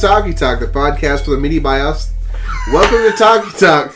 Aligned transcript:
Talkie 0.00 0.32
Talk, 0.32 0.60
the 0.60 0.66
podcast 0.66 1.26
for 1.26 1.32
the 1.32 1.36
media 1.36 1.60
by 1.60 1.80
us. 1.80 2.10
Welcome 2.72 3.10
to 3.10 3.12
Talkie 3.18 3.50
Talk. 3.58 3.94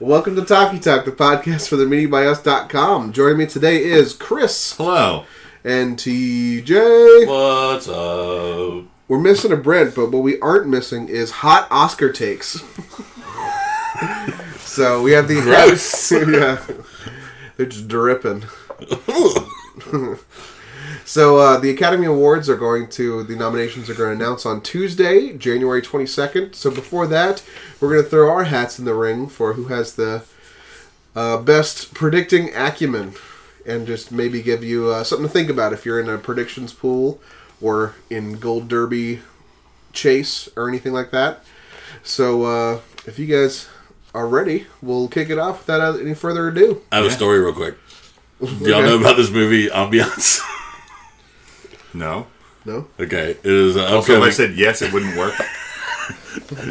Welcome 0.00 0.34
to 0.36 0.44
Talkie 0.44 0.78
Talk, 0.78 1.04
the 1.04 1.12
podcast 1.12 1.68
for 1.68 1.76
the 1.76 1.84
media 1.84 2.08
by 2.08 2.26
us.com. 2.26 3.12
Joining 3.12 3.36
me 3.36 3.44
today 3.44 3.84
is 3.84 4.14
Chris 4.14 4.74
Hello. 4.78 5.26
and 5.64 5.98
TJ. 5.98 7.26
What's 7.26 7.88
up? 7.88 8.84
We're 9.06 9.20
missing 9.20 9.52
a 9.52 9.56
Brent, 9.56 9.94
but 9.94 10.10
what 10.10 10.22
we 10.22 10.40
aren't 10.40 10.66
missing 10.66 11.10
is 11.10 11.30
hot 11.30 11.68
Oscar 11.70 12.10
takes. 12.10 12.62
so 14.60 15.02
we 15.02 15.12
have 15.12 15.28
the 15.28 15.42
Gross. 15.42 16.10
yeah, 16.12 16.64
they're 17.58 17.66
just 17.66 17.86
dripping. 17.86 18.44
so 21.08 21.38
uh, 21.38 21.56
the 21.56 21.70
Academy 21.70 22.04
Awards 22.04 22.50
are 22.50 22.56
going 22.56 22.86
to 22.90 23.22
the 23.22 23.34
nominations 23.34 23.88
are 23.88 23.94
going 23.94 24.10
to 24.18 24.24
announce 24.24 24.44
on 24.44 24.60
Tuesday, 24.60 25.32
January 25.32 25.80
twenty 25.80 26.04
second. 26.04 26.52
So 26.52 26.70
before 26.70 27.06
that, 27.06 27.42
we're 27.80 27.90
going 27.90 28.04
to 28.04 28.10
throw 28.10 28.30
our 28.30 28.44
hats 28.44 28.78
in 28.78 28.84
the 28.84 28.92
ring 28.92 29.26
for 29.26 29.54
who 29.54 29.68
has 29.68 29.94
the 29.94 30.24
uh, 31.16 31.38
best 31.38 31.94
predicting 31.94 32.54
acumen, 32.54 33.14
and 33.64 33.86
just 33.86 34.12
maybe 34.12 34.42
give 34.42 34.62
you 34.62 34.90
uh, 34.90 35.02
something 35.02 35.26
to 35.26 35.32
think 35.32 35.48
about 35.48 35.72
if 35.72 35.86
you're 35.86 35.98
in 35.98 36.10
a 36.10 36.18
predictions 36.18 36.74
pool 36.74 37.18
or 37.58 37.94
in 38.10 38.34
Gold 38.34 38.68
Derby 38.68 39.20
chase 39.94 40.50
or 40.56 40.68
anything 40.68 40.92
like 40.92 41.10
that. 41.12 41.42
So 42.02 42.42
uh, 42.42 42.80
if 43.06 43.18
you 43.18 43.24
guys 43.24 43.66
are 44.14 44.28
ready, 44.28 44.66
we'll 44.82 45.08
kick 45.08 45.30
it 45.30 45.38
off 45.38 45.66
without 45.66 45.98
any 45.98 46.12
further 46.12 46.48
ado. 46.48 46.82
I 46.92 46.96
have 46.96 47.06
a 47.06 47.10
story 47.10 47.38
real 47.38 47.54
quick. 47.54 47.78
Do 48.40 48.68
y'all 48.68 48.82
know 48.82 49.00
about 49.00 49.16
this 49.16 49.30
movie, 49.30 49.68
Ambiance? 49.68 50.42
No. 51.94 52.26
No. 52.64 52.86
okay, 53.00 53.30
it 53.30 53.46
is 53.46 53.76
an 53.76 53.84
Also, 53.84 54.14
if 54.14 54.22
I 54.22 54.30
said 54.30 54.54
yes, 54.54 54.82
it 54.82 54.92
wouldn't 54.92 55.16
work. 55.16 55.34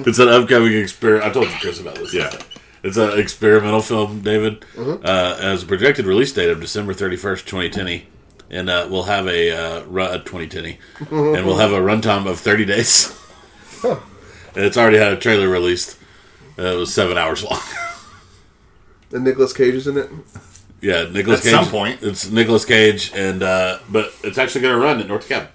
it's 0.05 0.19
an 0.19 0.27
upcoming 0.27 0.73
experiment. 0.73 1.25
I 1.25 1.31
told 1.31 1.47
you, 1.47 1.55
Chris, 1.59 1.79
about 1.79 1.95
this. 1.95 2.13
Yeah. 2.13 2.31
It's 2.83 2.97
an 2.97 3.17
experimental 3.19 3.81
film, 3.81 4.21
David. 4.21 4.63
Uh, 4.77 5.37
has 5.37 5.63
a 5.63 5.65
projected 5.65 6.05
release 6.05 6.31
date 6.31 6.49
of 6.49 6.61
December 6.61 6.93
31st, 6.93 7.45
2020. 7.45 8.07
And 8.49 8.69
uh, 8.69 8.87
we'll 8.89 9.03
have 9.03 9.27
a 9.27 9.51
uh, 9.51 9.83
run, 9.85 10.11
uh, 10.11 10.17
2020. 10.19 10.77
and 11.09 11.45
we'll 11.45 11.57
have 11.57 11.71
a 11.71 11.79
runtime 11.79 12.27
of 12.27 12.39
30 12.39 12.65
days. 12.65 13.11
and 13.83 13.99
it's 14.55 14.77
already 14.77 14.97
had 14.97 15.13
a 15.13 15.17
trailer 15.17 15.49
released. 15.49 15.97
Uh, 16.57 16.63
it 16.63 16.75
was 16.75 16.93
seven 16.93 17.17
hours 17.17 17.43
long. 17.43 17.59
And 19.11 19.23
Nicolas 19.23 19.53
Cage 19.53 19.73
is 19.73 19.87
in 19.87 19.97
it. 19.97 20.09
yeah, 20.81 21.07
Nicholas 21.09 21.39
At 21.39 21.43
Cage. 21.43 21.51
some 21.53 21.65
point. 21.71 21.99
It's 22.03 22.29
Nicholas 22.29 22.65
Cage, 22.65 23.11
and 23.15 23.41
uh, 23.43 23.79
but 23.89 24.13
it's 24.23 24.37
actually 24.37 24.61
going 24.61 24.75
to 24.75 24.81
run 24.83 24.99
at 24.99 25.07
North 25.07 25.27
Cab. 25.27 25.49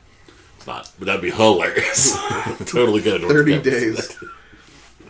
It's 0.56 0.66
not, 0.66 0.90
but 0.98 1.06
that'd 1.06 1.20
be 1.22 1.30
hilarious. 1.30 2.16
totally 2.66 3.00
good. 3.02 3.16
at 3.16 3.20
North 3.22 3.32
Thirty 3.32 3.54
Cab. 3.54 3.62
days. 3.64 4.16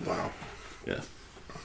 Wow. 0.06 0.32
Yeah. 0.84 1.00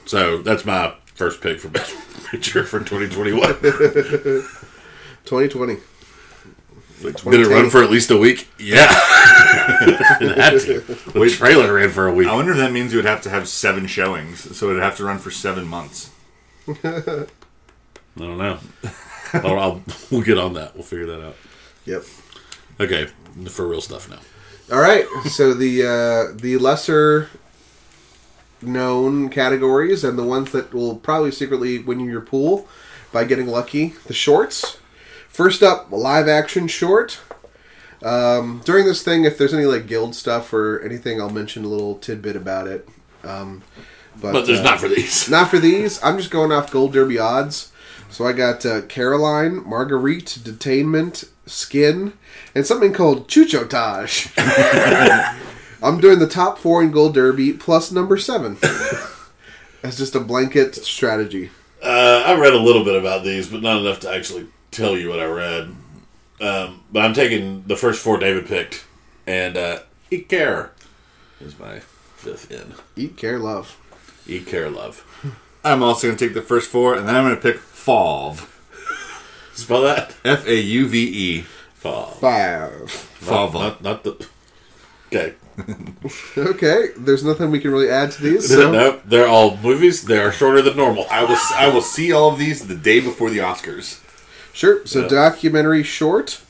So 0.06 0.38
that's 0.42 0.64
my 0.64 0.94
first 1.16 1.40
pick 1.40 1.58
for 1.58 1.68
best 1.70 1.96
picture 2.30 2.62
for 2.62 2.78
2021. 2.78 4.44
Twenty 5.24 5.48
twenty. 5.48 5.78
Did 7.02 7.40
it 7.40 7.48
run 7.48 7.68
for 7.70 7.82
at 7.82 7.90
least 7.90 8.10
a 8.12 8.16
week? 8.16 8.48
Yeah. 8.60 8.86
it 10.20 10.38
had 10.38 10.50
to. 10.60 10.80
The 10.80 11.30
trailer 11.36 11.72
ran 11.74 11.90
for 11.90 12.06
a 12.06 12.12
week. 12.14 12.28
I 12.28 12.34
wonder 12.34 12.52
if 12.52 12.58
that 12.58 12.70
means 12.70 12.92
you 12.92 12.98
would 12.98 13.04
have 13.06 13.22
to 13.22 13.30
have 13.30 13.48
seven 13.48 13.86
showings, 13.88 14.56
so 14.56 14.70
it'd 14.70 14.82
have 14.82 14.96
to 14.98 15.04
run 15.04 15.18
for 15.18 15.30
seven 15.32 15.66
months. 15.66 16.10
I 18.20 18.26
don't 18.26 18.38
know. 18.38 18.58
I'll, 19.32 19.58
I'll, 19.58 19.82
we'll 20.10 20.22
get 20.22 20.38
on 20.38 20.54
that. 20.54 20.74
We'll 20.74 20.84
figure 20.84 21.06
that 21.06 21.24
out. 21.24 21.36
Yep. 21.84 22.04
Okay, 22.80 23.06
for 23.48 23.66
real 23.66 23.80
stuff 23.80 24.08
now. 24.10 24.18
All 24.74 24.80
right. 24.80 25.06
So 25.24 25.54
the 25.54 25.82
uh, 25.82 26.36
the 26.36 26.58
lesser 26.58 27.30
known 28.60 29.28
categories 29.28 30.04
and 30.04 30.18
the 30.18 30.24
ones 30.24 30.50
that 30.52 30.74
will 30.74 30.96
probably 30.96 31.30
secretly 31.30 31.78
win 31.78 32.00
you 32.00 32.10
your 32.10 32.20
pool 32.20 32.68
by 33.12 33.24
getting 33.24 33.46
lucky. 33.46 33.94
The 34.06 34.14
shorts. 34.14 34.78
First 35.28 35.62
up, 35.62 35.90
live 35.90 36.28
action 36.28 36.66
short. 36.66 37.20
Um, 38.02 38.60
during 38.64 38.84
this 38.86 39.02
thing, 39.02 39.24
if 39.24 39.38
there's 39.38 39.54
any 39.54 39.64
like 39.64 39.86
guild 39.86 40.14
stuff 40.14 40.52
or 40.52 40.80
anything, 40.80 41.20
I'll 41.20 41.30
mention 41.30 41.64
a 41.64 41.68
little 41.68 41.96
tidbit 41.98 42.36
about 42.36 42.66
it. 42.66 42.88
Um, 43.24 43.62
but, 44.20 44.32
But 44.32 44.46
there's 44.46 44.60
uh, 44.60 44.64
not 44.64 44.80
for 44.80 44.88
these. 44.88 45.30
Not 45.30 45.48
for 45.48 45.58
these. 45.58 46.02
I'm 46.02 46.18
just 46.18 46.30
going 46.30 46.52
off 46.52 46.70
Gold 46.70 46.92
Derby 46.92 47.18
odds. 47.18 47.72
So 48.10 48.26
I 48.26 48.32
got 48.32 48.64
uh, 48.64 48.82
Caroline, 48.82 49.66
Marguerite, 49.68 50.38
Detainment, 50.42 51.28
Skin, 51.46 52.14
and 52.54 52.66
something 52.66 52.92
called 52.92 53.28
Chuchotage. 53.28 54.32
I'm 55.82 56.00
doing 56.00 56.18
the 56.18 56.26
top 56.26 56.58
four 56.58 56.82
in 56.82 56.90
Gold 56.90 57.14
Derby 57.14 57.52
plus 57.52 57.92
number 57.92 58.16
seven. 58.16 58.56
As 59.82 59.96
just 59.96 60.14
a 60.14 60.20
blanket 60.20 60.74
strategy. 60.74 61.50
Uh, 61.82 62.24
I 62.26 62.34
read 62.38 62.52
a 62.52 62.58
little 62.58 62.84
bit 62.84 62.96
about 62.96 63.22
these, 63.22 63.48
but 63.48 63.62
not 63.62 63.80
enough 63.80 64.00
to 64.00 64.10
actually 64.10 64.48
tell 64.72 64.96
you 64.96 65.08
what 65.08 65.20
I 65.20 65.26
read. 65.26 65.74
Um, 66.40 66.84
but 66.90 67.04
I'm 67.04 67.14
taking 67.14 67.62
the 67.66 67.76
first 67.76 68.02
four 68.02 68.18
David 68.18 68.46
picked, 68.46 68.84
and 69.26 69.56
uh, 69.56 69.80
Eat 70.10 70.28
Care 70.28 70.72
is 71.40 71.58
my 71.58 71.80
fifth 72.18 72.50
in. 72.50 72.74
Eat, 72.96 73.16
care, 73.16 73.38
love. 73.38 73.76
Eat 74.26 74.46
Care 74.46 74.70
Love. 74.70 75.04
I'm 75.64 75.82
also 75.82 76.08
going 76.08 76.16
to 76.16 76.24
take 76.26 76.34
the 76.34 76.42
first 76.42 76.70
four, 76.70 76.94
and 76.94 77.08
then 77.08 77.14
I'm 77.14 77.24
going 77.24 77.36
to 77.36 77.40
pick 77.40 77.56
Fauve. 77.88 78.46
Spell 79.54 79.80
that? 79.82 80.14
F 80.22 80.46
A 80.46 80.60
U 80.60 80.86
V 80.88 80.98
E. 81.38 81.40
Fall. 81.74 82.10
Five. 82.10 82.90
Fauve. 82.90 83.54
Not, 83.54 83.82
not 83.82 84.04
the. 84.04 84.26
Okay. 85.06 85.34
Okay, 86.36 86.88
there's 86.98 87.24
nothing 87.24 87.50
we 87.50 87.58
can 87.58 87.72
really 87.72 87.88
add 87.88 88.12
to 88.12 88.22
these. 88.22 88.48
So 88.48 88.70
no, 88.70 89.00
they're 89.06 89.26
all 89.26 89.56
movies. 89.56 90.04
They 90.04 90.18
are 90.18 90.30
shorter 90.30 90.60
than 90.62 90.76
normal. 90.76 91.06
I 91.10 91.24
will. 91.24 91.38
I 91.56 91.68
will 91.68 91.80
see 91.82 92.12
all 92.12 92.30
of 92.32 92.38
these 92.38 92.68
the 92.68 92.76
day 92.76 93.00
before 93.00 93.30
the 93.30 93.38
Oscars. 93.38 94.00
Sure. 94.52 94.86
So 94.86 95.00
Yeah. 95.02 95.08
documentary 95.08 95.82
short. 95.82 96.42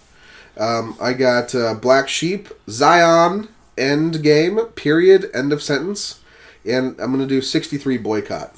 Um, 0.59 0.97
I 1.01 1.13
got 1.13 1.55
uh, 1.55 1.75
Black 1.75 2.09
Sheep, 2.09 2.49
Zion, 2.69 3.49
End 3.79 4.23
Game, 4.25 4.59
period, 4.75 5.31
end 5.33 5.53
of 5.53 5.63
sentence, 5.63 6.19
and 6.67 6.99
I'm 7.01 7.13
gonna 7.13 7.27
do 7.27 7.41
63 7.41 7.97
boycott. 7.97 8.57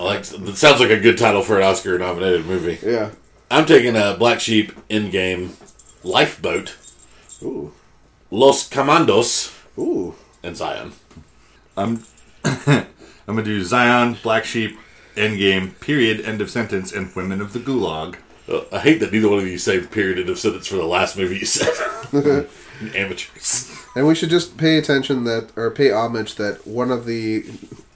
I 0.00 0.04
like. 0.04 0.22
That 0.24 0.56
sounds 0.56 0.80
like 0.80 0.90
a 0.90 0.98
good 0.98 1.18
title 1.18 1.42
for 1.42 1.58
an 1.58 1.64
Oscar-nominated 1.64 2.46
movie. 2.46 2.78
Yeah. 2.82 3.10
I'm 3.50 3.66
taking 3.66 3.96
a 3.96 4.16
Black 4.18 4.40
Sheep 4.40 4.72
End 4.88 5.12
Game 5.12 5.56
lifeboat, 6.02 6.76
Ooh. 7.42 7.74
Los 8.30 8.68
Comandos, 8.68 9.54
Ooh. 9.78 10.14
and 10.42 10.56
Zion. 10.56 10.92
I'm. 11.76 12.04
I'm 13.30 13.36
going 13.36 13.44
to 13.44 13.58
do 13.58 13.62
Zion, 13.62 14.16
Black 14.22 14.44
Sheep, 14.44 14.76
Endgame, 15.14 15.78
period, 15.78 16.22
end 16.22 16.40
of 16.40 16.50
sentence, 16.50 16.90
and 16.92 17.14
Women 17.14 17.40
of 17.40 17.52
the 17.52 17.60
Gulag. 17.60 18.16
Uh, 18.48 18.62
I 18.72 18.80
hate 18.80 18.98
that 19.00 19.12
neither 19.12 19.28
one 19.28 19.38
of 19.38 19.46
you 19.46 19.58
saved 19.58 19.92
period 19.92 20.18
end 20.18 20.30
of 20.30 20.38
sentence 20.38 20.66
for 20.66 20.76
the 20.76 20.84
last 20.84 21.16
movie 21.16 21.38
you 21.38 21.46
said. 21.46 21.68
Amateurs. 22.96 23.70
And 23.94 24.08
we 24.08 24.14
should 24.14 24.30
just 24.30 24.56
pay 24.56 24.78
attention 24.78 25.24
that, 25.24 25.50
or 25.54 25.70
pay 25.70 25.92
homage 25.92 26.36
that 26.36 26.66
one 26.66 26.90
of 26.90 27.04
the 27.04 27.44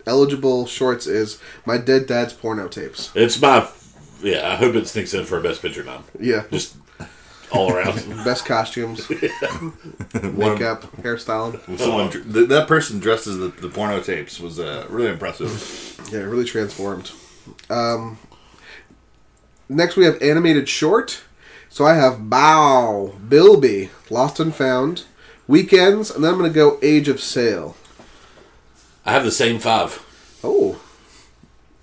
eligible 0.06 0.66
shorts 0.66 1.06
is 1.06 1.40
my 1.64 1.78
dead 1.78 2.06
dad's 2.06 2.32
porno 2.32 2.68
tapes. 2.68 3.10
It's 3.14 3.40
my. 3.40 3.68
Yeah, 4.22 4.48
I 4.48 4.56
hope 4.56 4.74
it 4.74 4.86
sneaks 4.88 5.12
in 5.12 5.24
for 5.24 5.38
a 5.38 5.42
best 5.42 5.60
picture 5.60 5.84
nom. 5.84 6.04
Yeah. 6.18 6.44
Just 6.50 6.76
all 7.50 7.72
around. 7.72 7.96
Best 8.24 8.46
costumes, 8.46 9.08
makeup, 9.10 10.82
hairstyle. 11.02 11.78
Someone, 11.78 12.10
dr- 12.10 12.32
th- 12.32 12.48
that 12.48 12.66
person 12.66 12.98
dressed 12.98 13.26
as 13.26 13.38
the, 13.38 13.48
the 13.48 13.68
porno 13.68 14.00
tapes 14.00 14.40
was 14.40 14.58
uh, 14.58 14.86
really 14.88 15.10
impressive. 15.10 16.00
Yeah, 16.10 16.20
really 16.20 16.44
transformed. 16.44 17.12
Um, 17.70 18.18
next, 19.68 19.96
we 19.96 20.04
have 20.04 20.20
animated 20.22 20.68
short. 20.68 21.22
So 21.68 21.84
I 21.84 21.94
have 21.94 22.14
Bao, 22.20 23.28
Bilby, 23.28 23.90
Lost 24.08 24.38
and 24.38 24.54
Found, 24.54 25.04
Weekends, 25.48 26.10
and 26.10 26.22
then 26.22 26.32
I'm 26.32 26.38
going 26.38 26.50
to 26.50 26.54
go 26.54 26.78
Age 26.82 27.08
of 27.08 27.20
Sail. 27.20 27.76
I 29.06 29.12
have 29.12 29.24
the 29.24 29.30
same 29.30 29.58
five. 29.58 30.00
Oh, 30.42 30.80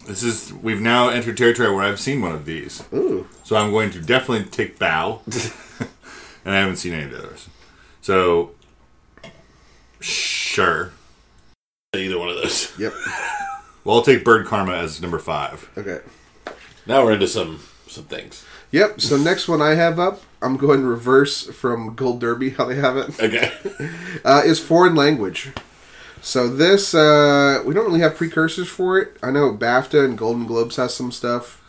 This 0.08 0.24
is 0.24 0.52
we've 0.54 0.82
now 0.82 1.10
entered 1.10 1.38
territory 1.38 1.72
where 1.74 1.84
I've 1.84 2.00
seen 2.00 2.22
one 2.22 2.32
of 2.34 2.46
these, 2.46 2.84
ooh. 2.94 3.28
so 3.44 3.56
I'm 3.56 3.72
going 3.72 3.92
to 3.92 4.00
definitely 4.02 4.46
take 4.50 4.80
Bao, 4.80 5.20
and 6.46 6.54
I 6.56 6.60
haven't 6.60 6.78
seen 6.78 6.94
any 6.94 7.04
of 7.06 7.12
the 7.12 7.18
others. 7.20 7.48
So, 8.02 8.52
sure. 10.00 10.92
Either 11.96 12.18
one 12.18 12.30
of 12.30 12.36
those. 12.36 12.78
Yep. 12.80 12.94
Well, 13.84 13.96
I'll 13.96 14.04
take 14.04 14.24
Bird 14.24 14.46
Karma 14.46 14.74
as 14.74 15.02
number 15.02 15.18
five. 15.18 15.68
Okay. 15.76 16.02
Now 16.86 17.04
we're 17.04 17.14
into 17.14 17.28
some 17.28 17.62
some 17.88 18.04
things. 18.04 18.46
Yep. 18.70 19.02
So 19.02 19.18
next 19.18 19.48
one 19.48 19.60
I 19.60 19.74
have 19.74 20.00
up, 20.00 20.22
I'm 20.40 20.56
going 20.56 20.84
reverse 20.84 21.48
from 21.48 21.96
Gold 21.96 22.22
Derby, 22.22 22.52
how 22.52 22.66
they 22.66 22.76
have 22.76 22.96
it, 22.98 23.20
Okay. 23.20 23.52
uh, 24.24 24.44
is 24.46 24.60
foreign 24.60 24.94
language. 24.94 25.50
So 26.22 26.48
this, 26.48 26.94
uh, 26.94 27.64
we 27.66 27.74
don't 27.74 27.88
really 27.88 28.00
have 28.02 28.16
precursors 28.16 28.70
for 28.70 29.00
it. 29.00 29.18
I 29.24 29.32
know 29.32 29.58
BAFTA 29.58 30.06
and 30.06 30.16
Golden 30.16 30.46
Globes 30.46 30.76
has 30.76 30.94
some 30.94 31.12
stuff. 31.12 31.60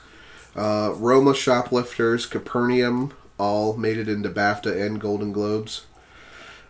Uh, 0.55 0.93
Roma 0.97 1.35
Shoplifters, 1.35 2.27
Capernaum, 2.27 3.15
all 3.39 3.77
made 3.79 3.97
it 3.97 4.11
into 4.11 4.29
BAFTA 4.29 4.79
and 4.87 5.01
Golden 5.01 5.33
Globes. 5.33 5.87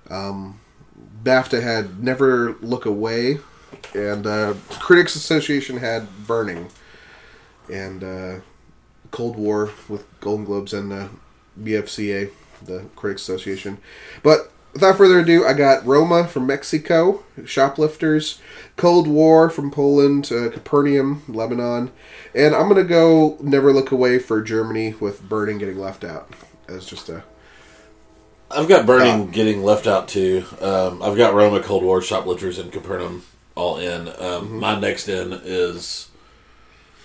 Um, 0.09 0.61
BAFTA 1.25 1.61
had 1.61 2.03
Never 2.03 2.55
Look 2.61 2.87
Away, 2.87 3.41
and 3.95 4.29
uh, 4.29 4.55
Critics 4.71 5.17
Association 5.17 5.79
had 5.79 6.07
Burning, 6.25 6.69
and 7.71 8.05
uh, 8.05 8.35
Cold 9.11 9.37
War 9.37 9.73
with 9.89 10.07
Golden 10.21 10.45
Globes 10.45 10.73
and 10.73 10.93
uh, 10.93 11.09
BFCA, 11.61 12.31
the 12.65 12.85
Critics 12.95 13.23
Association. 13.23 13.79
But 14.23 14.52
without 14.73 14.97
further 14.97 15.19
ado, 15.21 15.45
I 15.47 15.53
got 15.53 15.85
Roma 15.87 16.27
from 16.27 16.47
Mexico, 16.47 17.25
Shoplifters, 17.45 18.41
Cold 18.77 19.07
War 19.07 19.51
from 19.51 19.71
Poland, 19.71 20.31
uh, 20.33 20.51
Capernaum, 20.51 21.23
Lebanon, 21.29 21.91
and 22.35 22.55
I'm 22.55 22.69
gonna 22.69 22.85
go 22.85 23.37
Never 23.41 23.73
Look 23.73 23.91
Away 23.93 24.19
for 24.19 24.43
Germany 24.43 24.95
with 25.01 25.29
Burning 25.29 25.59
getting 25.59 25.79
left 25.79 26.05
out 26.05 26.31
as 26.69 26.87
just 26.87 27.09
a 27.09 27.23
I've 28.51 28.69
got 28.69 28.85
Burning 28.87 29.31
getting 29.31 29.63
left 29.63 29.87
out 29.87 30.09
too. 30.09 30.45
Um, 30.61 31.03
I've 31.03 31.17
got 31.17 31.33
Roma, 31.35 31.61
Cold 31.61 31.83
War, 31.83 32.03
Shoplifters, 32.03 32.59
and 32.59 32.71
Capernaum 32.71 33.25
all 33.55 33.79
in. 33.79 34.09
Um, 34.09 34.15
Mm-hmm. 34.17 34.59
My 34.61 34.79
next 34.79 35.09
in 35.09 35.33
is 35.45 36.09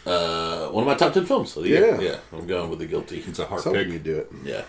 uh, 0.06 0.68
one 0.68 0.84
of 0.84 0.88
my 0.88 0.96
top 0.96 1.13
ten 1.13 1.25
films 1.25 1.56
of 1.56 1.63
the 1.63 1.70
year. 1.70 1.96
Yeah. 1.96 2.02
Yeah, 2.02 2.18
I'm 2.34 2.48
going 2.48 2.70
with 2.70 2.80
The 2.80 2.86
Guilty. 2.86 3.24
It's 3.25 3.40
a 3.40 3.46
hard 3.46 3.62
something 3.62 3.84
pick. 3.84 3.94
you 3.94 4.00
do 4.00 4.18
it. 4.18 4.31
Yeah. 4.44 4.63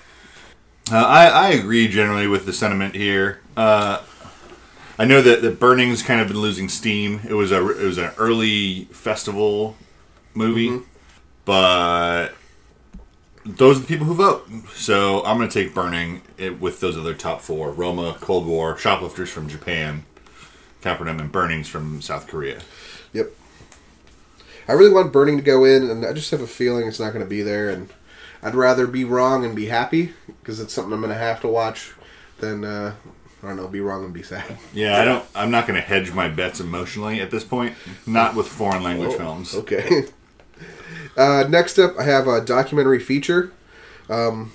Uh, 0.90 0.96
I, 0.96 1.26
I 1.26 1.48
agree 1.50 1.86
generally 1.88 2.26
with 2.26 2.46
the 2.46 2.52
sentiment 2.52 2.94
here. 2.94 3.40
Uh, 3.56 4.02
I 4.98 5.04
know 5.04 5.20
that 5.20 5.42
the 5.42 5.50
Burning's 5.50 6.02
kind 6.02 6.20
of 6.20 6.28
been 6.28 6.40
losing 6.40 6.68
steam. 6.68 7.20
It 7.28 7.34
was 7.34 7.52
a 7.52 7.58
it 7.58 7.84
was 7.84 7.98
an 7.98 8.10
early 8.16 8.84
festival 8.86 9.76
movie, 10.34 10.80
but 11.44 12.28
those 13.44 13.76
are 13.76 13.80
the 13.80 13.86
people 13.86 14.06
who 14.06 14.14
vote. 14.14 14.48
So 14.74 15.24
I'm 15.24 15.36
going 15.36 15.48
to 15.48 15.64
take 15.64 15.74
Burning 15.74 16.22
it, 16.36 16.60
with 16.60 16.80
those 16.80 16.96
other 16.96 17.14
top 17.14 17.42
four: 17.42 17.70
Roma, 17.70 18.16
Cold 18.20 18.46
War, 18.46 18.76
Shoplifters 18.78 19.30
from 19.30 19.48
Japan, 19.48 20.04
Capernaum, 20.80 21.20
and 21.20 21.30
Burnings 21.30 21.68
from 21.68 22.00
South 22.00 22.26
Korea. 22.26 22.60
Yep. 23.12 23.30
I 24.66 24.72
really 24.72 24.92
want 24.92 25.12
Burning 25.12 25.36
to 25.36 25.42
go 25.42 25.64
in, 25.64 25.90
and 25.90 26.04
I 26.04 26.12
just 26.12 26.30
have 26.30 26.40
a 26.40 26.46
feeling 26.46 26.86
it's 26.86 27.00
not 27.00 27.12
going 27.12 27.24
to 27.24 27.28
be 27.28 27.42
there. 27.42 27.68
And 27.68 27.88
I'd 28.42 28.54
rather 28.54 28.86
be 28.86 29.04
wrong 29.04 29.44
and 29.44 29.54
be 29.54 29.66
happy 29.66 30.12
because 30.26 30.60
it's 30.60 30.72
something 30.72 30.92
I'm 30.92 31.00
going 31.00 31.12
to 31.12 31.18
have 31.18 31.40
to 31.40 31.48
watch 31.48 31.92
than 32.38 32.64
uh, 32.64 32.94
I 33.42 33.46
don't 33.46 33.56
know, 33.56 33.68
be 33.68 33.80
wrong 33.80 34.04
and 34.04 34.12
be 34.12 34.22
sad. 34.22 34.58
Yeah, 34.72 35.00
I 35.00 35.04
don't. 35.04 35.24
I'm 35.34 35.50
not 35.50 35.66
going 35.66 35.80
to 35.80 35.86
hedge 35.86 36.12
my 36.12 36.28
bets 36.28 36.60
emotionally 36.60 37.20
at 37.20 37.30
this 37.30 37.44
point. 37.44 37.74
Not 38.06 38.34
with 38.34 38.48
foreign 38.48 38.82
language 38.82 39.14
films. 39.14 39.54
Okay. 39.54 40.04
uh, 41.16 41.44
next 41.48 41.78
up, 41.78 41.96
I 41.98 42.04
have 42.04 42.26
a 42.26 42.40
documentary 42.40 42.98
feature. 42.98 43.52
Um, 44.08 44.52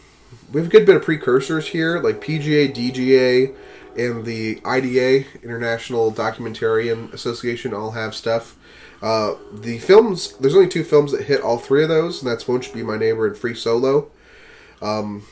we 0.52 0.60
have 0.60 0.68
a 0.68 0.72
good 0.72 0.86
bit 0.86 0.96
of 0.96 1.04
precursors 1.04 1.68
here, 1.70 2.00
like 2.00 2.22
PGA, 2.22 2.74
DGA, 2.74 3.56
and 3.98 4.26
the 4.26 4.62
IDA, 4.66 5.26
International 5.42 6.12
Documentarian 6.12 7.14
Association, 7.14 7.74
all 7.74 7.92
have 7.92 8.14
stuff. 8.14 8.58
Uh, 9.04 9.36
the 9.52 9.80
films, 9.80 10.32
there's 10.38 10.56
only 10.56 10.70
two 10.70 10.84
films 10.84 11.12
that 11.12 11.26
hit 11.26 11.42
all 11.42 11.58
three 11.58 11.84
of 11.84 11.90
those, 11.90 12.22
and 12.22 12.32
that's 12.32 12.48
Won't 12.48 12.66
You 12.70 12.74
Be 12.74 12.84
My 12.84 12.98
Neighbor 12.98 13.28
and 13.28 13.38
Free 13.38 13.54
Solo. 13.54 14.10
Um, 14.82 15.28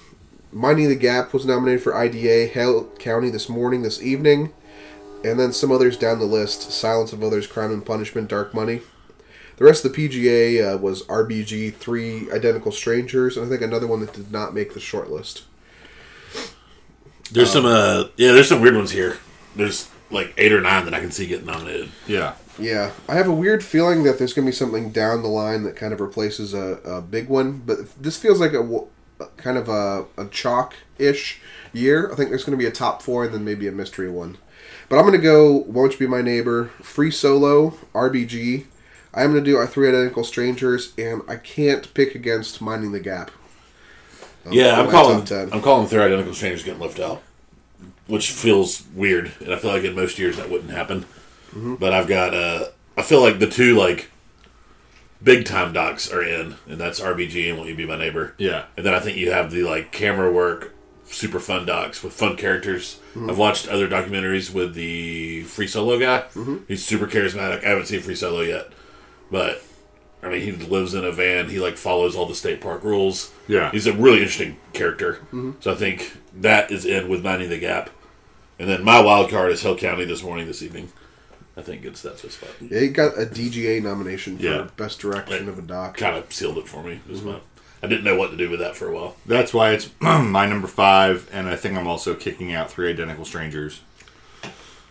Minding 0.52 0.90
the 0.90 0.96
Gap 0.98 1.34
was 1.34 1.46
nominated 1.46 1.82
for 1.82 1.96
IDA, 1.96 2.48
Hale 2.48 2.84
County 3.00 3.30
this 3.30 3.48
morning, 3.48 3.82
this 3.82 4.02
evening, 4.04 4.52
and 5.24 5.40
then 5.40 5.54
some 5.54 5.72
others 5.72 5.96
down 5.96 6.20
the 6.20 6.26
list 6.26 6.70
Silence 6.74 7.14
of 7.14 7.24
Others, 7.24 7.48
Crime 7.48 7.72
and 7.72 7.86
Punishment, 7.86 8.28
Dark 8.28 8.54
Money. 8.54 8.82
The 9.56 9.64
rest 9.64 9.86
of 9.86 9.94
the 9.94 10.10
PGA 10.10 10.74
uh, 10.74 10.78
was 10.78 11.04
RBG, 11.04 11.76
Three 11.76 12.30
Identical 12.30 12.74
Strangers, 12.74 13.38
and 13.38 13.46
I 13.46 13.50
think 13.50 13.62
another 13.62 13.88
one 13.88 14.02
that 14.02 14.12
did 14.12 14.34
not 14.34 14.54
make 14.54 14.74
the 14.74 14.82
short 14.82 15.10
list. 15.10 15.44
There's 17.32 17.52
some 17.54 17.66
uh 17.66 18.06
yeah, 18.18 18.34
there's 18.34 18.50
some 18.50 18.60
weird 18.60 18.76
ones 18.76 18.92
here. 18.92 19.18
There's 19.56 19.90
like 20.10 20.34
eight 20.38 20.52
or 20.52 20.60
nine 20.60 20.84
that 20.84 20.94
I 20.94 21.00
can 21.00 21.12
see 21.12 21.28
getting 21.28 21.46
nominated. 21.46 21.90
Yeah. 22.06 22.34
Yeah, 22.60 22.92
I 23.08 23.16
have 23.16 23.28
a 23.28 23.34
weird 23.34 23.64
feeling 23.64 24.04
that 24.04 24.18
there's 24.20 24.34
going 24.34 24.46
to 24.46 24.52
be 24.52 24.56
something 24.56 24.92
down 24.92 25.22
the 25.24 25.30
line 25.30 25.64
that 25.64 25.76
kind 25.76 25.94
of 25.94 26.00
replaces 26.00 26.54
a, 26.54 26.80
a 26.84 27.02
big 27.02 27.28
one, 27.30 27.62
but 27.66 27.78
this 28.02 28.18
feels 28.18 28.40
like 28.40 28.54
a 28.54 28.82
kind 29.38 29.58
of 29.58 29.70
a, 29.70 30.06
a 30.18 30.26
chalk 30.28 30.76
ish 31.00 31.40
year. 31.74 32.12
I 32.12 32.16
think 32.16 32.30
there's 32.30 32.44
going 32.44 32.58
to 32.58 32.62
be 32.62 32.68
a 32.68 32.72
top 32.72 33.02
four 33.02 33.24
and 33.24 33.34
then 33.34 33.46
maybe 33.46 33.68
a 33.68 33.72
mystery 33.72 34.10
one. 34.10 34.38
But 34.90 34.98
I'm 34.98 35.04
going 35.04 35.14
to 35.14 35.24
go 35.24 35.58
Won't 35.68 35.94
You 35.94 36.00
Be 36.00 36.08
My 36.08 36.22
Neighbor, 36.22 36.66
Free 36.82 37.12
Solo, 37.12 37.72
RBG. 37.94 38.66
I'm 39.14 39.32
going 39.32 39.44
to 39.44 39.50
do 39.52 39.58
Our 39.58 39.68
Three 39.68 39.88
Identical 39.88 40.24
Strangers, 40.24 40.94
and 40.98 41.22
I 41.28 41.38
can't 41.38 41.94
pick 41.94 42.16
against 42.16 42.62
Minding 42.62 42.92
the 42.92 43.00
Gap. 43.00 43.32
Um, 44.46 44.52
Yeah, 44.54 44.80
I'm 44.80 44.90
calling. 44.90 45.20
top 45.20 45.28
10. 45.28 45.54
I'm 45.54 45.62
calling 45.62 45.88
Three 45.88 46.02
Identical 46.02 46.34
Strangers 46.34 46.64
getting 46.64 46.82
left 46.82 47.00
out, 47.00 47.22
which 48.08 48.32
feels 48.32 48.84
weird, 48.94 49.32
and 49.40 49.54
I 49.54 49.58
feel 49.58 49.72
like 49.72 49.84
in 49.84 49.96
most 49.96 50.20
years 50.20 50.38
that 50.38 50.50
wouldn't 50.50 50.72
happen. 50.72 51.06
Mm-hmm. 51.52 51.76
But 51.76 51.94
I've 51.94 52.08
got. 52.08 52.34
Uh, 52.34 52.66
I 52.98 53.04
feel 53.04 53.22
like 53.22 53.40
the 53.40 53.48
two 53.48 53.78
like 53.78 54.10
big 55.24 55.46
time 55.46 55.74
docs 55.74 56.12
are 56.12 56.24
in, 56.24 56.56
and 56.68 56.80
that's 56.80 57.00
RBG 57.00 57.50
and 57.50 57.60
Will 57.60 57.68
You 57.68 57.76
Be 57.76 57.86
My 57.86 57.98
Neighbor. 57.98 58.34
Yeah. 58.38 58.66
And 58.78 58.86
then 58.86 58.94
I 58.94 59.00
think 59.00 59.18
you 59.18 59.32
have 59.32 59.52
the 59.52 59.64
like 59.64 59.92
camera 59.92 60.32
work, 60.32 60.74
super 61.06 61.40
fun 61.40 61.66
docs 61.66 62.04
with 62.04 62.14
fun 62.14 62.38
characters. 62.38 63.00
Mm-hmm. 63.12 63.30
I've 63.30 63.38
watched 63.38 63.68
other 63.68 63.88
documentaries 63.88 64.54
with 64.54 64.74
the 64.74 65.44
Free 65.44 65.68
Solo 65.68 66.00
guy. 66.00 66.26
Mm-hmm. 66.34 66.58
He's 66.68 66.86
super 66.86 67.08
charismatic. 67.08 67.64
I 67.64 67.70
haven't 67.70 67.88
seen 67.88 68.02
Free 68.02 68.16
Solo 68.16 68.42
yet, 68.42 68.70
but 69.30 69.62
I 70.24 70.30
mean, 70.30 70.42
he 70.42 70.52
lives 70.52 70.94
in 70.94 71.04
a 71.04 71.12
van. 71.12 71.50
He 71.50 71.60
like 71.60 71.78
follows 71.78 72.16
all 72.16 72.26
the 72.26 72.36
state 72.36 72.62
park 72.62 72.84
rules. 72.84 73.32
Yeah. 73.48 73.72
he's 73.72 73.88
a 73.88 73.94
really 73.94 74.20
interesting 74.20 74.58
character. 74.74 75.16
Mm-hmm. 75.34 75.52
So 75.60 75.72
I 75.72 75.76
think 75.76 76.18
that 76.36 76.72
is 76.72 76.86
in 76.86 77.10
with 77.10 77.24
Minding 77.24 77.50
the 77.50 77.60
Gap. 77.60 77.90
And 78.60 78.70
then 78.70 78.84
my 78.84 79.02
wild 79.02 79.32
card 79.32 79.52
is 79.52 79.64
Hale 79.64 79.76
County 79.76 80.06
this 80.06 80.22
morning, 80.22 80.46
this 80.46 80.62
evening. 80.62 80.92
I 81.58 81.62
think 81.62 81.84
it's 81.86 82.02
that's 82.02 82.24
a 82.24 82.30
spot. 82.30 82.50
Yeah, 82.62 82.80
he 82.80 82.88
got 82.90 83.18
a 83.20 83.26
DGA 83.26 83.84
nomination 83.84 84.38
for 84.38 84.44
Yeah. 84.44 84.68
Best 84.78 85.00
Direction 85.00 85.50
of 85.50 85.60
a 85.60 85.62
Doc. 85.62 85.98
Kind 85.98 86.16
of 86.18 86.32
sealed 86.32 86.58
it 86.58 86.68
for 86.68 86.82
me. 86.82 86.94
It 87.08 87.12
was 87.12 87.22
my, 87.24 87.40
I 87.84 87.88
didn't 87.88 88.04
know 88.06 88.16
what 88.16 88.32
to 88.32 88.38
do 88.38 88.50
with 88.50 88.60
that 88.62 88.76
for 88.76 88.88
a 88.88 88.94
while. 88.96 89.16
That's 89.26 89.54
why 89.54 89.72
it's 89.72 89.90
my 90.00 90.46
number 90.46 90.68
five, 90.68 91.30
and 91.34 91.48
I 91.50 91.56
think 91.58 91.78
I'm 91.78 91.88
also 91.88 92.16
kicking 92.16 92.54
out 92.54 92.72
three 92.72 92.90
identical 92.90 93.26
strangers. 93.26 93.82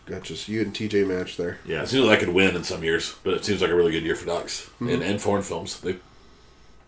Got 0.06 0.22
just 0.24 0.48
you 0.48 0.60
and 0.62 0.74
TJ 0.74 1.06
match 1.06 1.36
there. 1.36 1.58
Yeah. 1.64 1.82
It 1.82 1.88
seems 1.88 2.04
like 2.04 2.18
I 2.18 2.24
could 2.24 2.34
win 2.34 2.56
in 2.56 2.64
some 2.64 2.82
years, 2.82 3.14
but 3.22 3.34
it 3.34 3.44
seems 3.44 3.62
like 3.62 3.70
a 3.70 3.74
really 3.74 3.92
good 3.92 4.02
year 4.02 4.16
for 4.16 4.26
docs 4.26 4.62
Mm-hmm. 4.80 4.88
and, 4.88 5.02
and 5.02 5.22
foreign 5.22 5.42
films. 5.44 5.78
They've 5.80 6.00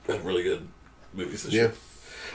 had 0.06 0.24
really 0.24 0.42
good 0.42 0.66
movies 1.14 1.44
this 1.44 1.52
Yeah. 1.54 1.62
year. 1.62 1.72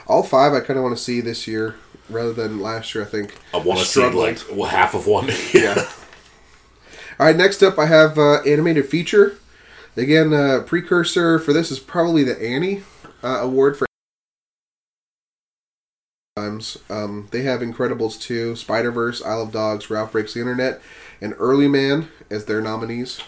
All 0.06 0.22
five 0.22 0.54
I 0.54 0.60
kind 0.60 0.78
of 0.78 0.84
want 0.84 0.96
to 0.96 1.02
see 1.02 1.20
this 1.20 1.46
year 1.46 1.74
rather 2.08 2.32
than 2.32 2.60
last 2.60 2.94
year, 2.94 3.04
I 3.04 3.06
think. 3.06 3.36
I 3.52 3.58
want 3.58 3.80
to 3.80 3.84
see 3.84 4.02
like 4.08 4.38
well, 4.50 4.70
half 4.70 4.94
of 4.94 5.06
one. 5.06 5.28
Yeah. 5.52 5.86
All 7.20 7.26
right, 7.26 7.34
next 7.34 7.64
up 7.64 7.80
I 7.80 7.86
have 7.86 8.16
uh, 8.16 8.42
animated 8.42 8.88
feature. 8.88 9.38
Again, 9.96 10.32
uh, 10.32 10.62
precursor 10.64 11.40
for 11.40 11.52
this 11.52 11.72
is 11.72 11.80
probably 11.80 12.22
the 12.22 12.40
Annie 12.40 12.84
uh, 13.24 13.40
Award 13.42 13.76
for 13.76 13.86
times. 16.36 16.78
Um, 16.88 17.26
they 17.32 17.42
have 17.42 17.60
Incredibles 17.60 18.20
2, 18.20 18.54
Spider 18.54 18.92
Verse, 18.92 19.20
Isle 19.20 19.42
of 19.42 19.52
Dogs, 19.52 19.90
Ralph 19.90 20.12
Breaks 20.12 20.34
the 20.34 20.40
Internet, 20.40 20.80
and 21.20 21.34
Early 21.38 21.66
Man 21.66 22.08
as 22.30 22.44
their 22.44 22.60
nominees. 22.60 23.20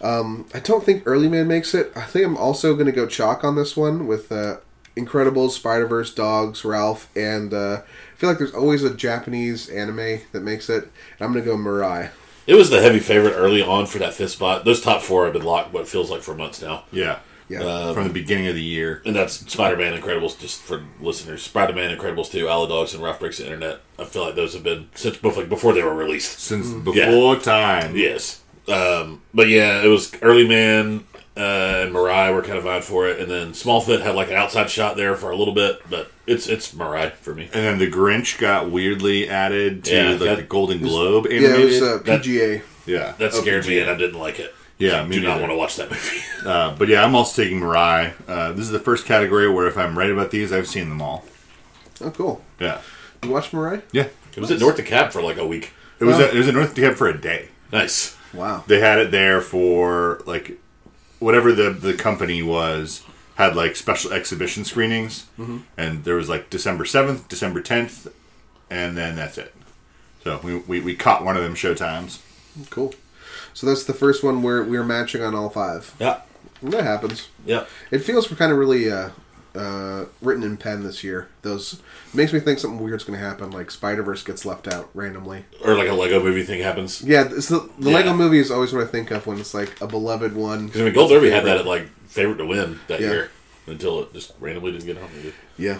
Um, 0.00 0.46
I 0.54 0.60
don't 0.60 0.84
think 0.84 1.02
Early 1.06 1.28
Man 1.28 1.48
makes 1.48 1.74
it. 1.74 1.90
I 1.96 2.02
think 2.02 2.24
I'm 2.24 2.36
also 2.36 2.74
going 2.74 2.86
to 2.86 2.92
go 2.92 3.08
chalk 3.08 3.42
on 3.42 3.56
this 3.56 3.76
one 3.76 4.06
with 4.06 4.30
uh, 4.30 4.58
Incredibles, 4.96 5.50
Spider 5.50 5.88
Verse, 5.88 6.14
Dogs, 6.14 6.64
Ralph, 6.64 7.10
and 7.16 7.52
uh, 7.52 7.82
I 7.82 8.16
feel 8.16 8.28
like 8.28 8.38
there's 8.38 8.54
always 8.54 8.84
a 8.84 8.94
Japanese 8.94 9.68
anime 9.68 10.20
that 10.30 10.42
makes 10.42 10.70
it. 10.70 10.84
And 10.84 11.22
I'm 11.22 11.32
going 11.32 11.44
to 11.44 11.50
go 11.50 11.56
Mirai. 11.56 12.10
It 12.46 12.54
was 12.54 12.70
the 12.70 12.80
heavy 12.82 12.98
favorite 12.98 13.32
early 13.34 13.62
on 13.62 13.86
for 13.86 13.98
that 13.98 14.14
fifth 14.14 14.32
spot. 14.32 14.64
Those 14.64 14.80
top 14.80 15.02
four 15.02 15.24
have 15.24 15.32
been 15.32 15.44
locked, 15.44 15.72
what 15.72 15.88
feels 15.88 16.10
like 16.10 16.22
for 16.22 16.34
months 16.34 16.60
now. 16.60 16.84
Yeah. 16.92 17.18
Yeah. 17.48 17.92
From 17.92 18.04
the 18.08 18.12
beginning 18.12 18.46
of 18.46 18.54
the 18.54 18.62
year. 18.62 19.02
And 19.04 19.14
that's 19.14 19.34
Spider 19.52 19.76
Man 19.76 19.98
Incredibles, 20.00 20.38
just 20.38 20.62
for 20.62 20.82
listeners. 21.00 21.42
Spider 21.42 21.74
Man 21.74 21.96
Incredibles 21.96 22.30
2, 22.30 22.48
Isle 22.48 22.62
of 22.64 22.68
Dogs, 22.70 22.94
and 22.94 23.02
Ralph 23.02 23.20
Breaks 23.20 23.38
the 23.38 23.44
Internet. 23.44 23.80
I 23.98 24.04
feel 24.04 24.24
like 24.24 24.34
those 24.34 24.54
have 24.54 24.62
been 24.62 24.88
since 24.94 25.16
before, 25.18 25.42
like, 25.42 25.48
before 25.50 25.72
they 25.74 25.82
were 25.82 25.94
released. 25.94 26.40
Since 26.40 26.68
Mm. 26.68 26.84
before 26.84 27.36
time. 27.36 27.96
Yes. 27.96 28.40
Um, 28.66 29.20
but 29.34 29.48
yeah, 29.48 29.82
it 29.82 29.88
was 29.88 30.10
Early 30.22 30.48
Man 30.48 31.04
uh, 31.36 31.40
and 31.84 31.94
Mirai 31.94 32.32
were 32.34 32.42
kind 32.42 32.56
of 32.58 32.64
vying 32.64 32.82
for 32.82 33.08
it. 33.08 33.18
And 33.20 33.30
then 33.30 33.52
Smallfoot 33.52 34.02
had 34.02 34.14
like 34.14 34.28
an 34.28 34.36
outside 34.36 34.70
shot 34.70 34.96
there 34.96 35.16
for 35.16 35.30
a 35.30 35.36
little 35.36 35.54
bit, 35.54 35.80
but 35.90 36.10
it's 36.26 36.46
it's 36.48 36.72
Mirai 36.74 37.12
for 37.12 37.34
me. 37.34 37.44
And 37.52 37.64
then 37.64 37.78
the 37.78 37.90
Grinch 37.90 38.38
got 38.38 38.70
weirdly 38.70 39.28
added 39.28 39.84
to 39.84 39.94
Yeah, 39.94 40.10
like 40.10 40.18
that- 40.20 40.36
the 40.36 40.42
Golden 40.44 40.78
Globe 40.80 41.26
Yeah, 41.28 41.38
animated. 41.38 41.60
it 41.60 41.64
was 41.64 41.82
uh, 41.82 41.98
That- 42.04 42.22
PGA. 42.22 42.62
yeah. 42.86 43.14
That 43.18 43.32
scared 43.34 43.66
me 43.66 43.80
and 43.80 43.90
I 43.90 43.94
didn't 43.96 44.18
like 44.20 44.38
it. 44.38 44.54
Yeah, 44.78 45.02
I 45.02 45.06
me 45.06 45.16
do 45.16 45.22
not 45.22 45.28
neither. 45.34 45.40
want 45.42 45.52
to 45.52 45.56
watch 45.56 45.76
that 45.76 45.90
movie. 45.90 46.18
Uh, 46.44 46.74
but 46.76 46.88
yeah, 46.88 47.02
I'm 47.02 47.14
also 47.14 47.42
taking 47.42 47.58
Mirai. 47.58 48.12
Uh, 48.28 48.52
this 48.52 48.60
is 48.66 48.70
the 48.70 48.78
first 48.78 49.06
category 49.06 49.48
where 49.50 49.66
if 49.66 49.78
I'm 49.78 49.96
right 49.96 50.10
about 50.10 50.30
these, 50.30 50.52
I've 50.52 50.66
seen 50.68 50.90
them 50.90 51.00
all. 51.00 51.24
Oh, 52.02 52.10
cool. 52.10 52.44
Yeah. 52.60 52.80
You 53.22 53.30
watch 53.30 53.50
Mirai? 53.50 53.80
Yeah. 53.92 54.08
it 54.36 54.40
was 54.40 54.50
at 54.50 54.60
North 54.60 54.78
of 54.78 54.84
Cap 54.84 55.10
for 55.10 55.22
like 55.22 55.38
a 55.38 55.46
week. 55.46 55.72
It 56.00 56.04
was 56.04 56.16
Oh. 56.16 56.24
a, 56.24 56.26
it 56.26 56.34
was 56.34 56.48
in 56.48 56.54
North 56.54 56.74
Cab 56.74 56.96
for 56.96 57.08
a 57.08 57.16
day. 57.18 57.48
Nice. 57.72 58.14
Wow. 58.34 58.62
They 58.66 58.80
had 58.80 58.98
it 58.98 59.10
there 59.10 59.40
for 59.40 60.20
like 60.26 60.58
whatever 61.24 61.52
the 61.52 61.70
the 61.70 61.94
company 61.94 62.42
was 62.42 63.02
had 63.36 63.56
like 63.56 63.74
special 63.76 64.12
exhibition 64.12 64.64
screenings, 64.64 65.26
Mm-hmm. 65.38 65.58
and 65.76 66.04
there 66.04 66.14
was 66.16 66.28
like 66.28 66.50
December 66.50 66.84
seventh, 66.84 67.28
December 67.28 67.60
tenth, 67.60 68.06
and 68.70 68.96
then 68.96 69.16
that's 69.16 69.38
it. 69.38 69.52
So 70.22 70.40
we, 70.42 70.56
we, 70.56 70.80
we 70.80 70.94
caught 70.94 71.24
one 71.24 71.36
of 71.36 71.42
them 71.42 71.54
showtimes. 71.54 72.20
Cool. 72.70 72.94
So 73.52 73.66
that's 73.66 73.84
the 73.84 73.92
first 73.92 74.22
one 74.24 74.42
where 74.42 74.62
we're 74.62 74.84
matching 74.84 75.22
on 75.22 75.34
all 75.34 75.50
five. 75.50 75.94
Yeah. 75.98 76.20
That 76.62 76.84
happens. 76.84 77.28
Yeah. 77.44 77.66
It 77.90 77.98
feels 77.98 78.30
we're 78.30 78.36
kind 78.38 78.52
of 78.52 78.56
really 78.58 78.90
uh, 78.90 79.10
uh, 79.54 80.06
written 80.20 80.42
in 80.42 80.56
pen 80.56 80.82
this 80.82 81.04
year. 81.04 81.28
Those 81.42 81.80
makes 82.12 82.32
me 82.32 82.40
think 82.40 82.58
something 82.58 82.80
weird's 82.82 83.04
going 83.04 83.18
to 83.18 83.24
happen, 83.24 83.50
like 83.50 83.70
Spider 83.70 84.02
Verse 84.02 84.22
gets 84.22 84.44
left 84.44 84.66
out 84.66 84.90
randomly. 84.94 85.44
Or 85.64 85.76
like 85.76 85.88
a 85.88 85.92
Lego 85.92 86.22
movie 86.22 86.42
thing 86.42 86.60
happens. 86.60 87.02
Yeah, 87.02 87.28
it's 87.30 87.48
the, 87.48 87.68
the 87.78 87.90
Yeah. 87.90 87.96
Lego 87.96 88.14
movie 88.14 88.38
is 88.38 88.50
always 88.50 88.72
what 88.72 88.82
I 88.82 88.86
think 88.86 89.10
of 89.10 89.26
when 89.26 89.38
it's 89.38 89.54
like 89.54 89.80
a 89.80 89.86
beloved 89.86 90.34
one. 90.34 90.66
Because 90.66 90.80
I 90.80 90.84
mean, 90.84 90.94
Gold 90.94 91.10
Derby 91.10 91.30
had 91.30 91.44
that 91.44 91.58
at 91.58 91.66
like 91.66 91.88
favorite 92.08 92.36
to 92.38 92.46
win 92.46 92.80
that 92.88 93.00
Yeah. 93.00 93.10
year 93.10 93.30
until 93.66 94.02
it 94.02 94.12
just 94.12 94.32
randomly 94.40 94.72
didn't 94.72 94.86
get 94.86 95.00
nominated. 95.00 95.34
Yeah, 95.56 95.78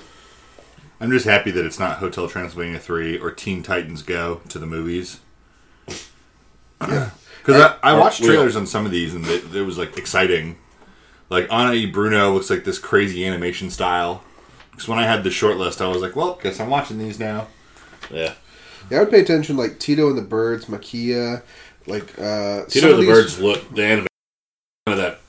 I'm 1.00 1.10
just 1.10 1.26
happy 1.26 1.50
that 1.50 1.66
it's 1.66 1.78
not 1.78 1.98
Hotel 1.98 2.28
Transylvania 2.28 2.78
3 2.78 3.18
or 3.18 3.30
Teen 3.32 3.62
Titans 3.62 4.02
Go 4.02 4.40
to 4.48 4.58
the 4.58 4.66
movies. 4.66 5.20
yeah. 6.80 7.10
Because 7.44 7.60
I, 7.60 7.90
I 7.90 7.94
Or- 7.94 8.00
watched 8.00 8.24
trailers 8.24 8.56
on 8.56 8.66
some 8.66 8.86
of 8.86 8.90
these 8.90 9.14
and 9.14 9.26
it, 9.26 9.54
it 9.54 9.62
was 9.64 9.76
like 9.76 9.98
exciting. 9.98 10.56
Like 11.30 11.50
Anna 11.52 11.72
E. 11.72 11.86
Bruno 11.86 12.32
looks 12.32 12.50
like 12.50 12.64
this 12.64 12.78
crazy 12.78 13.26
animation 13.26 13.70
style. 13.70 14.22
Because 14.70 14.88
when 14.88 14.98
I 14.98 15.04
had 15.04 15.22
the 15.24 15.30
short 15.30 15.56
list, 15.56 15.80
I 15.80 15.86
was 15.88 16.02
like, 16.02 16.16
well, 16.16 16.38
guess 16.42 16.58
I'm 16.60 16.68
watching 16.70 16.98
these 16.98 17.18
now. 17.18 17.46
Yeah. 18.10 18.34
Yeah, 18.90 18.98
I 18.98 19.00
would 19.00 19.10
pay 19.10 19.20
attention 19.20 19.56
like 19.56 19.78
Tito 19.78 20.08
and 20.08 20.18
the 20.18 20.22
Birds, 20.22 20.66
Maquia, 20.66 21.42
like 21.86 22.18
uh, 22.18 22.64
Tito 22.66 22.88
and 22.90 22.94
the 22.94 23.02
these- 23.02 23.06
Birds 23.08 23.40
look 23.40 23.74
the 23.74 23.82
animation 23.82 24.08
kind 24.86 24.98
of 25.00 25.04
that 25.04 25.20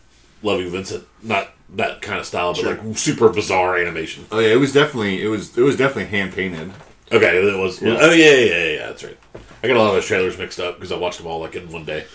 Loving 0.43 0.69
Vincent, 0.69 1.05
not 1.23 1.51
that 1.75 2.01
kind 2.01 2.19
of 2.19 2.25
style, 2.25 2.53
but 2.53 2.59
Sure. 2.61 2.75
like 2.75 2.97
super 2.97 3.29
bizarre 3.29 3.77
animation. 3.77 4.25
Oh 4.31 4.39
yeah, 4.39 4.49
it 4.49 4.57
was 4.59 4.73
definitely 4.73 5.23
it 5.23 5.27
was 5.27 5.57
it 5.57 5.61
was 5.61 5.77
definitely 5.77 6.05
hand 6.05 6.33
painted. 6.33 6.71
Okay, 7.11 7.37
it 7.37 7.57
was. 7.57 7.81
Yeah. 7.81 7.97
Oh 8.01 8.11
yeah, 8.11 8.31
yeah, 8.31 8.45
yeah, 8.55 8.69
yeah. 8.77 8.87
That's 8.87 9.03
right. 9.03 9.17
I 9.63 9.67
got 9.67 9.77
a 9.77 9.79
lot 9.79 9.87
of 9.89 9.93
those 9.95 10.05
trailers 10.05 10.37
mixed 10.37 10.59
up 10.59 10.75
because 10.75 10.91
I 10.91 10.97
watched 10.97 11.17
them 11.19 11.27
all 11.27 11.39
like 11.39 11.55
in 11.55 11.71
one 11.71 11.85
day. 11.85 12.05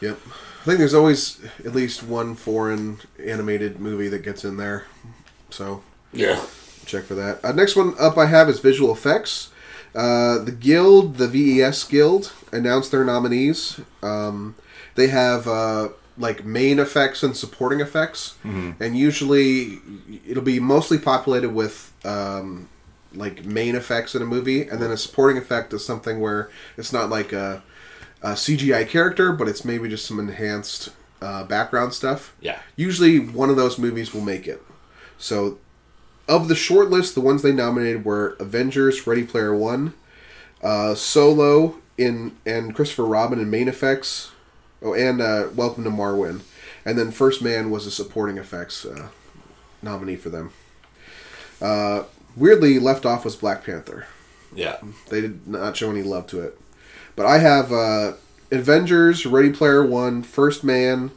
Yep. 0.00 0.18
I 0.64 0.66
think 0.66 0.78
there's 0.78 0.94
always 0.94 1.38
at 1.62 1.74
least 1.74 2.02
one 2.02 2.34
foreign 2.34 2.96
animated 3.22 3.80
movie 3.80 4.08
that 4.08 4.20
gets 4.22 4.46
in 4.46 4.56
there. 4.56 4.84
So 5.50 5.82
Yeah. 6.10 6.40
check 6.86 7.04
for 7.04 7.14
that. 7.16 7.44
Uh, 7.44 7.52
next 7.52 7.76
one 7.76 7.94
up 8.00 8.16
I 8.16 8.24
have 8.26 8.48
is 8.48 8.60
visual 8.60 8.90
effects. 8.90 9.50
Uh, 9.94 10.38
the 10.38 10.52
Guild, 10.52 11.18
the 11.18 11.28
VES 11.28 11.84
Guild, 11.84 12.32
announced 12.50 12.90
their 12.92 13.04
nominees. 13.04 13.78
Um, 14.02 14.54
they 14.94 15.08
have 15.08 15.46
uh, 15.46 15.90
like 16.16 16.46
main 16.46 16.78
effects 16.78 17.22
and 17.22 17.36
supporting 17.36 17.80
effects, 17.80 18.34
and 18.42 18.96
usually 18.96 19.80
it'll 20.26 20.42
be 20.42 20.60
mostly 20.60 20.96
populated 20.98 21.50
with 21.50 21.92
um, 22.06 22.68
like 23.12 23.44
main 23.44 23.76
effects 23.76 24.14
in 24.14 24.22
a 24.22 24.26
movie, 24.26 24.62
and 24.66 24.80
then 24.80 24.90
a 24.90 24.96
supporting 24.96 25.36
effect 25.36 25.74
is 25.74 25.84
something 25.84 26.20
where 26.20 26.48
it's 26.78 26.92
not 26.92 27.10
like 27.10 27.32
a, 27.34 27.62
a 28.24 28.30
CGI 28.30 28.88
character, 28.88 29.32
but 29.32 29.48
it's 29.48 29.64
maybe 29.64 29.88
just 29.88 30.06
some 30.06 30.18
enhanced 30.18 30.88
uh, 31.20 31.44
background 31.44 31.92
stuff. 31.92 32.34
Yeah. 32.40 32.58
Usually, 32.74 33.18
one 33.18 33.50
of 33.50 33.56
those 33.56 33.78
movies 33.78 34.14
will 34.14 34.22
make 34.22 34.48
it. 34.48 34.62
So 35.18 35.58
of 36.26 36.48
the 36.48 36.54
short 36.54 36.90
list, 36.90 37.14
the 37.14 37.20
ones 37.20 37.42
they 37.42 37.52
nominated 37.52 38.04
were 38.04 38.36
Avengers, 38.40 39.06
Ready 39.06 39.24
Player 39.24 39.54
One, 39.54 39.92
uh, 40.62 40.94
Solo 40.94 41.76
in 41.98 42.34
and 42.46 42.74
Christopher 42.74 43.04
Robin 43.04 43.38
in 43.38 43.50
main 43.50 43.68
effects, 43.68 44.32
oh, 44.82 44.94
and 44.94 45.20
uh, 45.20 45.48
Welcome 45.54 45.84
to 45.84 45.90
Marwen, 45.90 46.40
and 46.84 46.98
then 46.98 47.10
First 47.10 47.42
Man 47.42 47.70
was 47.70 47.86
a 47.86 47.90
supporting 47.90 48.38
effects 48.38 48.86
uh, 48.86 49.08
nominee 49.82 50.16
for 50.16 50.30
them. 50.30 50.50
Uh, 51.60 52.04
weirdly, 52.36 52.78
left 52.78 53.04
off 53.04 53.24
was 53.24 53.36
Black 53.36 53.64
Panther. 53.64 54.06
Yeah. 54.54 54.78
They 55.10 55.20
did 55.20 55.46
not 55.46 55.76
show 55.76 55.90
any 55.90 56.02
love 56.02 56.26
to 56.28 56.40
it, 56.40 56.58
but 57.16 57.26
I 57.26 57.38
have 57.38 57.72
uh, 57.72 58.12
Avengers, 58.50 59.26
Ready 59.26 59.50
Player 59.50 59.84
One, 59.84 60.22
First 60.22 60.64
Man, 60.64 61.10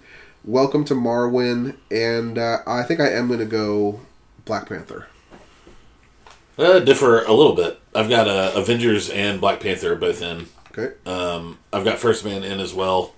Welcome 0.43 0.85
to 0.85 0.93
Marwen, 0.93 1.75
and 1.91 2.37
uh, 2.37 2.59
I 2.65 2.83
think 2.83 3.01
I 3.01 3.09
am 3.09 3.27
going 3.27 3.39
to 3.39 3.45
go 3.45 3.99
Black 4.45 4.69
Panther. 4.69 5.07
Uh, 6.57 6.79
differ 6.79 7.25
a 7.25 7.33
little 7.33 7.53
bit. 7.53 7.81
I've 7.93 8.07
got 8.07 8.29
uh, 8.29 8.53
Avengers 8.55 9.09
and 9.09 9.41
Black 9.41 9.59
Panther 9.59 9.95
both 9.95 10.21
in. 10.21 10.47
Okay. 10.71 10.95
Um, 11.05 11.59
I've 11.73 11.83
got 11.83 11.99
First 11.99 12.23
Man 12.23 12.43
in 12.43 12.61
as 12.61 12.73
well. 12.73 13.13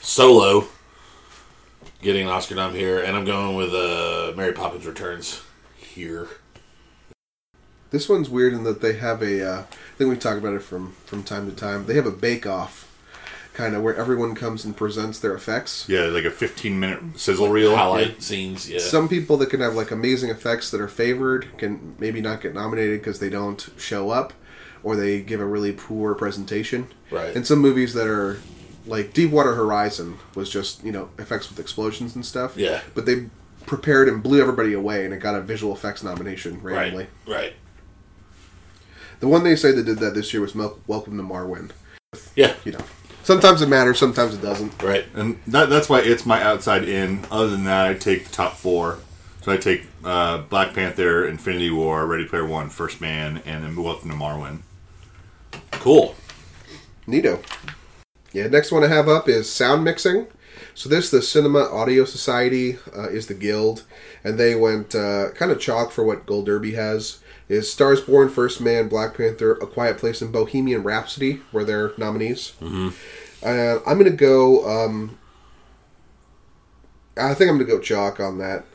Solo 0.00 0.66
getting 2.02 2.22
an 2.22 2.28
Oscar 2.28 2.54
nom 2.54 2.72
here, 2.72 3.02
and 3.02 3.16
I'm 3.16 3.24
going 3.24 3.56
with 3.56 3.74
uh, 3.74 4.32
Mary 4.36 4.52
Poppins 4.52 4.86
Returns 4.86 5.42
here. 5.76 6.28
This 7.90 8.08
one's 8.08 8.30
weird 8.30 8.52
in 8.52 8.64
that 8.64 8.80
they 8.80 8.94
have 8.94 9.22
a. 9.22 9.46
Uh, 9.46 9.60
I 9.62 9.96
think 9.98 10.10
we 10.10 10.16
talk 10.16 10.38
about 10.38 10.54
it 10.54 10.62
from 10.62 10.92
from 11.06 11.22
time 11.22 11.50
to 11.50 11.56
time. 11.56 11.86
They 11.86 11.94
have 11.94 12.06
a 12.06 12.12
bake 12.12 12.46
off, 12.46 12.90
kind 13.52 13.74
of 13.74 13.82
where 13.82 13.94
everyone 13.96 14.34
comes 14.34 14.64
and 14.64 14.76
presents 14.76 15.18
their 15.18 15.34
effects. 15.34 15.88
Yeah, 15.88 16.02
like 16.02 16.24
a 16.24 16.30
15 16.30 16.78
minute 16.78 17.00
sizzle 17.16 17.48
reel. 17.48 17.74
Highlight 17.76 18.22
scenes, 18.22 18.70
yeah. 18.70 18.78
Some 18.78 19.08
people 19.08 19.36
that 19.38 19.50
can 19.50 19.60
have 19.60 19.74
like 19.74 19.90
amazing 19.90 20.30
effects 20.30 20.70
that 20.70 20.80
are 20.80 20.88
favored 20.88 21.48
can 21.58 21.96
maybe 21.98 22.20
not 22.20 22.40
get 22.40 22.54
nominated 22.54 23.00
because 23.00 23.18
they 23.18 23.30
don't 23.30 23.68
show 23.76 24.10
up, 24.10 24.32
or 24.82 24.94
they 24.94 25.20
give 25.20 25.40
a 25.40 25.46
really 25.46 25.72
poor 25.72 26.14
presentation. 26.14 26.86
Right. 27.10 27.34
And 27.34 27.46
some 27.46 27.58
movies 27.58 27.94
that 27.94 28.06
are 28.06 28.40
like 28.86 29.12
Deepwater 29.12 29.54
Horizon 29.54 30.18
was 30.34 30.48
just 30.48 30.84
you 30.84 30.92
know 30.92 31.10
effects 31.18 31.48
with 31.50 31.58
explosions 31.58 32.14
and 32.14 32.24
stuff. 32.24 32.56
Yeah. 32.56 32.82
But 32.94 33.06
they 33.06 33.26
prepared 33.66 34.08
and 34.08 34.22
blew 34.22 34.40
everybody 34.40 34.72
away, 34.72 35.04
and 35.04 35.12
it 35.12 35.18
got 35.18 35.34
a 35.34 35.40
visual 35.40 35.72
effects 35.72 36.02
nomination 36.02 36.60
randomly. 36.62 37.08
right, 37.26 37.34
right. 37.36 37.52
The 39.20 39.28
one 39.28 39.44
they 39.44 39.54
say 39.54 39.72
that 39.72 39.84
did 39.84 39.98
that 39.98 40.14
this 40.14 40.32
year 40.32 40.40
was 40.40 40.54
Welcome 40.54 41.16
to 41.18 41.22
Marwen. 41.22 41.70
Yeah, 42.34 42.54
You 42.64 42.72
know, 42.72 42.80
sometimes 43.22 43.60
it 43.60 43.68
matters, 43.68 43.98
sometimes 43.98 44.34
it 44.34 44.40
doesn't. 44.40 44.82
right. 44.82 45.04
And 45.14 45.38
that, 45.46 45.68
that's 45.68 45.88
why 45.88 46.00
it's 46.00 46.24
my 46.24 46.42
outside 46.42 46.84
in. 46.88 47.24
Other 47.30 47.48
than 47.48 47.64
that, 47.64 47.86
I 47.86 47.94
take 47.94 48.26
the 48.26 48.32
top 48.32 48.54
four. 48.54 48.98
So 49.42 49.52
I 49.52 49.58
take 49.58 49.86
uh, 50.04 50.38
Black 50.38 50.74
Panther, 50.74 51.26
Infinity 51.26 51.70
War, 51.70 52.06
Ready 52.06 52.24
Player 52.24 52.46
One, 52.46 52.70
First 52.70 53.00
Man, 53.00 53.42
and 53.44 53.62
then 53.62 53.76
Welcome 53.76 54.10
to 54.10 54.16
Marwin. 54.16 54.60
Cool. 55.72 56.14
Neato. 57.06 57.42
Yeah, 58.32 58.46
next 58.46 58.72
one 58.72 58.84
I 58.84 58.88
have 58.88 59.08
up 59.08 59.28
is 59.28 59.50
sound 59.50 59.84
mixing. 59.84 60.26
So 60.74 60.88
this, 60.88 61.10
the 61.10 61.20
Cinema 61.20 61.60
Audio 61.70 62.04
Society, 62.04 62.78
uh, 62.96 63.08
is 63.08 63.26
the 63.26 63.34
guild, 63.34 63.84
and 64.24 64.38
they 64.38 64.54
went 64.54 64.94
uh, 64.94 65.30
kind 65.32 65.50
of 65.52 65.60
chalk 65.60 65.90
for 65.90 66.04
what 66.04 66.26
Gold 66.26 66.46
Derby 66.46 66.74
has. 66.74 67.19
Is 67.50 67.70
Stars 67.70 68.00
Born, 68.00 68.28
First 68.28 68.60
Man, 68.60 68.88
Black 68.88 69.16
Panther, 69.16 69.54
A 69.54 69.66
Quiet 69.66 69.98
Place, 69.98 70.22
and 70.22 70.30
Bohemian 70.32 70.84
Rhapsody 70.84 71.40
were 71.50 71.64
their 71.64 71.92
nominees. 71.98 72.52
Mm-hmm. 72.60 72.90
Uh, 73.42 73.80
I'm 73.84 73.98
gonna 73.98 74.10
go. 74.10 74.64
Um, 74.68 75.18
I 77.16 77.34
think 77.34 77.50
I'm 77.50 77.58
gonna 77.58 77.68
go 77.68 77.80
chalk 77.80 78.20
on 78.20 78.38
that. 78.38 78.66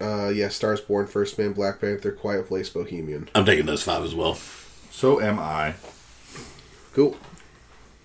Uh, 0.00 0.30
yeah, 0.30 0.48
Stars 0.48 0.80
Born, 0.80 1.06
First 1.06 1.38
Man, 1.38 1.52
Black 1.52 1.80
Panther, 1.80 2.10
Quiet 2.10 2.48
Place, 2.48 2.68
Bohemian. 2.68 3.28
I'm 3.32 3.44
taking 3.44 3.66
those 3.66 3.84
five 3.84 4.02
as 4.02 4.12
well. 4.12 4.34
So 4.90 5.20
am 5.20 5.38
I. 5.38 5.74
Cool. 6.94 7.16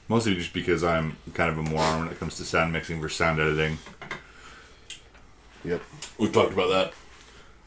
Mostly 0.08 0.36
just 0.36 0.54
because 0.54 0.84
I'm 0.84 1.18
kind 1.34 1.50
of 1.50 1.58
a 1.58 1.64
moron 1.64 2.02
when 2.02 2.10
it 2.10 2.20
comes 2.20 2.38
to 2.38 2.46
sound 2.46 2.72
mixing 2.72 3.02
versus 3.02 3.18
sound 3.18 3.40
editing. 3.40 3.80
Yep. 5.66 5.82
We've 6.20 6.32
talked 6.32 6.54
about 6.54 6.70
that 6.70 6.94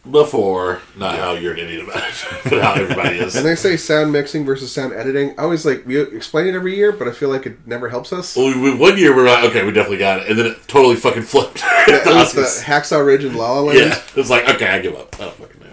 before. 0.09 0.81
Not 0.97 1.17
how 1.17 1.33
you're 1.33 1.53
an 1.53 1.59
idiot 1.59 1.85
about 1.85 2.03
it, 2.09 2.27
but 2.45 2.63
how 2.63 2.75
everybody 2.75 3.19
is. 3.19 3.37
And 3.37 3.45
they 3.45 3.55
say 3.55 3.77
sound 3.77 4.13
mixing 4.13 4.45
versus 4.45 4.73
sound 4.73 4.93
editing. 4.93 5.39
I 5.39 5.43
always 5.43 5.67
like 5.67 5.87
we 5.87 6.01
explain 6.01 6.47
it 6.47 6.55
every 6.55 6.77
year, 6.77 6.93
but 6.93 7.09
I 7.09 7.13
feel 7.13 7.29
like 7.29 7.47
it 7.47 7.67
never 7.67 7.89
helps 7.89 8.13
us. 8.13 8.37
Well, 8.37 8.59
we, 8.61 8.75
one 8.75 8.99
year 8.99 9.15
we 9.15 9.23
are 9.23 9.27
like, 9.27 9.45
okay, 9.45 9.65
we 9.65 9.73
definitely 9.73 9.99
got 9.99 10.21
it, 10.21 10.29
and 10.29 10.39
then 10.39 10.47
it 10.47 10.69
totally 10.69 10.97
fucking 10.97 11.23
flipped. 11.23 11.63
it 11.65 12.07
was 12.07 12.33
the 12.33 12.43
Hacksaw 12.65 13.05
Ridge 13.05 13.25
and 13.25 13.37
La 13.37 13.53
La 13.53 13.61
Land. 13.61 13.79
yeah, 13.79 14.03
it's 14.17 14.31
like 14.31 14.49
okay, 14.49 14.69
I 14.69 14.79
give 14.81 14.95
up. 14.95 15.15
I 15.21 15.25
don't 15.25 15.35
fucking 15.35 15.61
know. 15.61 15.67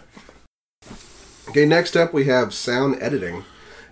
Okay, 1.49 1.65
next 1.65 1.95
up 1.95 2.13
we 2.13 2.25
have 2.25 2.53
sound 2.53 2.97
editing, 3.01 3.45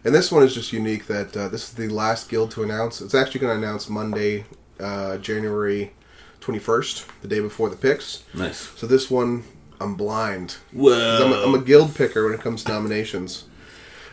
and 0.04 0.14
this 0.14 0.32
one 0.32 0.44
is 0.44 0.54
just 0.54 0.74
unique. 0.74 1.08
That 1.08 1.36
uh, 1.36 1.48
this 1.48 1.70
is 1.70 1.74
the 1.74 1.88
last 1.88 2.30
guild 2.30 2.52
to 2.52 2.64
announce. 2.64 3.02
It's 3.02 3.16
actually 3.16 3.42
going 3.42 3.60
to 3.60 3.66
announce 3.68 3.90
Monday, 3.90 4.46
uh, 4.80 5.18
January 5.18 5.94
twenty 6.42 6.60
first, 6.60 7.06
the 7.22 7.28
day 7.28 7.40
before 7.40 7.70
the 7.70 7.78
picks. 7.78 8.24
Nice. 8.34 8.70
So 8.78 8.86
this 8.88 9.10
one, 9.10 9.46
I'm 9.80 9.96
blind. 9.96 10.58
Well, 10.74 11.24
I'm 11.26 11.32
a, 11.34 11.36
I'm 11.44 11.62
a 11.62 11.64
guild 11.64 11.96
picker 11.96 12.24
when 12.26 12.34
it 12.34 12.42
comes 12.42 12.64
to 12.64 12.72
nominations. 12.72 13.46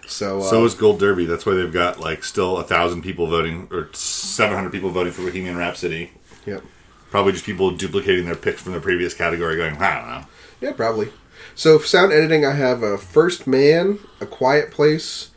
So, 0.06 0.40
uh, 0.40 0.42
So 0.42 0.64
is 0.64 0.74
Gold 0.74 0.98
Derby. 0.98 1.24
That's 1.26 1.46
why 1.46 1.54
they've 1.54 1.72
got 1.72 2.00
like 2.00 2.24
still 2.24 2.58
a 2.58 2.64
thousand 2.64 3.02
people 3.02 3.26
voting 3.28 3.68
or 3.70 3.88
700 3.92 4.70
people 4.70 4.90
voting 4.90 5.12
for 5.12 5.22
Bohemian 5.22 5.56
Rhapsody. 5.56 6.10
yep. 6.46 6.62
Probably 7.10 7.32
just 7.32 7.44
people 7.44 7.70
duplicating 7.70 8.24
their 8.24 8.34
picks 8.34 8.62
from 8.62 8.72
the 8.72 8.80
previous 8.80 9.12
category, 9.14 9.56
going, 9.56 9.76
I 9.76 9.98
don't 9.98 10.08
know. 10.08 10.26
Yeah, 10.60 10.72
probably. 10.72 11.10
So 11.54 11.78
for 11.78 11.86
sound 11.86 12.12
editing, 12.12 12.46
I 12.46 12.54
have 12.54 12.82
a 12.82 12.96
First 12.96 13.46
Man, 13.46 13.98
A 14.20 14.26
Quiet 14.26 14.70
Place. 14.70 15.30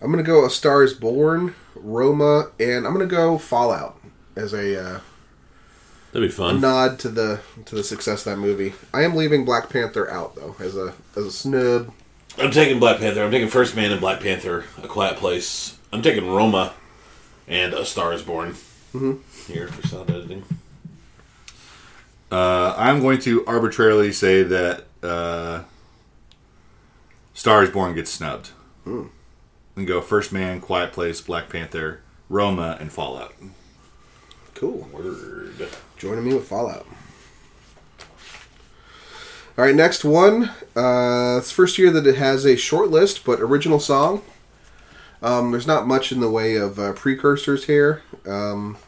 I'm 0.00 0.10
gonna 0.10 0.22
go 0.22 0.44
A 0.44 0.50
Star 0.50 0.82
Is 0.82 0.92
Born, 0.92 1.54
Roma, 1.74 2.50
and 2.60 2.86
I'm 2.86 2.92
gonna 2.92 3.06
go 3.06 3.38
Fallout 3.38 3.98
as 4.36 4.52
a 4.52 4.78
uh, 4.96 5.00
that'd 6.12 6.28
be 6.28 6.32
fun. 6.32 6.60
nod 6.60 6.98
to 7.00 7.08
the 7.08 7.40
to 7.64 7.74
the 7.74 7.84
success 7.84 8.26
of 8.26 8.32
that 8.32 8.38
movie. 8.38 8.74
I 8.92 9.02
am 9.02 9.14
leaving 9.14 9.44
Black 9.44 9.68
Panther 9.70 10.10
out 10.10 10.34
though 10.36 10.56
as 10.60 10.76
a 10.76 10.94
as 11.16 11.24
a 11.26 11.32
snub. 11.32 11.92
I'm 12.38 12.50
taking 12.50 12.78
Black 12.78 12.98
Panther. 12.98 13.22
I'm 13.22 13.30
taking 13.30 13.48
First 13.48 13.76
Man 13.76 13.90
and 13.90 14.00
Black 14.00 14.20
Panther, 14.20 14.64
A 14.82 14.88
Quiet 14.88 15.16
Place, 15.18 15.78
I'm 15.92 16.00
taking 16.00 16.30
Roma 16.30 16.72
and 17.46 17.74
A 17.74 17.84
Star 17.84 18.12
Is 18.14 18.22
Born 18.22 18.56
here 19.46 19.68
for 19.68 19.86
sound 19.86 20.10
editing. 20.10 20.44
Uh, 22.30 22.74
I'm 22.78 23.00
going 23.00 23.18
to 23.20 23.44
arbitrarily 23.46 24.10
say 24.12 24.42
that 24.42 24.84
uh, 25.02 25.64
Star 27.34 27.62
is 27.62 27.68
Born 27.70 27.94
gets 27.94 28.10
snubbed. 28.10 28.50
And 28.86 29.86
go 29.86 30.00
First 30.00 30.32
Man, 30.32 30.60
Quiet 30.60 30.92
Place, 30.92 31.20
Black 31.20 31.50
Panther, 31.50 32.00
Roma, 32.30 32.78
and 32.80 32.90
Fallout. 32.90 33.34
Cool. 34.54 34.88
Word. 34.92 35.68
Joining 36.02 36.24
me 36.24 36.34
with 36.34 36.48
Fallout. 36.48 36.84
All 39.56 39.64
right, 39.64 39.72
next 39.72 40.04
one. 40.04 40.50
Uh, 40.74 41.36
it's 41.38 41.50
the 41.50 41.54
first 41.54 41.78
year 41.78 41.92
that 41.92 42.04
it 42.08 42.16
has 42.16 42.44
a 42.44 42.56
short 42.56 42.90
list, 42.90 43.24
but 43.24 43.40
original 43.40 43.78
song. 43.78 44.20
Um, 45.22 45.52
there's 45.52 45.68
not 45.68 45.86
much 45.86 46.10
in 46.10 46.18
the 46.18 46.28
way 46.28 46.56
of 46.56 46.76
uh, 46.76 46.92
precursors 46.94 47.66
here. 47.66 48.02
Um, 48.26 48.78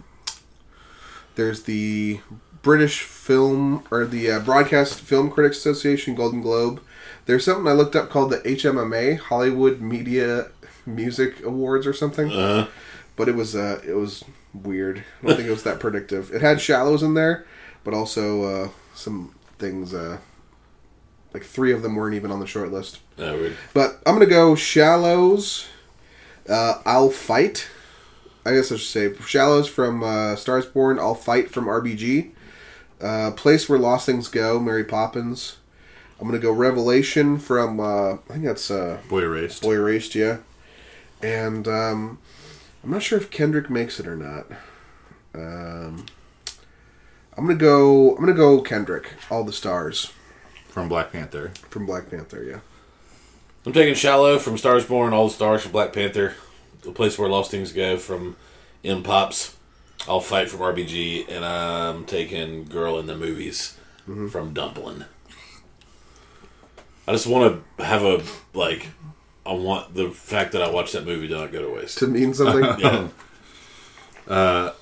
there's 1.36 1.62
the 1.62 2.18
British 2.62 3.02
Film 3.02 3.84
or 3.92 4.06
the 4.06 4.32
uh, 4.32 4.40
Broadcast 4.40 4.98
Film 4.98 5.30
Critics 5.30 5.58
Association 5.58 6.16
Golden 6.16 6.40
Globe. 6.40 6.82
There's 7.26 7.44
something 7.44 7.68
I 7.68 7.74
looked 7.74 7.94
up 7.94 8.10
called 8.10 8.30
the 8.32 8.40
HMMA 8.40 9.20
Hollywood 9.20 9.80
Media 9.80 10.48
Music 10.84 11.44
Awards 11.44 11.86
or 11.86 11.92
something 11.92 12.32
Uh, 12.32 12.66
but 13.14 13.28
it 13.28 13.36
was 13.36 13.54
uh, 13.54 13.80
it 13.86 13.94
was 13.94 14.24
weird. 14.54 15.04
I 15.22 15.26
don't 15.26 15.36
think 15.36 15.48
it 15.48 15.52
was 15.52 15.64
that 15.64 15.80
predictive. 15.80 16.32
It 16.32 16.40
had 16.40 16.60
shallows 16.60 17.02
in 17.02 17.14
there, 17.14 17.46
but 17.82 17.94
also 17.94 18.42
uh, 18.42 18.68
some 18.94 19.34
things. 19.58 19.92
Uh, 19.92 20.18
like 21.32 21.42
three 21.42 21.72
of 21.72 21.82
them 21.82 21.96
weren't 21.96 22.14
even 22.14 22.30
on 22.30 22.40
the 22.40 22.46
short 22.46 22.70
list. 22.70 23.00
oh, 23.18 23.34
weird. 23.34 23.56
But 23.72 24.00
I'm 24.06 24.14
gonna 24.14 24.26
go 24.26 24.54
shallows. 24.54 25.66
Uh, 26.48 26.80
I'll 26.86 27.10
fight. 27.10 27.68
I 28.46 28.52
guess 28.52 28.70
I 28.70 28.76
should 28.76 28.86
say 28.86 29.26
shallows 29.26 29.66
from 29.68 30.02
uh, 30.02 30.36
Stars 30.36 30.66
Born. 30.66 30.98
I'll 30.98 31.14
fight 31.14 31.50
from 31.50 31.66
RBG. 31.66 32.30
Uh, 33.00 33.32
Place 33.32 33.68
where 33.68 33.78
lost 33.78 34.06
things 34.06 34.28
go. 34.28 34.60
Mary 34.60 34.84
Poppins. 34.84 35.56
I'm 36.20 36.28
gonna 36.28 36.38
go 36.38 36.52
Revelation 36.52 37.38
from. 37.38 37.80
Uh, 37.80 38.12
I 38.14 38.16
think 38.28 38.44
that's 38.44 38.70
uh, 38.70 39.00
Boy 39.08 39.22
Erased. 39.22 39.62
Boy 39.62 39.74
Erased, 39.74 40.14
yeah. 40.14 40.38
And 41.22 41.66
um, 41.66 42.18
I'm 42.84 42.90
not 42.90 43.02
sure 43.02 43.18
if 43.18 43.30
Kendrick 43.30 43.70
makes 43.70 43.98
it 43.98 44.06
or 44.06 44.14
not. 44.16 44.46
Um, 45.34 46.04
I'm 47.36 47.46
gonna 47.46 47.54
go. 47.54 48.10
I'm 48.14 48.20
gonna 48.20 48.34
go 48.34 48.60
Kendrick. 48.60 49.14
All 49.30 49.42
the 49.42 49.52
stars 49.54 50.12
From 50.68 50.88
Black 50.88 51.10
Panther. 51.10 51.52
from 51.70 51.86
Black 51.86 52.10
Panther. 52.10 52.44
Yeah. 52.44 52.58
I'm 53.66 53.72
taking 53.72 53.94
Shallow 53.94 54.38
from 54.38 54.58
Stars 54.58 54.84
Born, 54.84 55.14
All 55.14 55.28
the 55.28 55.34
Stars 55.34 55.62
from 55.62 55.72
Black 55.72 55.94
Panther, 55.94 56.34
The 56.82 56.92
Place 56.92 57.18
Where 57.18 57.30
Lost 57.30 57.50
Things 57.50 57.72
Go 57.72 57.96
from 57.96 58.36
M 58.84 59.02
Pops, 59.02 59.56
I'll 60.06 60.20
Fight 60.20 60.50
from 60.50 60.60
RBG, 60.60 61.30
and 61.30 61.42
I'm 61.42 62.04
taking 62.04 62.64
Girl 62.66 62.98
in 62.98 63.06
the 63.06 63.16
Movies 63.16 63.78
from 64.04 64.52
Dumplin'. 64.52 65.06
I 67.08 67.12
just 67.12 67.26
want 67.26 67.62
to 67.78 67.84
have 67.84 68.02
a, 68.02 68.22
like, 68.52 68.88
I 69.46 69.52
want 69.52 69.94
the 69.94 70.10
fact 70.10 70.52
that 70.52 70.62
I 70.62 70.70
watched 70.70 70.94
that 70.94 71.04
movie 71.04 71.28
to 71.28 71.34
not 71.34 71.52
go 71.52 71.62
to 71.62 71.74
waste. 71.74 71.98
To 71.98 72.06
mean 72.06 72.34
something. 72.34 72.64
Yeah. 74.26 74.72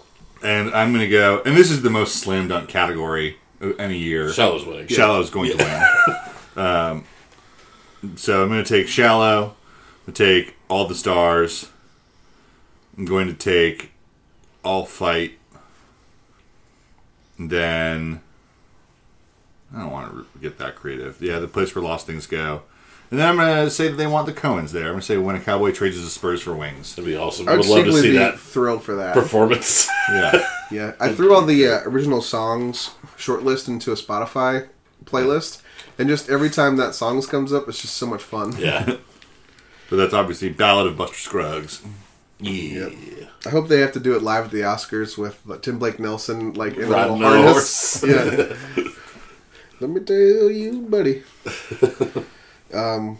And 0.43 0.75
I'm 0.75 0.93
going 0.93 1.05
to 1.05 1.11
go, 1.11 1.41
and 1.47 1.57
this 1.57 1.71
is 1.71 1.83
the 1.83 1.91
most 1.91 2.17
slam 2.17 2.49
dunk 2.49 2.69
category 2.69 3.37
of 3.61 3.79
any 3.79 3.99
year. 3.99 4.33
Shallow's 4.33 4.67
winning. 4.67 4.89
Shallow's 4.89 5.31
going 5.31 5.57
to 5.57 5.65
win. 6.57 6.65
um, 6.65 7.05
so 8.17 8.43
I'm 8.43 8.49
going 8.49 8.65
to 8.65 8.69
take 8.69 8.89
Shallow. 8.89 9.55
I'm 10.07 10.13
going 10.13 10.15
to 10.15 10.45
take 10.45 10.57
All 10.69 10.87
the 10.89 10.97
Stars. 10.97 11.71
I'm 12.99 13.05
going 13.05 13.29
to 13.29 13.35
take 13.35 13.93
I'll 14.65 14.85
Fight. 14.85 15.39
And 17.39 17.49
then 17.49 18.21
I 19.75 19.81
don't 19.81 19.93
want 19.93 20.13
to 20.13 20.39
get 20.41 20.59
that 20.59 20.75
creative. 20.75 21.23
Yeah, 21.23 21.39
the 21.39 21.49
place 21.49 21.75
where 21.75 21.85
lost 21.85 22.07
things 22.07 22.27
go. 22.27 22.63
And 23.13 23.21
then 23.21 23.29
I'm 23.29 23.37
going 23.37 23.67
to 23.67 23.71
say 23.71 23.89
that 23.89 23.97
they 23.97 24.07
want 24.07 24.25
the 24.25 24.33
Coens 24.33 24.71
there. 24.71 24.85
I'm 24.85 24.93
going 24.93 25.01
to 25.01 25.07
say 25.07 25.19
when 25.19 25.37
a 25.37 25.41
cowboy 25.41 25.71
trades 25.73 25.99
his 25.99 26.11
Spurs 26.15 26.41
for 26.41 26.55
wings. 26.55 26.95
That'd 26.95 27.05
be 27.05 27.15
awesome. 27.15 27.47
I 27.47 27.53
I 27.53 27.57
would 27.57 27.69
would 27.69 27.77
love 27.77 27.85
to 27.85 27.93
see 28.01 28.13
be 28.13 28.17
that 28.17 28.41
thrilled 28.41 28.83
for 28.83 28.95
that. 28.97 29.13
performance. 29.13 29.87
Yeah. 30.09 30.49
yeah, 30.71 30.93
I 30.99 31.11
threw 31.13 31.33
all 31.35 31.43
the 31.45 31.69
uh, 31.69 31.81
original 31.85 32.23
songs 32.23 32.91
shortlist 33.19 33.69
into 33.69 33.93
a 33.93 33.95
Spotify 33.95 34.69
playlist, 35.05 35.63
and 35.99 36.09
just 36.09 36.29
every 36.29 36.51
time 36.51 36.77
that 36.79 36.95
songs 36.95 37.27
comes 37.27 37.53
up, 37.53 37.69
it's 37.69 37.81
just 37.83 37.97
so 37.99 38.07
much 38.07 38.23
fun. 38.23 38.57
yeah. 38.59 38.85
but 39.91 39.97
that's 39.97 40.13
obviously 40.15 40.49
Ballad 40.49 40.87
of 40.89 40.97
Buster 40.97 41.17
Scruggs. 41.19 41.83
Yeah. 42.41 42.89
I 43.47 43.51
hope 43.51 43.69
they 43.69 43.79
have 43.81 43.93
to 43.93 44.01
do 44.01 44.17
it 44.17 44.23
live 44.23 44.47
at 44.47 44.51
the 44.51 44.63
Oscars 44.63 45.17
with 45.17 45.39
like, 45.47 45.63
Tim 45.63 45.79
Blake 45.79 46.01
Nelson, 46.01 46.55
like 46.55 46.77
in 46.77 46.85
a 46.85 46.87
Riding 46.89 47.19
little 47.19 47.43
harness. 47.45 48.01
horse. 48.01 48.05
Yeah. 48.05 48.57
Let 49.81 49.91
me 49.91 50.01
tell 50.01 50.51
you, 50.51 50.87
buddy. 50.89 51.23
Um, 52.75 53.19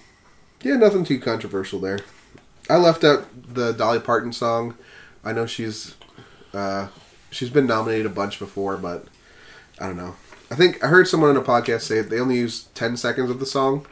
yeah, 0.63 0.77
nothing 0.77 1.05
too 1.05 1.19
controversial 1.19 1.81
there. 1.81 2.01
I 2.71 2.77
left 2.77 3.05
out 3.05 3.27
the 3.55 3.73
Dolly 3.73 3.99
Parton 4.01 4.33
song. 4.33 4.77
I 5.25 5.33
know 5.33 5.47
she's 5.47 5.95
uh, 6.55 6.89
she's 7.31 7.51
been 7.51 7.67
nominated 7.67 8.07
a 8.07 8.11
bunch 8.11 8.39
before, 8.39 8.77
but 8.77 9.07
I 9.81 9.87
don't 9.87 9.97
know. 9.97 10.15
I 10.51 10.55
think 10.55 10.83
I 10.85 10.89
heard 10.89 11.09
someone 11.09 11.31
on 11.31 11.37
a 11.37 11.43
podcast 11.43 11.83
say 11.83 12.01
they 12.03 12.21
only 12.21 12.37
use 12.37 12.65
ten 12.75 12.97
seconds 12.97 13.31
of 13.31 13.41
the 13.41 13.47
song 13.47 13.87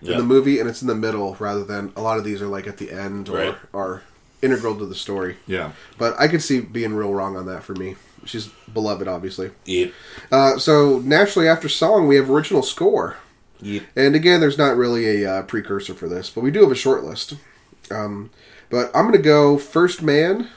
Yeah. 0.00 0.12
in 0.12 0.18
the 0.18 0.24
movie, 0.24 0.58
and 0.60 0.68
it's 0.68 0.82
in 0.82 0.88
the 0.88 0.94
middle 0.94 1.36
rather 1.38 1.64
than 1.64 1.92
a 1.96 2.02
lot 2.02 2.18
of 2.18 2.24
these 2.24 2.42
are 2.42 2.46
like 2.48 2.66
at 2.66 2.78
the 2.78 2.90
end 2.90 3.28
or 3.28 3.36
Right. 3.36 3.56
are 3.72 4.02
integral 4.42 4.76
to 4.78 4.86
the 4.86 4.94
story. 4.94 5.36
Yeah. 5.46 5.72
But 5.98 6.18
I 6.18 6.26
could 6.28 6.42
see 6.42 6.60
being 6.60 6.94
real 6.94 7.12
wrong 7.14 7.36
on 7.36 7.46
that 7.46 7.62
for 7.62 7.74
me. 7.74 7.96
She's 8.24 8.48
beloved, 8.72 9.06
obviously. 9.08 9.50
Yeah. 9.64 9.86
Uh, 10.32 10.58
so 10.58 10.98
naturally, 10.98 11.48
after 11.48 11.68
song, 11.68 12.06
we 12.08 12.16
have 12.16 12.28
original 12.30 12.62
score, 12.62 13.16
Yeah. 13.62 13.80
and 13.94 14.14
again, 14.14 14.40
there's 14.40 14.58
not 14.58 14.76
really 14.76 15.22
a 15.22 15.30
uh, 15.30 15.42
precursor 15.42 15.94
for 15.94 16.08
this, 16.08 16.30
but 16.30 16.42
we 16.42 16.50
do 16.50 16.62
have 16.62 16.72
a 16.72 16.76
short 16.76 17.04
list. 17.04 17.34
Um, 17.90 18.30
but 18.70 18.90
I'm 18.94 19.04
gonna 19.06 19.18
go 19.18 19.58
First 19.58 20.02
Man, 20.02 20.48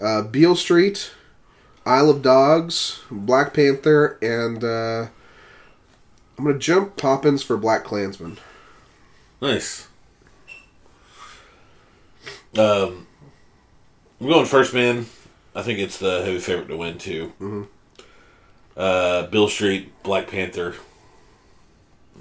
uh, 0.00 0.22
Beale 0.22 0.56
Street, 0.56 1.12
Isle 1.84 2.10
of 2.10 2.22
Dogs, 2.22 3.00
Black 3.10 3.54
Panther, 3.54 4.18
and 4.22 4.64
uh, 4.64 5.08
I'm 6.38 6.44
gonna 6.44 6.58
jump 6.58 6.96
Poppins 6.96 7.42
for 7.42 7.56
Black 7.56 7.84
Klansman. 7.84 8.38
Nice. 9.40 9.88
Um, 12.58 13.06
I'm 14.20 14.28
going 14.28 14.46
first 14.46 14.74
man. 14.74 15.06
I 15.54 15.62
think 15.62 15.78
it's 15.78 15.98
the 15.98 16.22
heavy 16.22 16.38
favorite 16.38 16.68
to 16.68 16.76
win 16.76 16.98
too. 16.98 17.32
Mm-hmm. 17.40 17.62
Uh, 18.76 19.26
Beale 19.26 19.48
Street, 19.48 19.92
Black 20.02 20.28
Panther, 20.28 20.74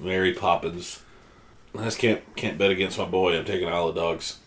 Mary 0.01 0.33
Poppins. 0.33 1.01
I 1.77 1.83
just 1.85 1.99
can't 1.99 2.21
can't 2.35 2.57
bet 2.57 2.71
against 2.71 2.97
my 2.97 3.05
boy. 3.05 3.37
I'm 3.37 3.45
taking 3.45 3.67
Isle 3.69 3.89
of 3.89 3.95
Dogs. 3.95 4.39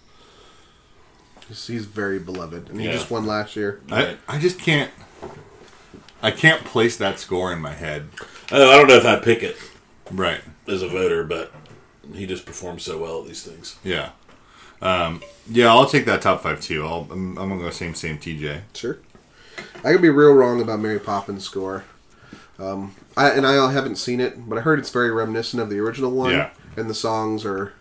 He's, 1.48 1.66
he's 1.66 1.84
very 1.86 2.18
beloved, 2.18 2.68
and 2.70 2.80
he 2.80 2.86
Yeah. 2.86 2.92
just 2.92 3.10
won 3.10 3.26
last 3.26 3.56
year. 3.56 3.80
I, 3.90 4.16
I 4.28 4.38
just 4.38 4.58
can't. 4.58 4.90
I 6.22 6.30
can't 6.30 6.64
place 6.64 6.96
that 6.96 7.18
score 7.18 7.52
in 7.52 7.60
my 7.60 7.72
head. 7.74 8.08
Oh, 8.50 8.70
I 8.70 8.76
don't 8.76 8.88
know 8.88 8.94
if 8.96 9.04
I'd 9.04 9.22
pick 9.22 9.42
it 9.42 9.56
Right. 10.10 10.40
as 10.66 10.80
a 10.82 10.88
voter, 10.88 11.22
but 11.24 11.52
he 12.14 12.26
just 12.26 12.46
performs 12.46 12.82
so 12.82 12.96
well 12.98 13.20
at 13.20 13.26
these 13.26 13.42
things. 13.42 13.76
Yeah. 13.84 14.10
Um, 14.80 15.22
yeah, 15.48 15.68
I'll 15.68 15.86
take 15.86 16.06
that 16.06 16.22
top 16.22 16.42
five 16.42 16.60
too. 16.60 16.84
I'll, 16.84 17.06
I'm, 17.10 17.36
I'm 17.38 17.48
gonna 17.50 17.60
go 17.62 17.70
same 17.70 17.94
same 17.94 18.18
TJ. 18.18 18.62
Sure. 18.74 18.98
I 19.84 19.92
could 19.92 20.02
be 20.02 20.08
real 20.08 20.32
wrong 20.32 20.60
about 20.62 20.80
Mary 20.80 20.98
Poppins' 20.98 21.44
score. 21.44 21.84
Um, 22.58 22.94
I, 23.16 23.30
and 23.30 23.46
I 23.46 23.72
haven't 23.72 23.96
seen 23.96 24.20
it, 24.20 24.48
but 24.48 24.58
I 24.58 24.60
heard 24.62 24.78
it's 24.78 24.90
very 24.90 25.10
reminiscent 25.10 25.62
of 25.62 25.70
the 25.70 25.78
original 25.78 26.10
one. 26.10 26.30
Yeah. 26.32 26.50
And 26.76 26.90
the 26.90 26.94
songs 26.94 27.44
are 27.44 27.72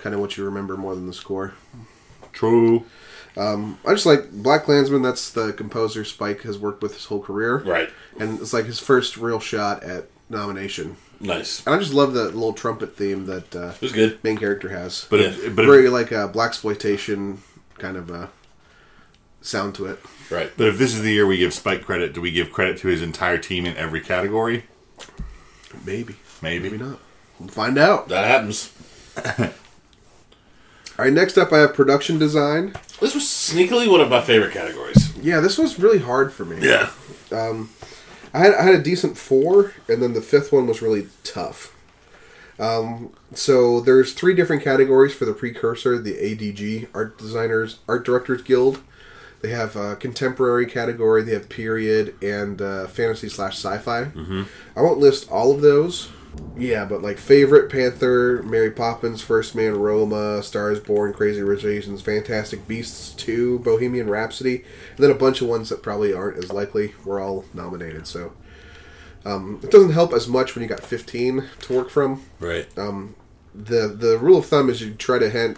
kind 0.00 0.14
of 0.14 0.20
what 0.20 0.36
you 0.36 0.44
remember 0.44 0.76
more 0.76 0.94
than 0.94 1.06
the 1.06 1.12
score. 1.14 1.54
True. 2.32 2.84
I 3.36 3.74
just 3.88 4.06
like 4.06 4.30
Black 4.32 4.64
Klansman. 4.64 5.02
That's 5.02 5.30
the 5.30 5.52
composer 5.52 6.04
Spike 6.04 6.42
has 6.42 6.58
worked 6.58 6.82
with 6.82 6.94
his 6.94 7.04
whole 7.06 7.20
career. 7.20 7.58
Right. 7.58 7.90
And 8.18 8.40
it's 8.40 8.52
like 8.52 8.64
his 8.64 8.78
first 8.80 9.16
real 9.16 9.40
shot 9.40 9.82
at 9.82 10.06
nomination. 10.28 10.96
Nice. 11.20 11.64
And 11.66 11.74
I 11.74 11.78
just 11.78 11.94
love 11.94 12.12
the 12.12 12.24
little 12.24 12.52
trumpet 12.52 12.96
theme 12.96 13.26
that 13.26 13.54
uh, 13.54 13.68
It 13.76 13.80
was 13.80 13.92
good. 13.92 14.22
main 14.24 14.36
character 14.36 14.68
has. 14.70 15.06
But 15.08 15.20
Yeah. 15.20 15.26
if, 15.28 15.56
but 15.56 15.64
very 15.66 15.86
if, 15.86 15.92
like 15.92 16.12
a 16.12 16.28
blaxploitation 16.28 17.38
kind 17.78 17.96
of 17.96 18.10
uh, 18.10 18.26
sound 19.46 19.74
to 19.76 19.86
it. 19.86 20.00
Right. 20.28 20.50
but 20.56 20.66
if 20.66 20.76
this 20.78 20.92
is 20.92 21.02
the 21.02 21.12
year 21.12 21.26
we 21.26 21.36
give 21.36 21.54
Spike 21.54 21.84
credit, 21.84 22.12
do 22.12 22.20
we 22.20 22.32
give 22.32 22.52
credit 22.52 22.78
to 22.78 22.88
his 22.88 23.00
entire 23.00 23.38
team 23.38 23.64
in 23.64 23.76
every 23.76 24.00
category? 24.00 24.64
Maybe. 25.84 26.16
Maybe. 26.42 26.70
Maybe 26.70 26.82
not. 26.82 26.98
We'll 27.38 27.48
find 27.48 27.78
out. 27.78 28.08
That 28.08 28.26
happens. 28.26 28.72
All 30.98 31.04
right, 31.04 31.12
next 31.12 31.36
up 31.36 31.52
I 31.52 31.58
have 31.58 31.74
production 31.74 32.18
design. 32.18 32.74
This 33.00 33.14
was 33.14 33.24
sneakily 33.24 33.90
one 33.90 34.00
of 34.00 34.08
my 34.08 34.22
favorite 34.22 34.52
categories. 34.52 35.14
Yeah, 35.18 35.40
this 35.40 35.58
was 35.58 35.78
really 35.78 35.98
hard 35.98 36.32
for 36.32 36.44
me. 36.44 36.66
Yeah. 36.66 36.90
Um, 37.30 37.70
I 38.32 38.38
had 38.38 38.54
I 38.54 38.62
had 38.62 38.74
a 38.74 38.82
decent 38.82 39.18
four, 39.18 39.74
and 39.88 40.02
then 40.02 40.14
the 40.14 40.22
fifth 40.22 40.52
one 40.52 40.66
was 40.66 40.80
really 40.82 41.08
tough. 41.22 41.76
Um, 42.58 43.12
so 43.34 43.80
there's 43.80 44.14
three 44.14 44.34
different 44.34 44.62
categories 44.62 45.14
for 45.14 45.26
the 45.26 45.34
precursor, 45.34 45.98
the 45.98 46.14
ADG, 46.14 46.88
Art 46.94 47.18
Designers, 47.18 47.78
Art 47.86 48.04
Directors 48.04 48.42
Guild. 48.42 48.80
They 49.46 49.52
have 49.52 49.76
a 49.76 49.94
contemporary 49.94 50.66
category, 50.66 51.22
they 51.22 51.30
have 51.34 51.48
period, 51.48 52.16
and 52.20 52.60
uh, 52.60 52.88
fantasy 52.88 53.28
slash 53.28 53.54
sci-fi. 53.54 54.06
Mm-hmm. 54.06 54.42
I 54.74 54.82
won't 54.82 54.98
list 54.98 55.30
all 55.30 55.52
of 55.52 55.60
those. 55.60 56.08
Yeah, 56.58 56.84
but 56.84 57.00
like 57.00 57.16
favorite 57.16 57.70
Panther, 57.70 58.42
Mary 58.42 58.72
Poppins, 58.72 59.22
First 59.22 59.54
Man, 59.54 59.76
Roma, 59.78 60.42
Stars 60.42 60.80
Born, 60.80 61.12
Crazy 61.12 61.42
Rich 61.42 61.64
Asians, 61.64 62.02
Fantastic 62.02 62.66
Beasts 62.66 63.10
2, 63.12 63.60
Bohemian 63.60 64.10
Rhapsody, 64.10 64.64
and 64.96 65.04
then 65.04 65.12
a 65.12 65.14
bunch 65.14 65.40
of 65.40 65.46
ones 65.46 65.68
that 65.68 65.80
probably 65.80 66.12
aren't 66.12 66.38
as 66.42 66.50
likely 66.52 66.94
were 67.04 67.20
all 67.20 67.44
nominated. 67.54 68.08
So 68.08 68.32
um, 69.24 69.60
it 69.62 69.70
doesn't 69.70 69.92
help 69.92 70.12
as 70.12 70.26
much 70.26 70.56
when 70.56 70.64
you 70.64 70.68
got 70.68 70.80
15 70.80 71.44
to 71.60 71.72
work 71.72 71.88
from 71.88 72.24
Right. 72.40 72.66
the 72.74 73.86
the 73.86 74.18
rule 74.20 74.38
of 74.38 74.46
thumb 74.46 74.68
is 74.70 74.80
you 74.82 74.92
try 74.94 75.20
to 75.20 75.30
hand, 75.30 75.56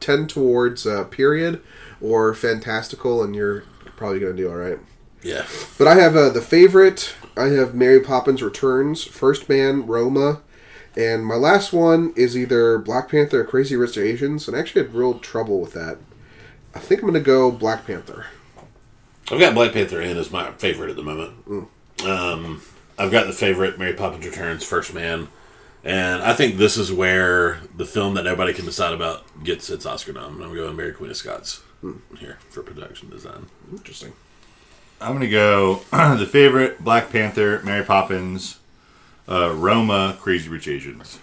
tend 0.00 0.28
towards 0.28 0.84
uh, 0.84 1.04
period 1.04 1.62
or 2.02 2.34
fantastical, 2.34 3.22
and 3.22 3.34
you're 3.34 3.64
probably 3.96 4.18
going 4.18 4.36
to 4.36 4.42
do 4.42 4.48
all 4.48 4.56
right. 4.56 4.78
yeah. 5.22 5.46
But 5.78 5.86
I 5.86 5.94
have 5.94 6.16
uh, 6.16 6.30
the 6.30 6.42
favorite. 6.42 7.14
I 7.36 7.44
have 7.46 7.74
Mary 7.74 8.00
Poppins 8.00 8.42
Returns, 8.42 9.04
First 9.04 9.48
Man, 9.48 9.86
Roma, 9.86 10.42
and 10.96 11.24
my 11.24 11.36
last 11.36 11.72
one 11.72 12.12
is 12.16 12.36
either 12.36 12.78
Black 12.78 13.10
Panther 13.10 13.40
or 13.40 13.44
Crazy 13.44 13.76
Rich 13.76 13.96
Asians, 13.96 14.46
and 14.46 14.56
I 14.56 14.60
actually 14.60 14.82
had 14.82 14.94
real 14.94 15.18
trouble 15.18 15.60
with 15.60 15.72
that. 15.72 15.98
I 16.74 16.78
think 16.78 17.00
I'm 17.00 17.08
going 17.08 17.22
to 17.22 17.26
go 17.26 17.50
Black 17.50 17.86
Panther. 17.86 18.26
I've 19.30 19.38
got 19.38 19.54
Black 19.54 19.72
Panther 19.72 20.00
in 20.00 20.16
as 20.16 20.30
my 20.30 20.50
favorite 20.52 20.90
at 20.90 20.96
the 20.96 21.02
moment. 21.02 21.68
Um, 22.04 22.60
I've 22.98 23.12
got 23.12 23.26
the 23.26 23.32
favorite 23.32 23.78
Mary 23.78 23.94
Poppins 23.94 24.26
Returns, 24.26 24.64
First 24.64 24.92
Man, 24.92 25.28
and 25.84 26.22
I 26.22 26.34
think 26.34 26.56
this 26.56 26.76
is 26.76 26.92
where 26.92 27.60
the 27.76 27.86
film 27.86 28.14
that 28.14 28.24
nobody 28.24 28.52
can 28.52 28.64
decide 28.64 28.92
about 28.92 29.24
gets 29.44 29.70
its 29.70 29.86
Oscar 29.86 30.12
nom. 30.12 30.42
I'm 30.42 30.54
going 30.54 30.76
Mary 30.76 30.92
Queen 30.92 31.10
of 31.10 31.16
Scots 31.16 31.62
here 32.18 32.38
for 32.48 32.62
production 32.62 33.10
design. 33.10 33.46
Interesting. 33.70 34.12
I'm 35.00 35.12
gonna 35.12 35.28
go 35.28 35.76
the 35.90 36.28
favorite 36.30 36.82
Black 36.82 37.10
Panther, 37.10 37.60
Mary 37.64 37.84
Poppins, 37.84 38.58
uh, 39.28 39.52
Roma, 39.52 40.16
Crazy 40.20 40.48
Rich 40.48 40.68
Asians. 40.68 41.18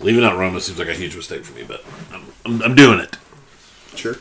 Leaving 0.00 0.24
out 0.24 0.38
Roma 0.38 0.60
seems 0.60 0.78
like 0.78 0.88
a 0.88 0.94
huge 0.94 1.14
mistake 1.14 1.44
for 1.44 1.54
me, 1.54 1.62
but 1.62 1.84
I'm, 2.12 2.24
I'm, 2.44 2.62
I'm 2.62 2.74
doing 2.74 2.98
it. 2.98 3.18
Sure. 3.94 4.16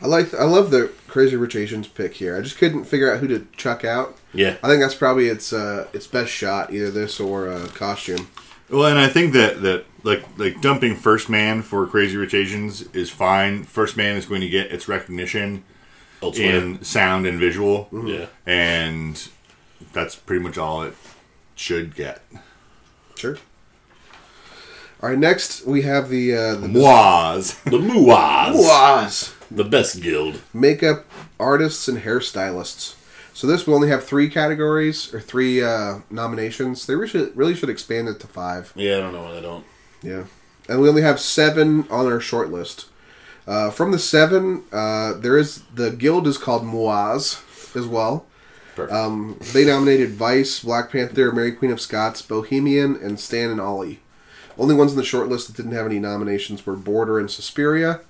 I 0.00 0.06
like. 0.06 0.34
I 0.34 0.44
love 0.44 0.70
the 0.70 0.90
Crazy 1.06 1.36
Rich 1.36 1.54
Asians 1.54 1.86
pick 1.86 2.14
here. 2.14 2.36
I 2.36 2.40
just 2.40 2.58
couldn't 2.58 2.84
figure 2.84 3.12
out 3.12 3.20
who 3.20 3.28
to 3.28 3.46
chuck 3.56 3.84
out. 3.84 4.16
Yeah. 4.34 4.56
I 4.62 4.68
think 4.68 4.80
that's 4.80 4.94
probably 4.94 5.28
its 5.28 5.52
uh, 5.52 5.86
its 5.92 6.06
best 6.08 6.32
shot, 6.32 6.72
either 6.72 6.90
this 6.90 7.20
or 7.20 7.48
uh, 7.48 7.68
costume. 7.68 8.28
Well, 8.72 8.86
and 8.86 8.98
I 8.98 9.06
think 9.08 9.34
that 9.34 9.62
that 9.62 9.84
like 10.02 10.24
like 10.38 10.60
dumping 10.62 10.96
First 10.96 11.28
Man 11.28 11.62
for 11.62 11.86
Crazy 11.86 12.16
Rich 12.16 12.34
Asians 12.34 12.82
is 12.94 13.10
fine. 13.10 13.64
First 13.64 13.96
Man 13.96 14.16
is 14.16 14.26
going 14.26 14.40
to 14.40 14.48
get 14.48 14.72
its 14.72 14.88
recognition 14.88 15.62
Elsewhere. 16.22 16.56
in 16.56 16.82
sound 16.82 17.26
and 17.26 17.38
visual, 17.38 17.88
Yeah. 17.92 18.26
and 18.46 19.28
that's 19.92 20.14
pretty 20.16 20.42
much 20.42 20.56
all 20.58 20.82
it 20.82 20.94
should 21.54 21.94
get. 21.94 22.22
Sure. 23.16 23.36
All 25.02 25.08
right. 25.10 25.18
Next, 25.18 25.66
we 25.66 25.82
have 25.82 26.08
the 26.08 26.34
uh, 26.34 26.54
the 26.54 26.68
Was 26.80 27.54
The 27.64 27.78
MUAHS. 27.78 28.54
Was. 28.54 29.34
The 29.50 29.64
best 29.64 30.00
guild. 30.00 30.40
makeup 30.54 31.04
artists 31.38 31.88
and 31.88 31.98
hairstylists. 31.98 32.94
So 33.34 33.46
this 33.46 33.66
will 33.66 33.74
only 33.74 33.88
have 33.88 34.04
three 34.04 34.28
categories 34.28 35.12
or 35.14 35.20
three 35.20 35.62
uh, 35.62 36.00
nominations. 36.10 36.86
They 36.86 36.94
really 36.94 37.08
should, 37.08 37.36
really 37.36 37.54
should 37.54 37.70
expand 37.70 38.08
it 38.08 38.20
to 38.20 38.26
five. 38.26 38.72
Yeah, 38.76 38.98
I 38.98 39.00
don't 39.00 39.12
know 39.12 39.22
why 39.22 39.32
they 39.32 39.40
don't. 39.40 39.64
Yeah, 40.02 40.24
and 40.68 40.80
we 40.80 40.88
only 40.88 41.02
have 41.02 41.18
seven 41.20 41.86
on 41.90 42.06
our 42.06 42.20
short 42.20 42.50
list. 42.50 42.86
Uh, 43.46 43.70
from 43.70 43.90
the 43.90 43.98
seven, 43.98 44.64
uh, 44.72 45.14
there 45.14 45.36
is 45.36 45.62
the 45.74 45.90
guild 45.90 46.26
is 46.26 46.38
called 46.38 46.62
MUAHS 46.62 47.76
as 47.76 47.86
well. 47.86 48.26
Perfect. 48.74 48.96
Um, 48.96 49.38
they 49.52 49.64
nominated 49.64 50.10
Vice, 50.10 50.60
Black 50.60 50.90
Panther, 50.90 51.32
Mary 51.32 51.52
Queen 51.52 51.70
of 51.70 51.80
Scots, 51.80 52.22
Bohemian, 52.22 52.96
and 52.96 53.20
Stan 53.20 53.50
and 53.50 53.60
Ollie. 53.60 54.00
Only 54.56 54.74
ones 54.74 54.92
on 54.92 54.96
the 54.96 55.04
short 55.04 55.28
list 55.28 55.46
that 55.46 55.56
didn't 55.56 55.72
have 55.72 55.86
any 55.86 55.98
nominations 55.98 56.64
were 56.64 56.76
Border 56.76 57.18
and 57.18 57.30
Suspiria. 57.30 58.00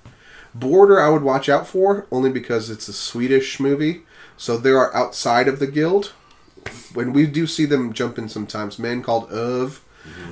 Border, 0.53 1.01
I 1.01 1.09
would 1.09 1.23
watch 1.23 1.49
out 1.49 1.67
for 1.67 2.05
only 2.11 2.29
because 2.29 2.69
it's 2.69 2.87
a 2.87 2.93
Swedish 2.93 3.59
movie, 3.59 4.03
so 4.37 4.57
they 4.57 4.71
are 4.71 4.93
outside 4.95 5.47
of 5.47 5.59
the 5.59 5.67
guild. 5.67 6.13
When 6.93 7.11
we 7.13 7.25
do 7.25 7.45
see 7.47 7.65
them 7.65 7.93
jump 7.93 8.17
in 8.17 8.29
sometimes, 8.29 8.79
Man 8.79 9.01
Called 9.03 9.31
Ove 9.31 9.81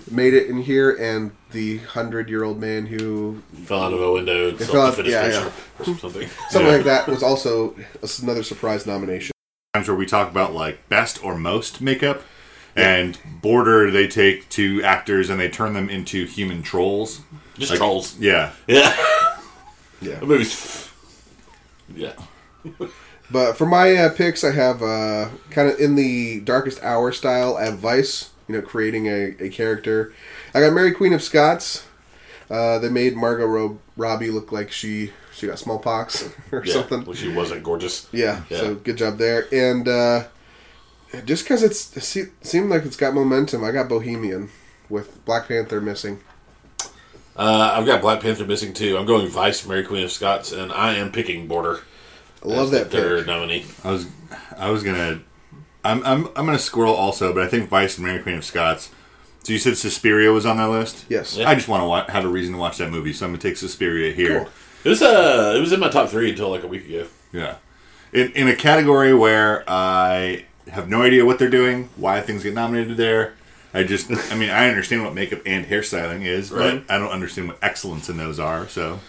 made 0.10 0.34
it 0.34 0.48
in 0.48 0.62
here, 0.64 0.92
and 0.92 1.32
the 1.52 1.78
hundred-year-old 1.80 2.60
man 2.60 2.88
who 2.88 3.42
fell 3.66 3.84
out 3.84 3.94
of 3.94 4.02
a 4.02 4.12
window 4.12 4.50
and 4.50 4.60
fell 4.60 4.82
out- 4.82 5.06
yeah, 5.06 5.28
yeah, 5.28 5.52
or 5.80 5.84
something. 5.98 6.28
something 6.50 6.70
Yeah. 6.70 6.76
like 6.78 6.84
that 6.86 7.08
was 7.08 7.24
also 7.24 7.76
another 8.22 8.44
surprise 8.44 8.86
nomination. 8.86 9.32
times 9.74 9.88
where 9.88 9.96
we 9.98 10.06
talk 10.06 10.30
about 10.30 10.54
like 10.54 10.88
best 10.90 11.24
or 11.24 11.38
most 11.38 11.80
makeup, 11.82 12.22
and 12.76 13.18
Border 13.42 13.90
they 13.92 14.08
take 14.08 14.48
two 14.50 14.82
actors 14.84 15.30
and 15.30 15.40
they 15.40 15.50
turn 15.50 15.74
them 15.74 15.90
into 15.90 16.26
human 16.26 16.62
trolls. 16.64 17.22
Just 17.58 17.72
Like- 17.72 17.80
trolls. 17.80 18.18
Yeah, 18.20 18.52
Yeah. 18.68 18.96
Yeah. 20.02 20.16
The 20.20 20.26
movie's. 20.26 20.90
Yeah. 21.96 22.14
But 23.32 23.58
for 23.58 23.66
my 23.66 23.96
uh, 23.96 24.10
picks, 24.14 24.44
I 24.44 24.52
have 24.52 24.84
uh, 24.84 25.30
kind 25.52 25.70
of 25.70 25.80
in 25.80 25.96
the 25.96 26.42
Darkest 26.42 26.84
Hour 26.84 27.14
style. 27.14 27.56
I 27.56 27.64
have 27.64 27.80
Vice, 27.80 28.32
you 28.50 28.56
know, 28.56 28.62
creating 28.62 29.08
a, 29.08 29.36
a 29.40 29.48
character. 29.50 30.14
I 30.54 30.60
got 30.60 30.74
Mary 30.74 30.92
Queen 30.92 31.14
of 31.14 31.24
Scots. 31.24 31.88
Uh, 32.50 32.78
they 32.80 32.90
made 32.90 33.16
Margot 33.16 33.46
Ro- 33.46 33.80
Robbie 33.96 34.32
look 34.32 34.52
like 34.52 34.70
she 34.70 35.12
she 35.34 35.48
got 35.48 35.60
smallpox 35.60 36.30
or 36.52 36.62
yeah. 36.66 36.74
something. 36.74 37.06
Well, 37.06 37.16
she 37.16 37.30
wasn't 37.32 37.64
gorgeous. 37.64 38.10
Yeah, 38.12 38.44
Yeah. 38.50 38.60
so 38.60 38.76
good 38.76 38.98
job 38.98 39.18
there. 39.18 39.46
And 39.54 39.88
uh, 39.88 40.24
just 41.24 41.46
because 41.46 41.64
it's 41.64 41.96
it 41.96 42.04
se- 42.04 42.32
seemed 42.42 42.70
like 42.70 42.84
it's 42.84 42.98
got 42.98 43.14
momentum, 43.14 43.64
I 43.64 43.72
got 43.72 43.88
Bohemian 43.88 44.50
with 44.90 45.24
Black 45.24 45.48
Panther 45.48 45.80
missing. 45.80 46.20
Uh, 47.38 47.76
I've 47.76 47.86
got 47.86 48.02
Black 48.02 48.20
Panther 48.20 48.46
missing 48.46 48.74
too. 48.74 48.98
I'm 48.98 49.06
going 49.06 49.30
Vice, 49.30 49.66
Mary 49.66 49.86
Queen 49.86 50.04
of 50.04 50.12
Scots, 50.12 50.52
and 50.52 50.70
I 50.74 50.96
am 50.96 51.14
picking 51.14 51.48
Border. 51.48 51.80
I 52.44 52.48
love 52.48 52.66
as 52.66 52.72
that 52.72 52.92
the 52.92 52.98
third 52.98 53.18
pick. 53.20 53.28
nominee. 53.28 53.66
I 53.84 53.92
was 53.92 54.08
I 54.58 54.70
was 54.70 54.84
gonna 54.84 55.22
I'm 55.84 56.04
I'm 56.04 56.28
I'm 56.36 56.46
gonna 56.46 56.60
squirrel 56.60 56.94
also, 56.96 57.34
but 57.34 57.44
I 57.44 57.48
think 57.48 57.70
Vice 57.70 57.98
and 57.98 58.06
Mary 58.06 58.22
Queen 58.22 58.36
of 58.36 58.46
Scots. 58.46 58.90
So 59.44 59.54
you 59.54 59.60
said 59.60 59.76
Suspiria 59.78 60.32
was 60.32 60.46
on 60.46 60.58
that 60.58 60.70
list. 60.70 61.06
Yes. 61.10 61.36
Yeah. 61.38 61.50
I 61.50 61.56
just 61.56 61.68
want 61.68 61.82
to 61.82 61.88
wa- 61.88 62.06
have 62.10 62.26
a 62.26 62.28
reason 62.28 62.54
to 62.54 62.60
watch 62.60 62.78
that 62.78 62.92
movie, 62.92 63.12
so 63.14 63.26
I'm 63.26 63.32
gonna 63.32 63.42
take 63.42 63.58
Suspiria 63.58 64.14
here. 64.14 64.40
Cool. 64.42 64.50
It 64.84 64.90
was 64.90 65.02
uh, 65.02 65.54
it 65.56 65.60
was 65.60 65.72
in 65.72 65.80
my 65.80 65.90
top 65.90 66.10
three 66.10 66.30
until 66.32 66.50
like 66.50 66.64
a 66.64 66.68
week 66.68 66.88
ago. 66.88 67.08
Yeah, 67.34 67.56
in 68.14 68.32
in 68.34 68.48
a 68.48 68.56
category 68.56 69.14
where 69.14 69.64
I 69.68 70.46
have 70.70 70.88
no 70.90 71.02
idea 71.02 71.26
what 71.26 71.40
they're 71.40 71.50
doing, 71.50 71.90
why 71.96 72.22
things 72.22 72.44
get 72.44 72.54
nominated 72.54 72.98
there. 72.98 73.34
I 73.74 73.84
just, 73.84 74.12
I 74.32 74.36
mean, 74.36 74.50
I 74.50 74.68
understand 74.68 75.04
what 75.04 75.14
makeup 75.14 75.40
and 75.46 75.66
hairstyling 75.66 76.26
is, 76.26 76.52
Right. 76.52 76.86
but 76.86 76.94
I 76.94 77.00
don't 77.00 77.10
understand 77.12 77.48
what 77.48 77.58
excellence 77.62 78.10
in 78.10 78.18
those 78.18 78.38
are. 78.38 78.68
So 78.68 79.00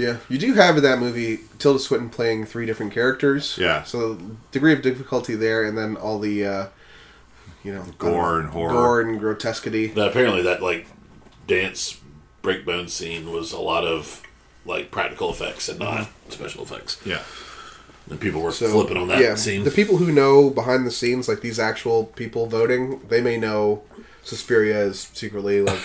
Yeah, 0.00 0.16
you 0.28 0.38
do 0.38 0.54
have 0.54 0.76
in 0.78 0.82
that 0.82 0.98
movie 0.98 1.40
Tilda 1.58 1.78
Swinton 1.78 2.08
playing 2.10 2.46
three 2.46 2.64
different 2.66 2.92
characters. 2.92 3.56
Yeah. 3.58 3.82
So 3.84 4.18
degree 4.50 4.72
of 4.72 4.80
difficulty 4.82 5.34
there, 5.34 5.62
and 5.64 5.76
then 5.76 5.96
all 5.96 6.18
the, 6.18 6.46
uh, 6.46 6.66
you 7.62 7.72
know, 7.74 7.84
Gore 7.98 8.40
and 8.40 8.48
horror. 8.48 8.72
gore 8.72 9.00
and 9.02 9.20
grotesquity. 9.20 9.92
Now, 9.94 10.08
apparently, 10.08 10.42
that 10.42 10.62
like 10.62 10.86
dance 11.46 12.00
breakbone 12.42 12.88
scene 12.88 13.30
was 13.30 13.52
a 13.52 13.60
lot 13.60 13.84
of 13.84 14.22
like 14.64 14.90
practical 14.90 15.30
effects 15.30 15.68
and 15.68 15.78
not 15.78 16.08
special 16.28 16.62
effects. 16.62 16.98
yeah, 17.04 17.22
And 18.08 18.18
people 18.20 18.40
were 18.40 18.52
So 18.52 18.68
flipping 18.70 18.96
on 18.96 19.08
that 19.08 19.20
yeah, 19.20 19.34
scene. 19.34 19.64
the 19.64 19.70
people 19.70 19.96
who 19.98 20.12
know 20.12 20.50
behind 20.50 20.86
the 20.86 20.90
scenes, 20.90 21.28
like 21.28 21.40
these 21.40 21.58
actual 21.58 22.04
people 22.04 22.46
voting, 22.46 23.00
they 23.08 23.20
may 23.20 23.36
know 23.36 23.82
Suspiria 24.22 24.78
is 24.84 25.10
secretly 25.12 25.60
like. 25.62 25.78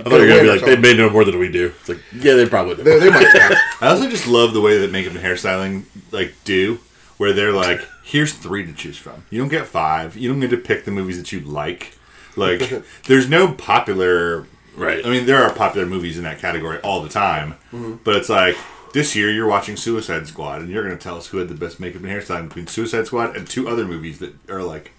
I 0.00 0.02
thought 0.04 0.12
you 0.12 0.20
were 0.20 0.26
gonna 0.28 0.42
be 0.42 0.48
like 0.48 0.64
they 0.64 0.76
may 0.76 0.94
know 0.94 1.10
more 1.10 1.24
than 1.24 1.38
we 1.38 1.50
do. 1.50 1.72
It's 1.80 1.88
like 1.88 2.00
yeah, 2.12 2.34
they 2.34 2.48
probably 2.48 2.76
do. 2.76 2.82
They, 2.82 2.98
they 2.98 3.10
might. 3.10 3.26
Have. 3.26 3.52
I 3.80 3.88
also 3.88 4.08
just 4.08 4.26
love 4.26 4.54
the 4.54 4.60
way 4.60 4.78
that 4.78 4.90
makeup 4.90 5.14
and 5.14 5.22
hairstyling 5.22 5.84
like 6.10 6.34
do, 6.44 6.78
where 7.18 7.32
they're 7.32 7.52
like, 7.52 7.86
here's 8.04 8.32
three 8.32 8.64
to 8.66 8.72
choose 8.72 8.96
from. 8.96 9.24
You 9.30 9.38
don't 9.40 9.48
get 9.48 9.66
five. 9.66 10.16
You 10.16 10.28
don't 10.30 10.40
get 10.40 10.50
to 10.50 10.56
pick 10.56 10.84
the 10.84 10.90
movies 10.90 11.18
that 11.18 11.32
you 11.32 11.40
like. 11.40 11.96
Like, 12.36 12.82
there's 13.04 13.28
no 13.28 13.52
popular. 13.52 14.46
Right. 14.74 15.04
I 15.04 15.10
mean, 15.10 15.26
there 15.26 15.44
are 15.44 15.52
popular 15.52 15.86
movies 15.86 16.16
in 16.16 16.24
that 16.24 16.38
category 16.38 16.78
all 16.78 17.02
the 17.02 17.10
time, 17.10 17.52
mm-hmm. 17.72 17.96
but 18.04 18.16
it's 18.16 18.30
like 18.30 18.56
this 18.94 19.14
year 19.14 19.30
you're 19.30 19.46
watching 19.46 19.76
Suicide 19.76 20.26
Squad, 20.26 20.62
and 20.62 20.70
you're 20.70 20.82
going 20.82 20.96
to 20.96 21.02
tell 21.02 21.16
us 21.16 21.26
who 21.26 21.38
had 21.38 21.48
the 21.48 21.54
best 21.54 21.78
makeup 21.80 22.02
and 22.02 22.10
hairstyling 22.10 22.48
between 22.48 22.66
Suicide 22.66 23.06
Squad 23.06 23.36
and 23.36 23.46
two 23.46 23.68
other 23.68 23.84
movies 23.84 24.18
that 24.20 24.34
are 24.50 24.62
like 24.62 24.92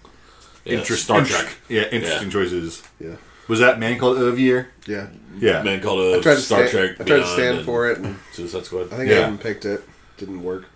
Yeah, 0.64 0.78
interest- 0.78 1.04
Star 1.04 1.18
interest- 1.18 1.40
Trek. 1.40 1.56
Yeah, 1.68 1.82
interesting 1.90 2.28
Yeah. 2.28 2.32
choices. 2.32 2.82
Yeah, 3.00 3.16
Was 3.48 3.58
that 3.60 3.78
Man 3.78 3.98
Called 3.98 4.18
Ove 4.18 4.38
Year? 4.38 4.70
yeah. 4.86 5.08
Yeah, 5.36 5.62
Man 5.64 5.80
called 5.82 6.00
a 6.00 6.18
I 6.18 6.20
tried 6.22 6.36
to 6.36 6.40
Star 6.40 6.68
stand, 6.68 6.70
Trek. 6.70 7.00
I 7.00 7.04
tried 7.04 7.06
to 7.06 7.14
Beyond 7.22 7.26
stand 7.32 7.56
and 7.58 7.66
for 7.66 7.90
it, 7.90 7.98
and 7.98 8.16
Suicide 8.32 8.64
Squad. 8.66 8.92
I 8.92 8.96
think 8.98 9.10
Yeah. 9.10 9.16
I 9.18 9.22
even 9.22 9.38
picked 9.38 9.64
it. 9.64 9.82
Didn't 10.16 10.44
work. 10.44 10.66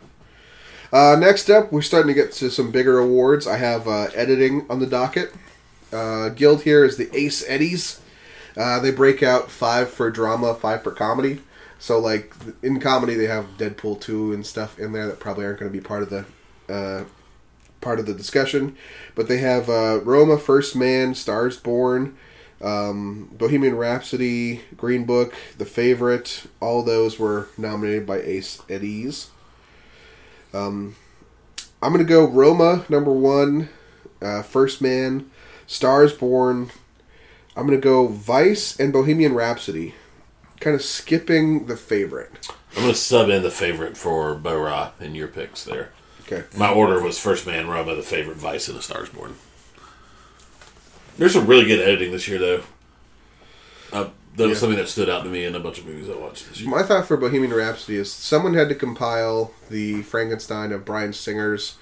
Uh, 0.92 1.16
next 1.18 1.48
up, 1.48 1.70
we're 1.70 1.81
starting 1.83 2.09
to 2.09 2.14
get 2.14 2.33
to 2.33 2.50
some 2.50 2.72
bigger 2.72 2.98
awards. 2.98 3.46
I 3.46 3.59
have 3.59 3.87
uh, 3.87 4.09
editing 4.16 4.66
on 4.68 4.81
the 4.81 4.87
docket. 4.87 5.33
uh, 5.92 6.31
guild 6.31 6.62
here 6.62 6.85
is 6.85 6.96
the 6.96 7.09
Ace 7.16 7.44
Eddies. 7.48 8.00
Uh, 8.57 8.81
they 8.81 8.90
break 8.90 9.22
out 9.22 9.48
five 9.50 9.90
for 9.90 10.11
drama, 10.11 10.54
five 10.57 10.83
for 10.83 10.90
comedy. 10.90 11.40
So, 11.78 12.00
like 12.00 12.35
in 12.61 12.81
comedy, 12.81 13.14
they 13.14 13.26
have 13.28 13.46
Deadpool 13.59 14.00
two 14.00 14.33
and 14.33 14.44
stuff 14.44 14.76
in 14.81 14.90
there 14.92 15.07
that 15.07 15.20
probably 15.20 15.44
aren't 15.44 15.61
going 15.61 15.70
to 15.70 15.78
be 15.78 15.85
part 15.85 16.02
of 16.02 16.11
the 16.11 16.24
uh, 16.68 17.04
part 17.81 18.00
of 18.00 18.07
the 18.07 18.14
discussion. 18.14 18.76
But 19.14 19.28
they 19.28 19.38
have 19.38 19.70
uh, 19.70 20.00
Roma, 20.02 20.37
First 20.37 20.74
Man, 20.74 21.14
Stars 21.14 21.57
Born, 21.57 22.16
um, 22.60 23.30
Bohemian 23.32 23.76
Rhapsody, 23.76 24.62
Green 24.76 25.04
Book, 25.04 25.34
The 25.58 25.64
Favorite. 25.64 26.44
All 26.60 26.82
those 26.82 27.18
were 27.18 27.48
nominated 27.56 28.06
by 28.06 28.20
Ace 28.20 28.62
Eddies. 28.68 29.30
Um, 30.52 30.96
I'm 31.82 31.92
gonna 31.92 32.04
go 32.04 32.26
Roma 32.26 32.84
number 32.88 33.12
one, 33.12 33.68
uh, 34.20 34.42
First 34.42 34.80
Man, 34.80 35.30
Stars 35.66 36.12
Born. 36.12 36.70
I'm 37.56 37.66
gonna 37.66 37.78
go 37.78 38.08
Vice 38.08 38.78
and 38.78 38.92
Bohemian 38.92 39.34
Rhapsody. 39.34 39.94
Kind 40.60 40.74
of 40.74 40.82
skipping 40.82 41.66
the 41.66 41.76
favorite. 41.76 42.48
I'm 42.78 42.82
going 42.82 42.94
to 42.94 42.98
sub 43.00 43.28
in 43.28 43.42
the 43.42 43.50
favorite 43.50 43.96
for 43.96 44.34
Bo 44.34 44.60
Ra 44.60 44.90
in 45.00 45.14
your 45.14 45.28
picks 45.28 45.64
there. 45.64 45.90
Okay. 46.22 46.44
My 46.56 46.70
order 46.70 47.02
was 47.02 47.18
First 47.18 47.46
Man, 47.46 47.68
Roma, 47.68 47.94
the 47.94 48.02
favorite, 48.02 48.36
Vice, 48.36 48.68
and 48.68 48.76
the 48.76 48.82
Stars 48.82 49.08
Born. 49.08 49.36
There's 51.18 51.33
some 51.33 51.46
really 51.46 51.64
good 51.66 51.81
editing 51.81 52.12
this 52.12 52.28
year, 52.28 52.38
though. 52.38 52.62
Uh, 53.92 54.09
that 54.37 54.44
was 54.46 54.57
Yeah. 54.57 54.61
something 54.61 54.78
that 54.78 54.88
stood 54.88 55.09
out 55.11 55.24
to 55.24 55.28
me 55.28 55.44
in 55.44 55.54
a 55.54 55.61
bunch 55.61 55.78
of 55.78 55.87
movies 55.87 56.09
I 56.09 56.14
watched 56.16 56.48
this 56.48 56.61
year. 56.61 56.70
My 56.70 56.83
thought 56.83 57.09
for 57.09 57.16
Bohemian 57.16 57.52
Rhapsody 57.52 57.98
is 57.98 58.12
someone 58.12 58.54
had 58.54 58.68
to 58.68 58.74
compile 58.74 59.52
the 59.70 60.02
Frankenstein 60.02 60.70
of 60.72 60.85
Bryan 60.85 61.12
Singer's 61.12 61.76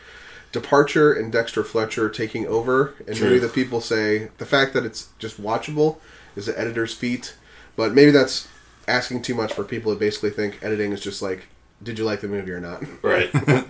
departure 0.53 1.13
and 1.13 1.31
Dexter 1.31 1.63
Fletcher 1.63 2.09
taking 2.09 2.47
over, 2.47 2.95
and 3.07 3.15
True. 3.17 3.27
maybe 3.29 3.39
the 3.41 3.49
people 3.49 3.81
say 3.83 4.31
the 4.39 4.47
fact 4.47 4.73
that 4.73 4.85
it's 4.87 5.09
just 5.19 5.41
watchable 5.43 5.99
is 6.35 6.47
the 6.47 6.59
editor's 6.59 6.95
feat, 6.95 7.35
but 7.77 7.93
maybe 7.93 8.11
that's 8.11 8.49
asking 8.89 9.21
too 9.21 9.35
much 9.35 9.53
for 9.53 9.65
people 9.65 9.93
to 9.93 9.99
basically 9.99 10.31
think 10.31 10.59
editing 10.63 10.93
is 10.93 11.01
just 11.01 11.21
like, 11.21 11.43
did 11.83 11.99
you 11.99 12.05
like 12.05 12.21
the 12.21 12.29
movie 12.29 12.53
or 12.53 12.61
not? 12.61 12.83
Right. 13.03 13.31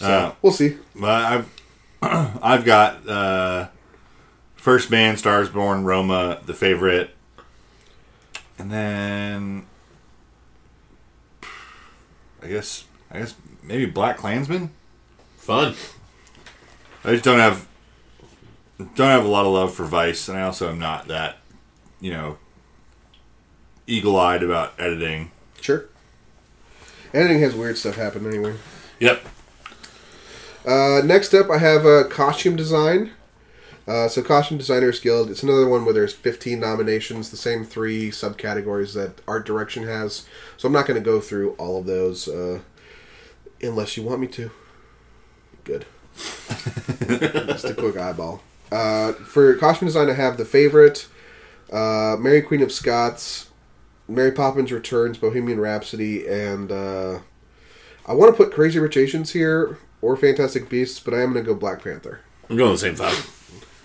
Uh, 0.00 0.32
We'll 0.42 0.52
see. 0.52 0.76
I've 1.02 1.48
I've 2.02 2.64
got 2.64 3.08
uh, 3.08 3.68
First 4.64 4.90
Man, 4.90 5.18
Stars 5.18 5.50
Born, 5.50 5.84
Roma, 5.84 6.40
the 6.46 6.54
favorite, 6.54 7.10
and 8.58 8.72
then 8.72 9.66
I 12.42 12.46
guess 12.46 12.86
I 13.10 13.18
guess 13.18 13.34
maybe 13.62 13.84
Black 13.84 14.16
Klansman. 14.16 14.70
Fun. 15.36 15.74
I 17.04 17.10
just 17.10 17.24
don't 17.24 17.40
have 17.40 17.68
don't 18.78 19.10
have 19.10 19.26
a 19.26 19.28
lot 19.28 19.44
of 19.44 19.52
love 19.52 19.74
for 19.74 19.84
Vice, 19.84 20.30
and 20.30 20.38
I 20.38 20.44
also 20.44 20.70
am 20.70 20.78
not 20.78 21.08
that 21.08 21.40
you 22.00 22.10
know 22.10 22.38
eagle 23.86 24.18
eyed 24.18 24.42
about 24.42 24.72
editing. 24.78 25.30
Sure. 25.60 25.84
Editing 27.12 27.40
has 27.40 27.54
weird 27.54 27.76
stuff 27.76 27.96
happen 27.96 28.26
anyway. 28.26 28.54
Yep. 28.98 29.26
Uh, 30.66 31.02
next 31.04 31.34
up, 31.34 31.50
I 31.50 31.58
have 31.58 31.84
uh, 31.84 32.04
costume 32.08 32.56
design. 32.56 33.10
Uh, 33.86 34.08
so, 34.08 34.22
Costume 34.22 34.56
Designers 34.56 34.98
Guild. 34.98 35.30
It's 35.30 35.42
another 35.42 35.68
one 35.68 35.84
where 35.84 35.92
there's 35.92 36.14
15 36.14 36.58
nominations, 36.58 37.30
the 37.30 37.36
same 37.36 37.64
three 37.64 38.10
subcategories 38.10 38.94
that 38.94 39.20
Art 39.28 39.44
Direction 39.44 39.84
has. 39.84 40.26
So, 40.56 40.66
I'm 40.66 40.72
not 40.72 40.86
going 40.86 41.00
to 41.00 41.04
go 41.04 41.20
through 41.20 41.52
all 41.52 41.78
of 41.78 41.86
those 41.86 42.26
uh, 42.26 42.60
unless 43.60 43.96
you 43.96 44.02
want 44.02 44.20
me 44.20 44.26
to. 44.28 44.50
Good. 45.64 45.84
Just 46.16 47.64
a 47.64 47.74
quick 47.74 47.96
eyeball. 47.96 48.42
Uh, 48.72 49.12
for 49.12 49.54
costume 49.56 49.86
design, 49.86 50.08
I 50.08 50.14
have 50.14 50.36
the 50.36 50.44
favorite, 50.44 51.06
uh, 51.72 52.16
Mary 52.18 52.42
Queen 52.42 52.62
of 52.62 52.72
Scots, 52.72 53.50
Mary 54.08 54.32
Poppins 54.32 54.72
Returns, 54.72 55.18
Bohemian 55.18 55.60
Rhapsody, 55.60 56.26
and 56.26 56.72
uh, 56.72 57.20
I 58.06 58.14
want 58.14 58.32
to 58.32 58.36
put 58.36 58.52
Crazy 58.52 58.78
Rich 58.78 58.96
Asians 58.96 59.32
here 59.32 59.78
or 60.02 60.16
Fantastic 60.16 60.68
Beasts, 60.68 61.00
but 61.00 61.14
I 61.14 61.22
am 61.22 61.32
going 61.32 61.44
to 61.44 61.50
go 61.50 61.58
Black 61.58 61.82
Panther. 61.82 62.20
I'm 62.48 62.56
going 62.56 62.72
the 62.72 62.78
same 62.78 62.96
five. 62.96 63.43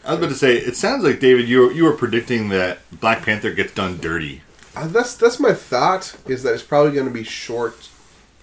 I 0.10 0.13
was 0.13 0.19
about 0.19 0.30
to 0.30 0.36
say, 0.36 0.56
it 0.58 0.76
sounds 0.76 1.04
like 1.04 1.19
David, 1.19 1.48
you 1.48 1.60
were, 1.62 1.72
you 1.72 1.84
were 1.84 1.93
predicting 1.93 2.50
that 2.50 2.80
Black 3.00 3.22
Panther 3.24 3.52
gets 3.52 3.74
done 3.74 3.98
dirty. 4.00 4.41
Uh, 4.76 4.88
that's 4.88 5.15
that's 5.15 5.39
my 5.39 5.54
thought 5.54 6.15
is 6.28 6.41
that 6.43 6.54
it's 6.54 6.63
probably 6.63 6.93
going 6.93 7.06
to 7.08 7.13
be 7.13 7.24
short 7.24 7.89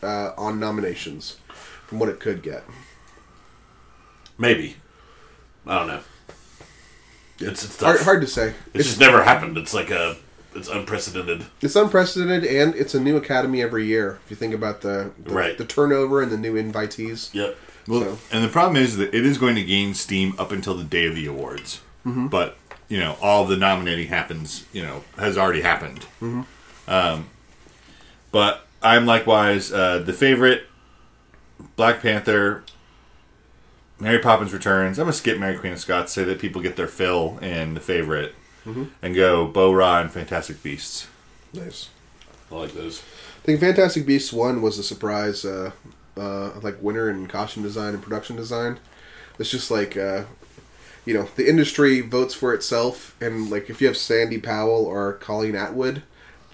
uh, 0.02 0.33
on 0.37 0.61
nominations 0.61 1.38
from 1.87 1.98
what 1.98 2.09
it 2.09 2.20
could 2.20 2.42
get. 2.42 2.62
Maybe. 4.38 4.76
I 5.66 5.79
don't 5.79 5.88
know. 5.88 6.00
It's, 7.38 7.64
it's 7.64 7.81
Hard, 7.81 8.00
hard 8.00 8.20
to 8.20 8.26
say. 8.26 8.48
It's, 8.48 8.57
It's, 8.74 8.85
just 8.87 9.00
never 9.00 9.22
happened. 9.24 9.57
It's 9.59 9.74
like 9.74 9.90
a. 9.90 10.16
It's 10.55 10.68
unprecedented. 10.68 11.44
it's 11.61 11.76
unprecedented 11.76 12.44
and 12.44 12.74
it's 12.76 12.94
a 12.94 13.00
new 13.00 13.16
academy 13.18 13.61
every 13.61 13.85
year. 13.85 14.18
If 14.24 14.31
you 14.31 14.37
think 14.37 14.55
about 14.55 14.81
the 14.81 15.11
the, 15.22 15.31
Right. 15.35 15.59
the 15.59 15.66
turnover 15.66 16.22
and 16.22 16.33
the 16.33 16.38
new 16.38 16.55
invitees. 16.55 17.33
Yep. 17.35 17.57
Well, 17.88 18.01
So- 18.01 18.18
and 18.33 18.42
the 18.44 18.49
problem 18.49 18.77
is 18.83 18.96
that 18.96 19.14
it 19.14 19.25
is 19.27 19.38
going 19.38 19.55
to 19.57 19.62
gain 19.62 19.94
steam 19.94 20.35
up 20.38 20.51
until 20.53 20.75
the 20.75 20.85
day 20.85 21.07
of 21.07 21.14
the 21.14 21.27
awards. 21.27 21.81
But 22.05 22.57
you 22.88 22.99
know, 23.01 23.16
all 23.20 23.44
the 23.46 23.57
nominating 23.57 24.07
happens. 24.09 24.64
You 24.72 24.83
know, 24.83 25.05
has 25.18 25.37
already 25.37 25.62
happened. 25.62 26.07
Um, 26.88 27.27
but 28.31 28.66
I'm 28.83 29.07
likewise 29.07 29.72
uh, 29.72 29.99
the 29.99 30.12
favorite. 30.12 30.64
Black 31.75 32.01
Panther. 32.03 32.62
Mary 33.99 34.18
Poppins 34.18 34.53
Returns. 34.53 34.99
I'm 34.99 35.05
gonna 35.07 35.14
skip 35.14 35.38
Mary 35.38 35.57
Queen 35.57 35.72
of 35.72 35.81
Scots. 35.81 36.12
Say 36.12 36.22
that 36.25 36.38
people 36.38 36.61
get 36.62 36.77
their 36.77 36.87
fill 36.87 37.38
in 37.40 37.75
the 37.75 37.81
favorite, 37.81 38.35
and 38.64 39.14
go 39.14 39.46
Bo 39.46 39.72
Ra 39.72 40.01
and 40.01 40.11
Fantastic 40.11 40.62
Beasts. 40.62 41.07
Nice. 41.55 41.88
I 42.53 42.55
like 42.57 42.75
those. 42.75 43.01
I 43.42 43.46
think 43.46 43.61
Fantastic 43.61 44.05
Beasts 44.07 44.33
one 44.33 44.61
was 44.61 44.79
a 44.79 44.83
surprise, 44.83 45.44
uh, 45.46 45.70
uh, 46.16 46.50
like 46.62 46.83
winner 46.83 47.09
in 47.11 47.26
costume 47.26 47.62
design 47.62 47.94
and 47.94 48.02
production 48.02 48.37
design. 48.37 48.79
It's 49.38 49.50
just 49.50 49.70
like, 49.70 49.96
uh, 49.96 50.24
you 51.05 51.14
know, 51.14 51.29
the 51.37 51.48
industry 51.48 52.00
votes 52.00 52.35
for 52.35 52.55
itself, 52.55 53.14
and 53.20 53.50
like 53.50 53.68
if 53.70 53.81
you 53.81 53.87
have 53.87 53.96
Sandy 53.96 54.38
Powell 54.38 54.87
or 54.87 55.12
Colleen 55.14 55.55
Atwood, 55.55 56.02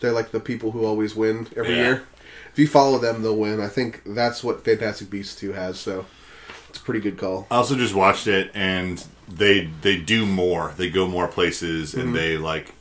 they're 0.00 0.12
like 0.12 0.30
the 0.32 0.40
people 0.40 0.72
who 0.72 0.84
always 0.84 1.14
win 1.14 1.46
every 1.56 1.76
Yeah. 1.76 1.82
year. 1.82 2.02
If 2.52 2.58
you 2.58 2.66
follow 2.66 2.98
them, 2.98 3.22
they'll 3.22 3.36
win. 3.36 3.60
I 3.60 3.68
think 3.68 4.02
that's 4.04 4.44
what 4.44 4.62
Fantastic 4.64 5.08
Beasts 5.08 5.34
two 5.34 5.52
has. 5.52 5.78
So 5.80 6.04
it's 6.68 6.78
a 6.78 6.82
pretty 6.82 7.00
good 7.00 7.16
call. 7.16 7.46
I 7.50 7.56
also 7.56 7.76
just 7.76 7.94
watched 7.94 8.26
it, 8.26 8.50
and 8.52 9.02
they 9.28 9.70
they 9.80 9.96
do 9.96 10.26
more. 10.26 10.74
They 10.76 10.90
go 10.90 11.06
more 11.06 11.28
places, 11.28 11.94
and 11.94 12.14
they 12.14 12.36
like. 12.36 12.74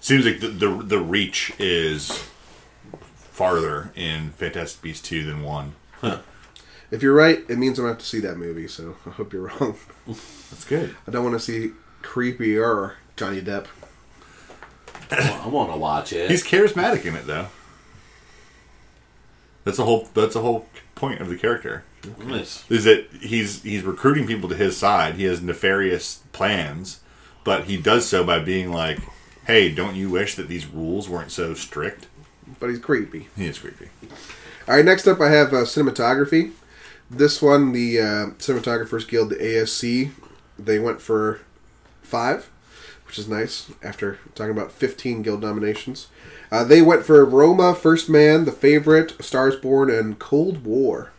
Seems 0.00 0.26
like 0.26 0.40
the, 0.40 0.48
the 0.48 0.68
the 0.82 0.98
reach 0.98 1.52
is 1.58 2.24
farther 3.34 3.90
in 3.96 4.30
Fantastic 4.30 4.80
Beasts 4.80 5.06
two 5.06 5.24
than 5.24 5.42
one. 5.42 5.74
If 6.90 7.02
you're 7.02 7.14
right, 7.14 7.40
it 7.48 7.58
means 7.58 7.78
I'm 7.78 7.82
gonna 7.84 7.94
have 7.94 8.00
to 8.02 8.06
see 8.06 8.20
that 8.20 8.36
movie. 8.36 8.68
So 8.68 8.96
I 9.04 9.10
hope 9.10 9.32
you're 9.32 9.42
wrong. 9.48 9.76
That's 10.06 10.64
good. 10.64 10.94
I 11.08 11.10
don't 11.10 11.24
want 11.24 11.34
to 11.34 11.40
see 11.40 11.72
creepier 12.02 12.92
Johnny 13.16 13.42
Depp. 13.42 13.66
I 15.10 15.48
want 15.48 15.72
to 15.72 15.76
watch 15.76 16.12
it. 16.12 16.30
He's 16.30 16.44
charismatic 16.44 17.04
in 17.04 17.16
it, 17.16 17.26
though. 17.26 17.48
That's 19.64 19.78
the 19.78 19.84
whole. 19.84 20.08
That's 20.14 20.34
the 20.34 20.42
whole 20.42 20.68
point 20.94 21.20
of 21.20 21.28
the 21.28 21.36
character. 21.36 21.82
nice. 22.24 22.70
Is 22.70 22.84
that 22.84 23.08
he's 23.20 23.62
he's 23.64 23.82
recruiting 23.82 24.28
people 24.28 24.48
to 24.48 24.54
his 24.54 24.76
side. 24.76 25.14
He 25.14 25.24
has 25.24 25.42
nefarious 25.42 26.22
plans, 26.32 27.00
but 27.42 27.64
he 27.64 27.76
does 27.76 28.06
so 28.06 28.22
by 28.22 28.38
being 28.38 28.70
like, 28.70 29.00
"Hey, 29.46 29.74
don't 29.74 29.96
you 29.96 30.08
wish 30.10 30.36
that 30.36 30.46
these 30.46 30.66
rules 30.66 31.08
weren't 31.08 31.32
so 31.32 31.54
strict?" 31.54 32.06
But 32.60 32.70
he's 32.70 32.78
creepy. 32.78 33.28
He 33.36 33.46
is 33.46 33.58
creepy. 33.58 33.88
All 34.68 34.76
right, 34.76 34.84
next 34.84 35.06
up 35.06 35.20
I 35.20 35.30
have 35.30 35.48
uh, 35.52 35.58
cinematography. 35.64 36.52
This 37.10 37.40
one, 37.42 37.72
the 37.72 38.00
uh, 38.00 38.26
Cinematographers 38.38 39.06
Guild, 39.06 39.30
the 39.30 39.36
ASC, 39.36 40.10
they 40.58 40.78
went 40.78 41.00
for 41.02 41.40
five, 42.02 42.50
which 43.06 43.18
is 43.18 43.28
nice 43.28 43.70
after 43.82 44.18
talking 44.34 44.52
about 44.52 44.72
15 44.72 45.22
guild 45.22 45.42
nominations. 45.42 46.08
Uh, 46.50 46.64
they 46.64 46.80
went 46.80 47.04
for 47.04 47.24
Roma, 47.24 47.74
First 47.74 48.08
Man, 48.08 48.44
The 48.44 48.52
Favorite, 48.52 49.22
Stars 49.22 49.56
Born, 49.56 49.90
and 49.90 50.18
Cold 50.18 50.64
War. 50.64 51.12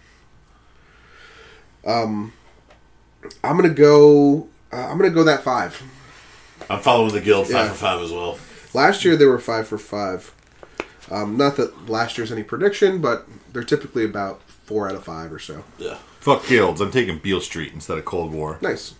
Um, 1.85 2.33
I'm 3.43 3.55
gonna 3.57 3.69
go. 3.69 4.47
Uh, 4.71 4.77
I'm 4.87 4.97
gonna 4.97 5.09
go 5.11 5.23
that 5.23 5.43
five. 5.43 5.81
I'm 6.69 6.81
following 6.81 7.13
the 7.13 7.21
guild 7.21 7.45
five 7.47 7.53
Yeah. 7.67 7.69
for 7.69 7.75
five 7.75 8.01
as 8.01 8.11
well. 8.11 8.39
Last 8.73 9.05
year 9.05 9.15
they 9.15 9.25
were 9.25 9.39
five 9.39 9.67
for 9.67 9.77
five. 9.77 10.33
Um, 11.11 11.37
not 11.37 11.55
that 11.57 11.89
last 11.89 12.17
year's 12.17 12.31
any 12.31 12.43
prediction, 12.43 12.99
but 13.01 13.27
they're 13.53 13.63
typically 13.63 14.05
about 14.05 14.41
four 14.43 14.89
out 14.89 14.95
of 14.95 15.03
five 15.03 15.31
or 15.31 15.39
so. 15.39 15.63
Yeah. 15.77 15.97
Fuck 16.19 16.47
guilds. 16.47 16.81
I'm 16.81 16.91
taking 16.91 17.19
Beale 17.19 17.41
Street 17.41 17.73
instead 17.73 17.97
of 17.97 18.05
Cold 18.05 18.31
War. 18.33 18.57
Nice. 18.61 18.95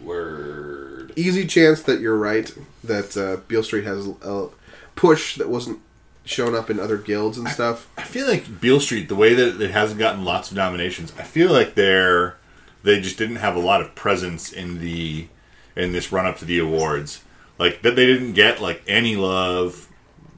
Word. 0.00 1.12
easy 1.16 1.46
chance 1.46 1.80
that 1.82 2.00
you're 2.00 2.16
right 2.16 2.52
that 2.82 3.16
uh, 3.16 3.36
Beale 3.48 3.62
Street 3.62 3.84
has 3.84 4.06
a 4.06 4.48
push 4.96 5.36
that 5.36 5.48
wasn't 5.48 5.80
shown 6.24 6.54
up 6.54 6.68
in 6.70 6.80
other 6.80 6.96
guilds 6.98 7.38
and 7.38 7.48
stuff. 7.48 7.88
I 7.96 8.02
feel 8.02 8.26
like 8.26 8.60
Beale 8.60 8.80
Street, 8.80 9.08
the 9.08 9.14
way 9.14 9.34
that 9.34 9.60
it 9.60 9.70
hasn't 9.70 9.98
gotten 9.98 10.24
lots 10.24 10.50
of 10.50 10.56
nominations, 10.56 11.12
I 11.18 11.22
feel 11.22 11.52
like 11.52 11.74
they're 11.74 12.36
they 12.82 13.00
just 13.00 13.16
didn't 13.16 13.36
have 13.36 13.56
a 13.56 13.60
lot 13.60 13.80
of 13.80 13.94
presence 13.94 14.52
in 14.52 14.80
the 14.80 15.28
in 15.76 15.92
this 15.92 16.12
run 16.12 16.26
up 16.26 16.38
to 16.38 16.44
the 16.44 16.58
awards. 16.58 17.22
Like 17.58 17.82
that, 17.82 17.96
they 17.96 18.06
didn't 18.06 18.32
get 18.32 18.60
like 18.60 18.82
any 18.86 19.16
love 19.16 19.88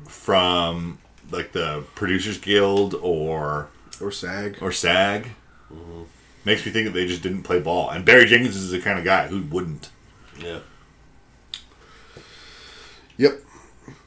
from 0.08 0.98
like 1.30 1.52
the 1.52 1.84
Producers 1.94 2.38
Guild 2.38 2.94
or 2.94 3.68
Or 4.00 4.10
SAG. 4.12 4.58
or 4.60 4.72
SAG. 4.72 5.30
Makes 6.44 6.64
me 6.64 6.70
think 6.72 6.86
that 6.86 6.92
they 6.94 7.06
just 7.06 7.22
didn't 7.22 7.42
play 7.42 7.58
ball. 7.58 7.90
And 7.90 8.04
Barry 8.04 8.24
Jenkins 8.26 8.54
is 8.56 8.70
the 8.70 8.80
kind 8.80 8.98
of 8.98 9.04
guy 9.04 9.26
who 9.26 9.42
wouldn't. 9.42 9.90
Yeah. 10.38 10.60
Yep. 13.16 13.40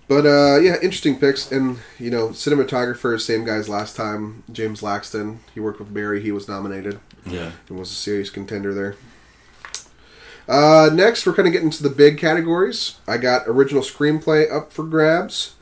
But 0.08 0.26
uh, 0.26 0.60
yeah, 0.60 0.76
interesting 0.82 1.20
picks, 1.20 1.52
and 1.52 1.80
you 2.00 2.10
know, 2.10 2.30
cinematographer, 2.30 3.20
same 3.22 3.46
guys 3.46 3.70
last 3.70 3.96
time. 3.96 4.44
James 4.52 4.82
Laxton, 4.82 5.38
he 5.54 5.60
worked 5.60 5.80
with 5.80 5.94
Barry. 5.94 6.22
He 6.22 6.32
was 6.32 6.48
nominated 6.48 7.00
Yeah. 7.26 7.52
and 7.68 7.78
was 7.78 7.92
a 7.92 7.96
serious 7.96 8.30
contender 8.32 8.74
there. 8.74 8.96
Uh, 10.48 10.90
next, 10.92 11.28
we're 11.28 11.34
kind 11.34 11.48
of 11.48 11.54
getting 11.54 11.70
to 11.70 11.84
the 11.84 11.92
big 11.92 12.18
categories. 12.18 12.96
I 13.08 13.18
got 13.18 13.48
original 13.48 13.84
screenplay 13.84 14.52
up 14.52 14.74
for 14.74 14.84
grabs. 14.84 15.54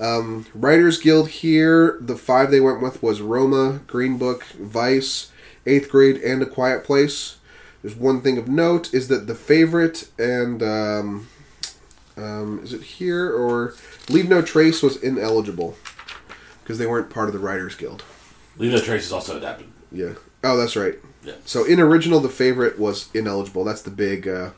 Um, 0.00 0.46
Writers 0.54 0.98
Guild 0.98 1.28
here, 1.28 1.98
the 2.00 2.16
five 2.16 2.50
they 2.50 2.60
went 2.60 2.82
with 2.82 3.02
was 3.02 3.20
Roma, 3.20 3.80
Green 3.86 4.18
Book, 4.18 4.44
Vice, 4.44 5.30
Eighth 5.66 5.88
Grade, 5.90 6.16
and 6.16 6.42
A 6.42 6.46
Quiet 6.46 6.84
Place. 6.84 7.36
There's 7.82 7.94
one 7.94 8.20
thing 8.22 8.38
of 8.38 8.48
note 8.48 8.92
is 8.94 9.08
that 9.08 9.26
the 9.26 9.34
favorite 9.34 10.08
and 10.18 10.62
um, 10.62 11.28
um, 12.16 12.60
is 12.62 12.72
it 12.72 12.82
here 12.82 13.30
or 13.30 13.74
Leave 14.08 14.28
No 14.28 14.40
Trace 14.42 14.82
was 14.82 14.96
ineligible 14.96 15.76
because 16.62 16.78
they 16.78 16.86
weren't 16.86 17.10
part 17.10 17.28
of 17.28 17.34
the 17.34 17.40
Writers 17.40 17.74
Guild. 17.74 18.02
Leave 18.56 18.72
No 18.72 18.80
Trace 18.80 19.04
is 19.04 19.12
also 19.12 19.36
adapted. 19.36 19.66
Yeah. 19.92 20.14
Oh, 20.42 20.56
that's 20.56 20.76
right. 20.76 20.94
Yeah. 21.22 21.34
So 21.44 21.64
in 21.64 21.80
original, 21.80 22.20
the 22.20 22.28
favorite 22.28 22.78
was 22.78 23.08
ineligible. 23.14 23.64
That's 23.64 23.82
the 23.82 23.90
big 23.90 24.26
uh, 24.26 24.50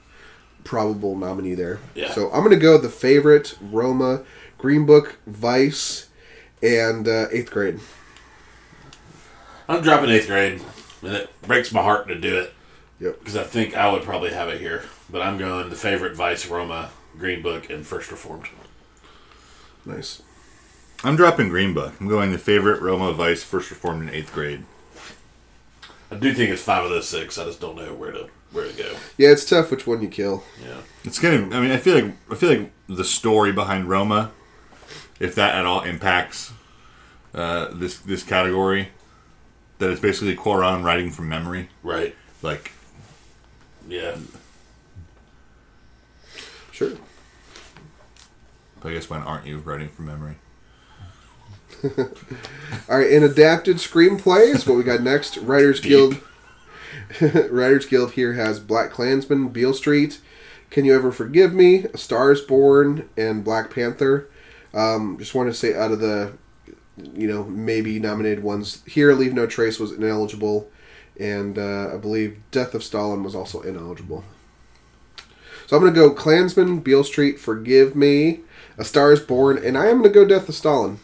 probable 0.64 1.16
nominee 1.16 1.54
there. 1.54 1.80
Yeah. 1.94 2.12
So 2.12 2.30
I'm 2.30 2.42
gonna 2.42 2.56
go 2.56 2.78
the 2.78 2.88
favorite, 2.88 3.56
Roma, 3.60 4.24
Green 4.58 4.86
Book, 4.86 5.16
Vice, 5.26 6.08
and 6.62 7.06
uh, 7.06 7.26
Eighth 7.30 7.50
Grade. 7.50 7.80
I'm 9.68 9.82
dropping 9.82 10.10
eighth 10.10 10.28
grade, 10.28 10.60
and 11.02 11.12
it 11.12 11.42
breaks 11.42 11.72
my 11.72 11.82
heart 11.82 12.06
to 12.08 12.14
do 12.14 12.38
it 12.38 12.52
Yep. 13.00 13.18
because 13.18 13.36
I 13.36 13.42
think 13.42 13.76
I 13.76 13.90
would 13.90 14.02
probably 14.04 14.30
have 14.30 14.48
it 14.48 14.60
here. 14.60 14.84
But 15.10 15.22
I'm 15.22 15.38
going 15.38 15.68
the 15.70 15.76
favorite 15.76 16.14
Vice, 16.14 16.46
Roma, 16.46 16.90
Green 17.18 17.42
Book, 17.42 17.68
and 17.68 17.84
First 17.84 18.10
Reformed. 18.12 18.46
Nice. 19.84 20.22
I'm 21.04 21.16
dropping 21.16 21.48
Green 21.48 21.74
Book. 21.74 21.94
I'm 22.00 22.08
going 22.08 22.30
the 22.32 22.38
favorite 22.38 22.80
Roma 22.80 23.12
Vice 23.12 23.42
first 23.42 23.70
reformed 23.70 24.08
in 24.08 24.14
eighth 24.14 24.32
grade. 24.32 24.64
I 26.10 26.14
do 26.14 26.32
think 26.32 26.50
it's 26.50 26.62
five 26.62 26.84
of 26.84 26.90
those 26.90 27.08
six. 27.08 27.36
I 27.36 27.44
just 27.44 27.60
don't 27.60 27.76
know 27.76 27.92
where 27.92 28.12
to 28.12 28.28
where 28.52 28.66
to 28.66 28.72
go. 28.72 28.94
Yeah, 29.18 29.30
it's 29.30 29.44
tough 29.44 29.70
which 29.70 29.86
one 29.86 30.00
you 30.00 30.08
kill. 30.08 30.42
Yeah. 30.64 30.78
It's 31.04 31.18
gonna. 31.18 31.54
I 31.56 31.60
mean, 31.60 31.70
I 31.72 31.76
feel 31.76 31.94
like 31.96 32.12
I 32.30 32.34
feel 32.36 32.50
like 32.50 32.70
the 32.88 33.04
story 33.04 33.52
behind 33.52 33.88
Roma, 33.88 34.30
if 35.20 35.34
that 35.34 35.54
at 35.54 35.66
all 35.66 35.82
impacts 35.82 36.52
uh, 37.34 37.68
this 37.72 37.98
this 37.98 38.22
category, 38.22 38.88
that 39.78 39.90
it's 39.90 40.00
basically 40.00 40.36
Cuarón 40.36 40.82
writing 40.84 41.10
from 41.10 41.28
memory. 41.28 41.68
Right. 41.82 42.14
Like, 42.42 42.72
Yeah. 43.88 44.16
Sure. 46.72 46.92
But 48.80 48.90
I 48.90 48.92
guess 48.92 49.08
when 49.08 49.22
aren't 49.22 49.46
you 49.46 49.58
writing 49.58 49.88
from 49.88 50.06
memory? 50.06 50.36
All 52.88 52.98
right, 52.98 53.10
in 53.10 53.22
adapted 53.22 53.76
screenplays, 53.76 54.66
what 54.66 54.76
we 54.76 54.82
got 54.84 55.02
next? 55.02 55.36
Writers 55.38 55.80
Guild. 55.80 56.20
Writers 57.20 57.86
Guild 57.86 58.12
here 58.12 58.34
has 58.34 58.60
Black 58.60 58.90
Klansman, 58.90 59.48
Beale 59.48 59.74
Street, 59.74 60.20
Can 60.70 60.84
You 60.84 60.94
Ever 60.94 61.12
Forgive 61.12 61.52
Me, 61.52 61.84
A 61.84 61.98
Star 61.98 62.30
Is 62.32 62.40
Born, 62.40 63.08
and 63.16 63.44
Black 63.44 63.70
Panther. 63.70 64.28
Um, 64.76 65.16
just 65.18 65.34
want 65.34 65.48
to 65.48 65.54
say 65.54 65.74
out 65.74 65.90
of 65.90 66.00
the, 66.00 66.34
you 67.14 67.26
know, 67.26 67.44
maybe 67.44 67.98
nominated 67.98 68.44
ones 68.44 68.82
here, 68.86 69.12
Leave 69.14 69.34
No 69.34 69.46
Trace 69.46 69.80
was 69.80 69.90
ineligible, 69.90 70.70
and 71.18 71.58
uh, 71.58 71.94
I 71.94 71.96
believe 71.96 72.38
Death 72.50 72.74
of 72.74 72.84
Stalin 72.84 73.24
was 73.24 73.34
also 73.34 73.62
ineligible. 73.62 74.22
So 75.66 75.76
I'm 75.76 75.82
going 75.82 75.94
to 75.94 75.98
go 75.98 76.14
Klansman, 76.14 76.80
Beale 76.80 77.02
Street, 77.02 77.40
Forgive 77.40 77.96
Me, 77.96 78.40
A 78.78 78.84
Star 78.84 79.12
Is 79.12 79.20
Born, 79.20 79.58
and 79.58 79.76
I 79.76 79.86
am 79.86 80.02
going 80.02 80.04
to 80.04 80.10
go 80.10 80.24
Death 80.24 80.48
of 80.48 80.54
Stalin. 80.54 81.00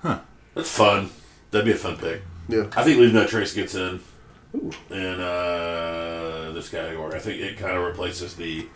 Huh. 0.00 0.20
That's 0.54 0.70
fun. 0.70 1.10
That'd 1.50 1.66
be 1.66 1.72
a 1.72 1.76
fun 1.76 1.96
pick. 1.96 2.22
Yeah. 2.48 2.68
I 2.76 2.84
think 2.84 2.98
Leave 2.98 3.12
No 3.12 3.26
Trace 3.26 3.54
gets 3.54 3.74
in 3.74 4.00
in 4.90 5.20
uh, 5.20 6.52
this 6.54 6.68
category. 6.68 7.14
I 7.14 7.18
think 7.18 7.40
it 7.40 7.58
kind 7.58 7.76
of 7.76 7.84
replaces 7.84 8.36
the 8.36 8.68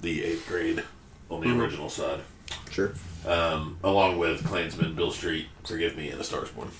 the 0.00 0.24
eighth 0.24 0.46
grade 0.46 0.84
on 1.30 1.40
the 1.40 1.60
original 1.60 1.88
side, 1.88 2.20
Sure. 2.70 2.92
um, 3.26 3.78
along 3.82 4.18
with 4.18 4.46
Klansman, 4.46 4.94
Beale 4.94 5.10
Street, 5.10 5.48
Forgive 5.64 5.96
Me, 5.96 6.10
and 6.10 6.20
A 6.20 6.24
Star's 6.24 6.50
Born. 6.50 6.68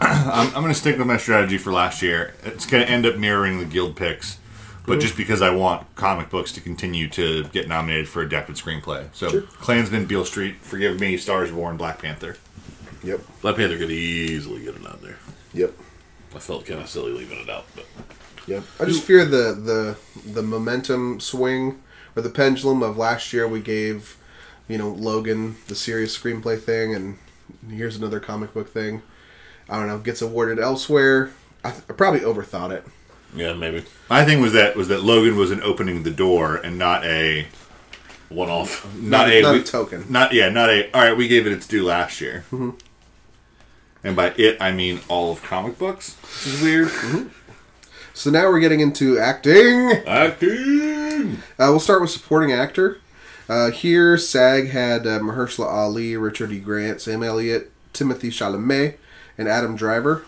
I'm, 0.00 0.48
I'm 0.48 0.52
going 0.62 0.68
to 0.68 0.74
stick 0.74 0.98
with 0.98 1.06
my 1.06 1.16
strategy 1.16 1.58
for 1.58 1.72
last 1.72 2.02
year. 2.02 2.34
It's 2.44 2.66
going 2.66 2.84
to 2.84 2.90
end 2.90 3.06
up 3.06 3.16
mirroring 3.16 3.58
the 3.58 3.64
guild 3.64 3.96
picks, 3.96 4.38
but 4.86 5.00
just 5.00 5.16
because 5.16 5.40
I 5.40 5.50
want 5.50 5.86
comic 5.96 6.28
books 6.28 6.52
to 6.52 6.60
continue 6.60 7.08
to 7.10 7.44
get 7.44 7.66
nominated 7.68 8.08
for 8.08 8.20
adapted 8.22 8.56
screenplay. 8.56 9.06
So, 9.14 9.28
Sure. 9.30 9.42
Klansman, 9.42 10.04
Beale 10.06 10.24
Street, 10.26 10.56
Forgive 10.60 11.00
Me, 11.00 11.16
Stars 11.16 11.50
Born, 11.50 11.76
Black 11.76 12.00
Panther. 12.02 12.36
Yep. 13.02 13.20
Black 13.40 13.56
Panther 13.56 13.78
could 13.78 13.90
easily 13.90 14.62
get 14.64 14.74
it 14.76 14.86
out 14.86 15.00
there. 15.02 15.16
Yep. 15.54 15.72
I 16.34 16.38
felt 16.38 16.66
kind 16.66 16.80
of 16.80 16.88
silly 16.88 17.12
leaving 17.12 17.38
it 17.38 17.48
out, 17.48 17.64
but 17.74 17.86
Yep. 18.46 18.62
I 18.78 18.84
just 18.84 19.02
fear 19.02 19.24
the 19.24 19.54
the 19.54 19.96
the 20.32 20.42
momentum 20.42 21.18
swing 21.20 21.80
or 22.16 22.22
the 22.22 22.30
pendulum 22.30 22.82
of 22.82 22.96
last 22.96 23.32
year. 23.32 23.46
We 23.46 23.60
gave, 23.60 24.16
you 24.66 24.78
know, 24.78 24.88
Logan 24.88 25.56
the 25.68 25.74
serious 25.74 26.16
screenplay 26.18 26.58
thing, 26.60 26.94
and 26.94 27.18
here's 27.70 27.96
another 27.96 28.18
comic 28.18 28.52
book 28.54 28.68
thing. 28.68 29.02
I 29.68 29.76
don't 29.78 29.86
know. 29.88 29.98
Gets 29.98 30.22
awarded 30.22 30.58
elsewhere. 30.58 31.30
I, 31.64 31.70
th- 31.70 31.82
I 31.88 31.92
probably 31.92 32.20
overthought 32.20 32.70
it. 32.70 32.86
yeah, 33.34 33.52
maybe 33.52 33.84
My 34.08 34.24
thing 34.24 34.40
was 34.40 34.52
that 34.52 34.76
was 34.76 34.88
that 34.88 35.02
Logan 35.02 35.36
was 35.36 35.50
an 35.50 35.60
opening 35.62 36.02
the 36.04 36.10
door 36.12 36.56
and 36.56 36.78
not 36.78 37.04
a 37.04 37.46
one 38.28 38.48
off. 38.48 38.84
not, 38.96 39.26
Not- 39.26 39.30
a 39.30 39.42
not 39.42 39.54
a 39.56 39.62
token. 39.62 40.04
Not 40.08 40.32
yeah, 40.32 40.48
not 40.48 40.70
a. 40.70 40.90
All 40.92 41.02
right, 41.02 41.16
we 41.16 41.26
gave 41.28 41.46
it 41.46 41.52
its 41.52 41.66
due 41.66 41.84
last 41.84 42.20
year. 42.20 42.44
Mm-hmm. 42.52 42.70
And 44.04 44.14
by 44.14 44.28
it, 44.36 44.56
I 44.60 44.70
mean 44.70 45.00
all 45.08 45.32
of 45.32 45.42
comic 45.42 45.78
books. 45.78 46.14
Which 46.22 46.54
is 46.54 46.62
weird. 46.62 46.88
Mm-hmm. 46.88 47.28
So 48.14 48.30
now 48.30 48.48
we're 48.48 48.60
getting 48.60 48.78
into 48.80 49.18
acting. 49.18 49.90
Acting. 50.06 51.05
Uh, 51.16 51.32
we'll 51.58 51.80
start 51.80 52.00
with 52.00 52.10
supporting 52.10 52.52
actor. 52.52 53.00
Uh, 53.48 53.70
here, 53.70 54.18
SAG 54.18 54.68
had 54.68 55.06
uh, 55.06 55.20
Mahershala 55.20 55.66
Ali, 55.66 56.16
Richard 56.16 56.50
E. 56.52 56.58
Grant, 56.58 57.00
Sam 57.00 57.22
Elliott, 57.22 57.70
Timothée 57.94 58.30
Chalamet, 58.32 58.96
and 59.38 59.48
Adam 59.48 59.76
Driver. 59.76 60.24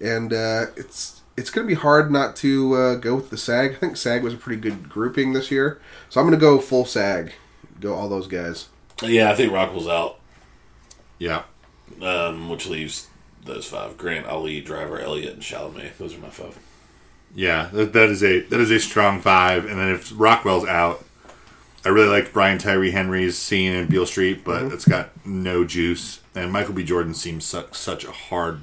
And 0.00 0.32
uh, 0.32 0.66
it's 0.76 1.20
it's 1.36 1.48
going 1.50 1.66
to 1.66 1.74
be 1.74 1.80
hard 1.80 2.10
not 2.10 2.34
to 2.36 2.74
uh, 2.74 2.94
go 2.96 3.14
with 3.14 3.30
the 3.30 3.36
SAG. 3.36 3.72
I 3.72 3.74
think 3.76 3.96
SAG 3.96 4.22
was 4.22 4.34
a 4.34 4.36
pretty 4.36 4.60
good 4.60 4.88
grouping 4.88 5.32
this 5.32 5.50
year, 5.50 5.80
so 6.10 6.20
I'm 6.20 6.26
going 6.26 6.38
to 6.38 6.44
go 6.44 6.58
full 6.58 6.84
SAG. 6.84 7.32
Go 7.80 7.94
all 7.94 8.08
those 8.08 8.26
guys. 8.26 8.68
Yeah, 9.02 9.30
I 9.30 9.34
think 9.34 9.52
Rockwell's 9.52 9.88
out, 9.88 10.18
Yeah. 11.18 11.42
um, 12.02 12.48
which 12.48 12.66
leaves 12.66 13.08
those 13.44 13.66
five: 13.66 13.96
Grant, 13.96 14.26
Ali, 14.26 14.60
Driver, 14.60 14.98
Elliott, 15.00 15.34
and 15.34 15.42
Chalamet. 15.42 15.96
Those 15.98 16.14
are 16.14 16.18
my 16.18 16.30
five. 16.30 16.58
Yeah, 17.34 17.68
that, 17.72 17.92
that 17.94 18.08
is 18.10 18.22
a 18.22 18.40
that 18.40 18.60
is 18.60 18.70
a 18.70 18.78
strong 18.78 19.20
five. 19.20 19.64
And 19.64 19.78
then 19.78 19.88
if 19.88 20.12
Rockwell's 20.14 20.66
out, 20.66 21.04
I 21.84 21.88
really 21.88 22.08
like 22.08 22.32
Brian 22.32 22.58
Tyree 22.58 22.90
Henry's 22.90 23.38
scene 23.38 23.72
in 23.72 23.86
Beale 23.88 24.06
Street, 24.06 24.44
but 24.44 24.64
it's 24.64 24.84
got 24.86 25.10
no 25.26 25.64
juice. 25.64 26.20
And 26.34 26.52
Michael 26.52 26.74
B. 26.74 26.84
Jordan 26.84 27.14
seems 27.14 27.44
such 27.44 27.74
such 27.74 28.04
a 28.04 28.12
hard 28.12 28.60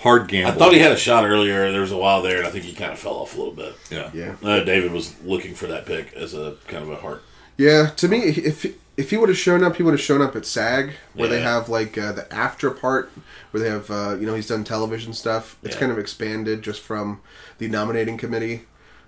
hard 0.00 0.28
gamble. 0.28 0.52
I 0.52 0.54
thought 0.56 0.72
he 0.72 0.80
had 0.80 0.92
a 0.92 0.96
shot 0.96 1.24
earlier. 1.24 1.70
There 1.72 1.80
was 1.80 1.92
a 1.92 1.96
while 1.96 2.22
there, 2.22 2.38
and 2.38 2.46
I 2.46 2.50
think 2.50 2.64
he 2.64 2.72
kind 2.74 2.92
of 2.92 2.98
fell 2.98 3.14
off 3.14 3.34
a 3.34 3.38
little 3.38 3.54
bit. 3.54 3.74
yeah. 3.90 4.10
Yeah, 4.12 4.34
Uh, 4.42 4.64
David 4.64 4.92
was 4.92 5.14
looking 5.22 5.54
for 5.54 5.66
that 5.68 5.86
pick 5.86 6.12
as 6.14 6.34
a 6.34 6.56
kind 6.68 6.82
of 6.82 6.90
a 6.90 6.96
heart. 6.96 7.22
yeah. 7.56 7.86
To 7.96 8.08
me, 8.08 8.18
if 8.24 8.66
if 8.96 9.10
he 9.10 9.16
would 9.16 9.28
have 9.28 9.38
shown 9.38 9.64
up, 9.64 9.76
he 9.76 9.82
would 9.82 9.94
have 9.94 10.00
shown 10.00 10.20
up 10.22 10.36
at 10.36 10.44
SAG, 10.46 10.92
where 11.14 11.28
they 11.28 11.40
have 11.40 11.68
like 11.68 11.96
uh, 11.96 12.12
the 12.12 12.32
after 12.32 12.70
part, 12.70 13.10
where 13.50 13.62
they 13.62 13.68
have 13.70 13.90
uh, 13.90 14.16
you 14.18 14.26
know 14.26 14.34
he's 14.34 14.48
done 14.48 14.64
television 14.64 15.12
stuff. 15.12 15.56
It's 15.62 15.74
Yeah. 15.74 15.80
kind 15.80 15.92
of 15.92 15.98
expanded 15.98 16.62
just 16.62 16.80
from 16.80 17.20
the 17.58 17.68
nominating 17.68 18.18
committee. 18.18 18.62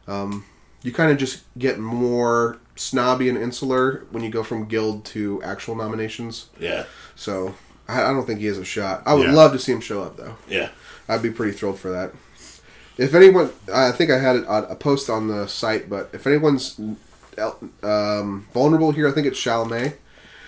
Um, 0.09 0.45
you 0.83 0.93
kind 0.93 1.11
of 1.11 1.19
just 1.19 1.43
get 1.59 1.79
more 1.79 2.59
snobby 2.77 3.29
and 3.29 3.39
insular 3.39 4.05
when 4.11 4.23
you 4.23 4.31
go 4.31 4.43
from 4.43 4.67
guild 4.67 5.05
to 5.07 5.43
actual 5.43 5.75
nominations. 5.77 6.47
Yeah, 6.59 6.85
So 7.15 7.55
I, 7.89 8.03
I 8.03 8.13
don't 8.13 8.27
think 8.27 8.41
he 8.41 8.47
has 8.47 8.59
a 8.59 8.65
shot. 8.65 9.03
I 9.07 9.15
would 9.15 9.29
Yeah. 9.29 9.33
love 9.35 9.53
to 9.53 9.59
see 9.59 9.73
him 9.73 9.81
show 9.81 10.03
up 10.03 10.17
though. 10.17 10.37
yeah. 10.49 10.71
I'd 11.09 11.23
be 11.23 11.31
pretty 11.31 11.53
thrilled 11.53 11.79
for 11.79 11.91
that. 11.91 12.13
If 12.97 13.15
anyone, 13.15 13.51
I 13.73 13.93
think 13.93 14.11
I 14.11 14.19
had 14.19 14.37
it 14.37 14.47
on 14.47 14.65
a 14.65 14.75
post 14.77 15.09
on 15.11 15.29
the 15.29 15.47
site, 15.49 15.89
but 15.91 16.11
if 16.13 16.27
anyone's 16.27 16.79
um, 17.83 18.47
vulnerable 18.53 18.93
here, 18.93 19.09
I 19.09 19.13
think 19.13 19.27
it's 19.27 19.41
Chalamet. 19.41 19.97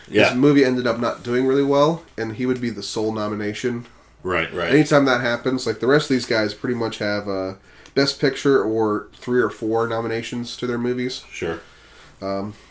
Yeah. 0.09 0.29
This 0.29 0.35
movie 0.35 0.65
ended 0.65 0.87
up 0.87 1.01
not 1.01 1.23
doing 1.23 1.47
really 1.47 1.65
well, 1.65 2.05
and 2.17 2.37
he 2.37 2.47
would 2.47 2.61
be 2.61 2.71
the 2.71 2.83
sole 2.83 3.13
nomination 3.13 3.87
Right. 4.27 4.53
Right. 4.53 4.73
Anytime 4.73 5.05
that 5.05 5.21
happens, 5.21 5.69
like 5.69 5.79
the 5.79 5.87
rest 5.87 6.11
of 6.11 6.15
these 6.17 6.27
guys 6.27 6.53
pretty 6.53 6.75
much 6.75 6.99
have 6.99 7.29
uh, 7.29 7.55
Best 7.95 8.21
Picture 8.21 8.61
or 8.61 9.07
three 9.15 9.41
or 9.41 9.51
four 9.51 9.87
nominations 9.87 10.57
to 10.57 10.67
their 10.67 10.79
movies. 10.79 11.25
Sure. 11.31 11.61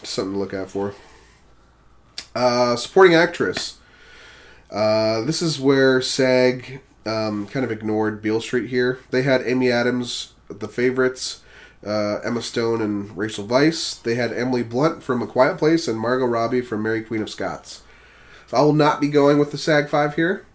Something 0.03 0.33
to 0.33 0.37
look 0.37 0.53
out 0.53 0.69
for. 0.69 0.93
Uh, 2.35 2.75
supporting 2.75 3.15
actress. 3.15 3.77
Uh, 4.69 5.21
this 5.21 5.41
is 5.41 5.57
where 5.57 6.01
SAG 6.01 6.81
um, 7.05 7.47
kind 7.47 7.63
of 7.63 7.71
ignored 7.71 8.21
Beale 8.21 8.41
Street 8.41 8.69
here. 8.69 8.99
They 9.11 9.21
had 9.21 9.41
Amy 9.45 9.71
Adams, 9.71 10.33
The 10.49 10.67
Favorites, 10.67 11.41
uh, 11.85 12.19
Emma 12.23 12.41
Stone, 12.41 12.81
and 12.81 13.15
Rachel 13.15 13.47
Weisz. 13.47 14.01
They 14.01 14.15
had 14.15 14.33
Emily 14.33 14.63
Blunt 14.63 15.03
from 15.03 15.21
A 15.21 15.27
Quiet 15.27 15.57
Place 15.57 15.87
and 15.87 15.99
Margot 15.99 16.25
Robbie 16.25 16.61
from 16.61 16.83
Mary 16.83 17.03
Queen 17.03 17.21
of 17.21 17.29
Scots. 17.29 17.83
So 18.47 18.57
I 18.57 18.61
will 18.61 18.73
not 18.73 18.99
be 19.01 19.07
going 19.07 19.37
with 19.39 19.51
the 19.51 19.57
SAG 19.57 19.89
5 19.89 20.15
here. 20.15 20.45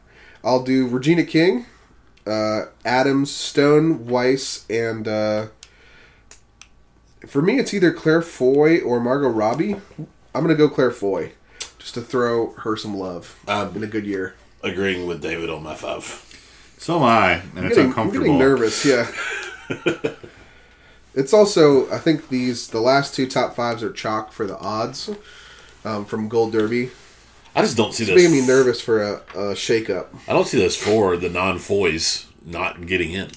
I'll 0.44 0.62
do 0.62 0.86
Regina 0.88 1.24
King, 1.24 1.66
uh, 2.26 2.62
Adams, 2.84 3.30
Stone, 3.30 4.06
Weisz, 4.06 4.64
and 4.70 5.06
uh, 5.06 5.46
for 7.26 7.42
me, 7.42 7.58
it's 7.58 7.74
either 7.74 7.92
Claire 7.92 8.22
Foy 8.22 8.80
or 8.80 9.00
Margot 9.00 9.28
Robbie. 9.28 9.74
I'm 10.34 10.42
gonna 10.42 10.54
go 10.54 10.68
Claire 10.68 10.90
Foy, 10.92 11.32
just 11.78 11.94
to 11.94 12.00
throw 12.00 12.52
her 12.58 12.76
some 12.76 12.96
love 12.96 13.38
Um, 13.48 13.74
in 13.76 13.82
a 13.82 13.86
good 13.86 14.06
year. 14.06 14.34
Agreeing 14.62 15.06
with 15.06 15.20
David 15.22 15.50
on 15.50 15.62
my 15.62 15.74
five. 15.74 16.04
So 16.78 16.96
am 16.96 17.02
I, 17.02 17.32
and 17.32 17.58
I'm 17.58 17.64
it's 17.66 17.76
getting, 17.76 17.82
I'm 17.84 17.88
uncomfortable. 17.88 18.24
getting 18.26 18.38
nervous. 18.38 18.84
Yeah. 18.86 19.10
it's 21.14 21.32
also 21.32 21.90
I 21.92 21.98
think 21.98 22.28
these 22.28 22.68
the 22.68 22.80
last 22.80 23.14
two 23.14 23.26
top 23.26 23.54
fives 23.54 23.82
are 23.82 23.92
chalk 23.92 24.32
for 24.32 24.46
the 24.46 24.58
odds 24.58 25.10
um, 25.84 26.04
from 26.04 26.28
Gold 26.28 26.52
Derby. 26.52 26.90
I 27.54 27.62
just 27.62 27.76
don't 27.76 27.92
see 27.92 28.04
It's 28.04 28.12
this. 28.12 28.16
making 28.30 28.40
me 28.40 28.46
nervous 28.46 28.80
for 28.80 29.02
a, 29.02 29.14
a 29.34 29.54
shakeup. 29.54 30.06
I 30.28 30.32
don't 30.32 30.46
see 30.46 30.58
those 30.58 30.76
four, 30.76 31.16
the 31.16 31.28
non 31.28 31.58
foys, 31.58 32.26
not 32.44 32.86
getting 32.86 33.12
in. 33.12 33.30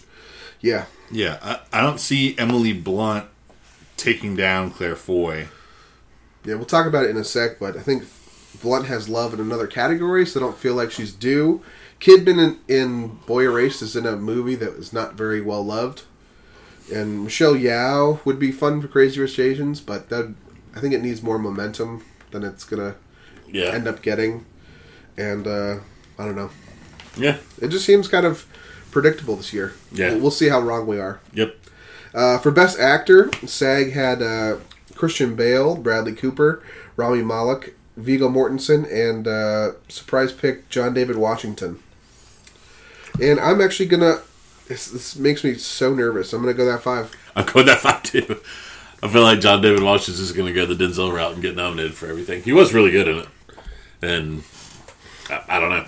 Yeah. 0.61 0.85
Yeah, 1.11 1.37
I, 1.41 1.79
I 1.79 1.81
don't 1.81 1.99
see 1.99 2.35
Emily 2.37 2.73
Blunt 2.73 3.25
taking 3.97 4.35
down 4.35 4.71
Claire 4.71 4.95
Foy. 4.95 5.47
Yeah, 6.45 6.55
we'll 6.55 6.65
talk 6.65 6.87
about 6.87 7.05
it 7.05 7.09
in 7.11 7.17
a 7.17 7.23
sec, 7.23 7.59
but 7.59 7.75
I 7.77 7.81
think 7.81 8.03
Blunt 8.61 8.85
has 8.87 9.09
love 9.09 9.33
in 9.33 9.39
another 9.39 9.67
category, 9.67 10.25
so 10.25 10.39
I 10.39 10.43
don't 10.43 10.57
feel 10.57 10.73
like 10.75 10.91
she's 10.91 11.11
due. 11.13 11.61
Kidman 11.99 12.59
in, 12.67 12.75
in 12.75 13.07
Boy 13.27 13.43
Erased 13.43 13.81
is 13.81 13.95
in 13.95 14.05
a 14.05 14.15
movie 14.15 14.55
that 14.55 14.77
was 14.77 14.91
not 14.93 15.13
very 15.13 15.41
well 15.41 15.63
loved. 15.63 16.03
And 16.91 17.23
Michelle 17.23 17.53
Yeoh 17.55 18.23
would 18.25 18.39
be 18.39 18.51
fun 18.51 18.81
for 18.81 18.87
Crazy 18.87 19.19
Rich 19.19 19.39
Asians, 19.39 19.79
but 19.79 20.09
that 20.09 20.33
I 20.75 20.79
think 20.79 20.93
it 20.93 21.01
needs 21.01 21.21
more 21.23 21.37
momentum 21.39 22.03
than 22.31 22.43
it's 22.43 22.63
gonna 22.63 22.95
Yeah. 23.47 23.65
end 23.71 23.87
up 23.87 24.01
getting. 24.01 24.45
And 25.17 25.47
uh, 25.47 25.77
I 26.17 26.25
don't 26.25 26.35
know. 26.35 26.49
yeah. 27.15 27.37
It 27.61 27.67
just 27.69 27.85
seems 27.85 28.07
kind 28.07 28.25
of 28.25 28.45
predictable 28.91 29.35
this 29.35 29.53
year. 29.53 29.73
Yeah. 29.91 30.11
We'll, 30.13 30.19
we'll 30.21 30.31
see 30.31 30.49
how 30.49 30.59
wrong 30.59 30.85
we 30.87 30.99
are. 30.99 31.19
Yep. 31.33 31.55
Uh, 32.13 32.37
for 32.39 32.51
Best 32.51 32.79
Actor, 32.79 33.31
SAG 33.45 33.91
had 33.93 34.21
uh, 34.21 34.57
Christian 34.95 35.35
Bale, 35.35 35.75
Bradley 35.75 36.13
Cooper, 36.13 36.61
Rami 36.95 37.23
Malek, 37.23 37.75
Viggo 37.97 38.27
Mortensen, 38.29 38.85
and 38.91 39.27
uh, 39.27 39.71
surprise 39.87 40.31
pick 40.31 40.67
John 40.69 40.93
David 40.93 41.15
Washington. 41.17 41.79
And 43.21 43.39
I'm 43.39 43.61
actually 43.61 43.87
gonna. 43.87 44.21
This, 44.67 44.89
this 44.91 45.15
makes 45.17 45.43
me 45.43 45.55
so 45.55 45.93
nervous. 45.93 46.31
I'm 46.33 46.41
gonna 46.41 46.53
go 46.53 46.65
that 46.65 46.81
five. 46.83 47.13
I'm 47.35 47.45
going 47.45 47.65
that 47.65 47.79
five 47.79 48.03
too. 48.03 48.39
I 49.01 49.09
feel 49.09 49.23
like 49.23 49.41
John 49.41 49.61
David 49.61 49.83
Washington 49.83 50.23
is 50.23 50.31
going 50.31 50.47
to 50.47 50.53
go 50.53 50.65
the 50.65 50.81
Denzel 50.81 51.13
route 51.13 51.33
and 51.33 51.41
get 51.41 51.57
nominated 51.57 51.93
for 51.93 52.07
everything. 52.07 52.41
He 52.41 52.53
was 52.53 52.73
really 52.73 52.89
good 52.91 53.09
in 53.09 53.17
it, 53.17 53.27
and 54.01 54.43
I, 55.29 55.57
I 55.57 55.59
don't 55.59 55.71
know. 55.71 55.85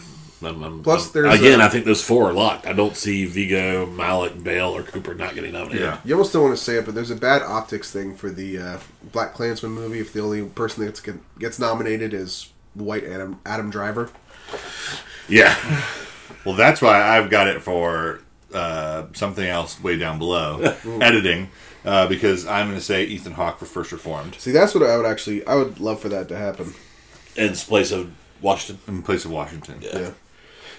I'm, 0.50 0.62
I'm, 0.62 0.84
Plus 0.84 1.04
I'm- 1.16 1.24
there's, 1.24 1.40
again, 1.40 1.62
uh, 1.62 1.66
I 1.66 1.70
think 1.70 1.86
those 1.86 2.04
four 2.04 2.30
are 2.30 2.34
locked. 2.34 2.68
I 2.68 2.74
don't 2.74 2.98
see 2.98 3.24
Viggo, 3.24 3.86
Malek, 3.86 4.44
Bale, 4.44 4.76
or 4.76 4.84
Cooper 4.84 5.14
not 5.16 5.34
getting 5.34 5.54
nominated. 5.54 5.82
Yeah, 5.86 6.00
you 6.04 6.14
almost 6.14 6.34
don't 6.34 6.44
want 6.44 6.58
to 6.58 6.62
say 6.62 6.76
it, 6.76 6.84
but 6.86 6.94
there's 6.94 7.10
a 7.10 7.16
bad 7.16 7.42
optics 7.42 7.90
thing 7.90 8.18
for 8.18 8.30
the 8.30 8.58
uh, 8.58 8.80
Black 9.14 9.34
Klansman 9.34 9.72
movie. 9.72 10.00
If 10.00 10.12
the 10.12 10.20
only 10.22 10.44
person 10.44 10.86
that 10.86 11.02
gets, 11.02 11.18
gets 11.40 11.58
nominated 11.58 12.14
is 12.14 12.52
white 12.74 13.06
Adam 13.06 13.40
Adam 13.46 13.70
Driver. 13.70 14.10
yeah, 15.30 15.56
Well, 16.44 16.56
that's 16.56 16.82
why 16.82 17.02
I've 17.18 17.30
got 17.30 17.48
it 17.48 17.62
for 17.62 18.20
uh, 18.56 19.08
something 19.14 19.46
else 19.48 19.82
way 19.84 19.98
down 19.98 20.18
below, 20.18 20.62
editing, 21.02 21.50
uh, 21.84 22.08
because 22.08 22.46
I'm 22.48 22.68
going 22.68 22.80
to 22.80 22.84
say 22.84 23.04
Ethan 23.04 23.34
Hawke 23.34 23.60
for 23.60 23.66
First 23.66 23.92
Reformed 23.92 24.36
See, 24.36 24.52
that's 24.52 24.74
what 24.74 24.84
I 24.84 24.98
would 24.98 25.06
actually. 25.06 25.46
I 25.46 25.56
would 25.56 25.80
love 25.80 26.00
for 26.00 26.10
that 26.10 26.28
to 26.30 26.38
happen. 26.38 26.74
in 27.36 27.54
place 27.54 27.92
of 27.92 28.12
Washington. 28.42 28.96
in 28.96 29.04
place 29.04 29.26
of 29.26 29.32
Washington. 29.32 29.80
Yeah. 29.82 30.12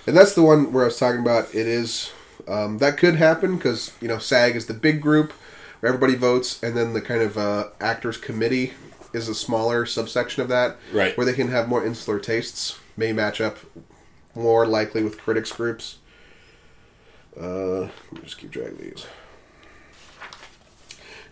And 0.06 0.16
that's 0.16 0.34
the 0.34 0.42
one 0.42 0.72
where 0.72 0.84
I 0.84 0.86
was 0.86 0.98
talking 0.98 1.20
about. 1.20 1.54
It 1.54 1.66
is 1.66 2.10
um, 2.48 2.78
that 2.78 2.96
could 2.96 3.16
happen 3.16 3.56
because 3.56 3.92
you 4.00 4.08
know 4.08 4.18
SAG 4.18 4.56
is 4.56 4.66
the 4.66 4.74
big 4.74 5.00
group 5.00 5.32
where 5.80 5.92
everybody 5.92 6.14
votes, 6.14 6.62
and 6.62 6.76
then 6.76 6.92
the 6.92 7.00
kind 7.02 7.20
of 7.22 7.36
uh, 7.36 7.68
actors 7.80 8.16
committee 8.16 8.72
is 9.12 9.28
a 9.28 9.34
smaller 9.34 9.86
subsection 9.86 10.42
of 10.42 10.48
that, 10.48 10.76
Right. 10.92 11.16
Where 11.16 11.24
they 11.26 11.32
can 11.32 11.48
have 11.48 11.68
more 11.68 11.84
insular 11.84 12.18
tastes, 12.18 12.78
may 12.96 13.12
match 13.12 13.40
up 13.40 13.58
more 14.34 14.66
likely 14.66 15.02
with 15.02 15.18
critics 15.18 15.50
groups. 15.52 15.98
Uh, 17.40 17.80
let 17.80 18.12
me 18.12 18.20
just 18.22 18.38
keep 18.38 18.50
track 18.52 18.70
of 18.72 18.78
these. 18.78 19.06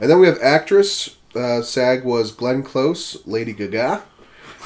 And 0.00 0.11
then 0.11 0.18
we 0.20 0.26
have 0.26 0.38
actress. 0.42 1.16
Uh, 1.34 1.62
SAG 1.62 2.05
was 2.05 2.30
Glenn 2.32 2.62
Close, 2.62 3.24
Lady 3.26 3.52
Gaga, 3.52 4.02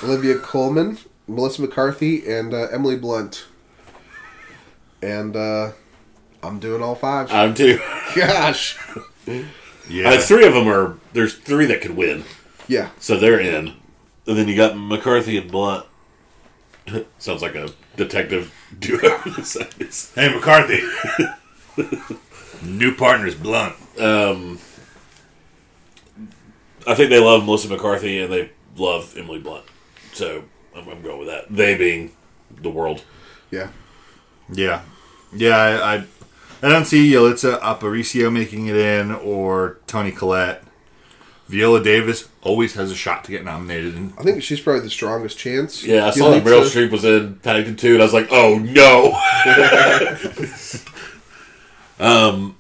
Olivia 0.03 0.39
Colman, 0.39 0.99
Melissa 1.27 1.63
McCarthy, 1.63 2.27
and 2.31 2.53
uh, 2.53 2.69
Emily 2.73 2.97
Blunt. 2.97 3.47
And 5.03 5.37
uh, 5.37 5.73
I'm 6.43 6.59
doing 6.59 6.83
all 6.83 6.95
five. 6.95 7.31
I'm 7.33 7.55
too. 7.55 7.79
Gosh. 8.17 8.79
Yeah. 9.89 10.11
Uh, 10.11 10.19
three 10.21 10.47
of 10.47 10.55
them 10.55 10.69
are. 10.69 10.99
There's 11.13 11.35
three 11.35 11.67
that 11.67 11.81
could 11.81 11.97
win, 11.97 12.25
Yeah. 12.67 12.91
so 12.99 13.19
they're 13.19 13.41
in. 13.41 13.75
And 14.27 14.37
then 14.37 14.49
you 14.49 14.57
got 14.57 14.77
McCarthy 14.77 15.39
and 15.39 15.51
Blunt. 15.51 15.87
Sounds 17.19 17.43
like 17.43 17.55
a 17.55 17.71
detective 17.99 18.55
duo. 18.79 19.19
hey, 20.15 20.35
McCarthy. 20.35 20.81
New 22.63 22.95
partners, 22.95 23.35
Blunt. 23.35 23.75
um, 24.01 24.59
I 26.87 26.95
think 26.95 27.11
they 27.11 27.21
love 27.21 27.45
Melissa 27.45 27.69
McCarthy 27.69 28.19
and 28.21 28.33
they 28.33 28.51
love 28.77 29.15
Emily 29.19 29.39
Blunt. 29.39 29.67
So 30.15 30.45
I'm, 30.75 30.89
I'm 30.89 31.03
going 31.03 31.19
with 31.19 31.29
that. 31.29 31.45
They 31.51 31.77
being 31.77 32.13
the 32.63 32.71
world. 32.71 33.05
Yeah. 33.51 33.69
Yeah, 34.51 34.83
yeah. 35.35 35.57
I, 35.57 35.97
I, 35.97 36.05
I 36.63 36.69
don't 36.71 36.87
see 36.87 37.13
Yalitza 37.13 37.61
Aparicio 37.61 38.33
making 38.33 38.67
it 38.69 38.77
in 38.77 39.13
or 39.13 39.79
Toni 39.87 40.11
Collette. 40.11 40.65
Viola 41.49 41.83
Davis 41.83 42.29
always 42.43 42.75
has 42.75 42.91
a 42.91 42.95
shot 42.95 43.25
to 43.25 43.31
get 43.31 43.45
nominated. 43.45 43.95
And 43.97 44.13
I 44.19 44.23
think 44.23 44.43
she's 44.43 44.61
probably 44.61 44.83
the 44.83 44.91
strongest 44.91 45.39
chance. 45.39 45.83
Yeah, 45.83 46.07
I 46.07 46.11
saw 46.11 46.31
that 46.31 46.45
Meryl 46.45 46.63
Streep 46.63 46.91
was 46.91 47.05
in 47.05 47.37
Paddington 47.37 47.77
2, 47.77 47.95
and 47.95 48.03
I 48.03 48.05
was 48.05 48.13
like, 48.13 48.29
oh 48.31 48.59
no. 48.59 49.15
um, 51.99 52.57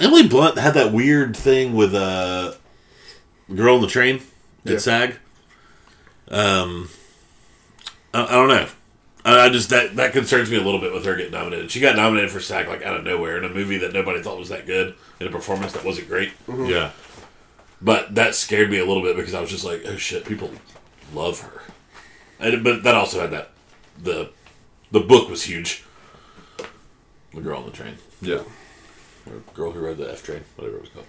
Emily 0.00 0.26
Blunt 0.28 0.58
had 0.58 0.74
that 0.74 0.92
weird 0.92 1.36
thing 1.36 1.74
with 1.74 1.94
uh, 1.94 2.54
Girl 3.54 3.76
on 3.76 3.82
the 3.82 3.88
Train 3.88 4.16
at 4.64 4.72
Yeah. 4.72 4.78
SAG. 4.78 5.16
Um, 6.30 6.88
I, 8.12 8.24
I 8.24 8.32
don't 8.32 8.48
know. 8.48 8.66
I, 9.24 9.46
I 9.46 9.48
just 9.48 9.70
that 9.70 9.96
that 9.96 10.12
concerns 10.12 10.50
me 10.50 10.56
a 10.56 10.62
little 10.62 10.80
bit 10.80 10.92
with 10.92 11.04
her 11.04 11.16
getting 11.16 11.32
nominated. 11.32 11.70
She 11.70 11.80
got 11.80 11.96
nominated 11.96 12.30
for 12.30 12.40
SAG 12.40 12.68
like 12.68 12.82
out 12.82 12.96
of 12.98 13.04
nowhere 13.04 13.38
in 13.38 13.44
a 13.44 13.48
movie 13.48 13.78
that 13.78 13.92
nobody 13.92 14.22
thought 14.22 14.38
was 14.38 14.48
that 14.50 14.66
good 14.66 14.94
in 15.20 15.26
a 15.26 15.30
performance 15.30 15.72
that 15.72 15.84
wasn't 15.84 16.08
great. 16.08 16.32
yeah, 16.48 16.90
But 17.80 18.14
that 18.16 18.34
scared 18.34 18.70
me 18.70 18.78
a 18.78 18.84
little 18.84 19.02
bit 19.02 19.16
because 19.16 19.34
I 19.34 19.40
was 19.40 19.50
just 19.50 19.64
like, 19.64 19.82
oh 19.86 19.96
shit, 19.96 20.24
people 20.24 20.50
love 21.14 21.40
her. 21.40 21.62
And, 22.40 22.64
but 22.64 22.82
that 22.82 22.94
also 22.94 23.20
had 23.20 23.30
that 23.30 23.50
the 24.00 24.30
the 24.90 25.00
book 25.00 25.28
was 25.28 25.44
huge. 25.44 25.84
The 27.34 27.40
girl 27.40 27.58
on 27.58 27.66
the 27.66 27.72
train, 27.72 27.98
yeah. 28.20 28.40
or 29.26 29.42
girl 29.54 29.72
who 29.72 29.80
rode 29.80 29.98
the 29.98 30.10
F 30.10 30.22
train, 30.22 30.44
whatever 30.56 30.78
it 30.78 30.82
was 30.82 30.90
called. 30.90 31.06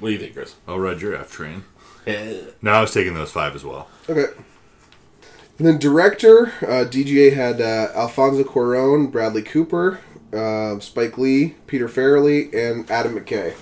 What 0.00 0.08
do 0.08 0.12
you 0.12 0.18
think, 0.18 0.34
Chris? 0.34 0.56
I'll 0.66 0.78
ride 0.78 1.00
your 1.00 1.14
F 1.14 1.30
train. 1.30 1.64
No, 2.60 2.72
I 2.72 2.80
was 2.82 2.92
taking 2.92 3.14
those 3.14 3.30
five 3.30 3.54
as 3.54 3.64
well. 3.64 3.88
Okay. 4.10 4.26
And 5.58 5.66
then 5.66 5.78
director, 5.78 6.48
uh, 6.60 6.84
DGA 6.84 7.34
had 7.34 7.62
uh, 7.62 7.92
Alfonso 7.94 8.42
Cuarón, 8.44 9.10
Bradley 9.10 9.40
Cooper, 9.42 10.00
uh, 10.32 10.78
Spike 10.80 11.16
Lee, 11.16 11.54
Peter 11.66 11.88
Farrelly, 11.88 12.52
and 12.52 12.90
Adam 12.90 13.18
McKay. 13.18 13.54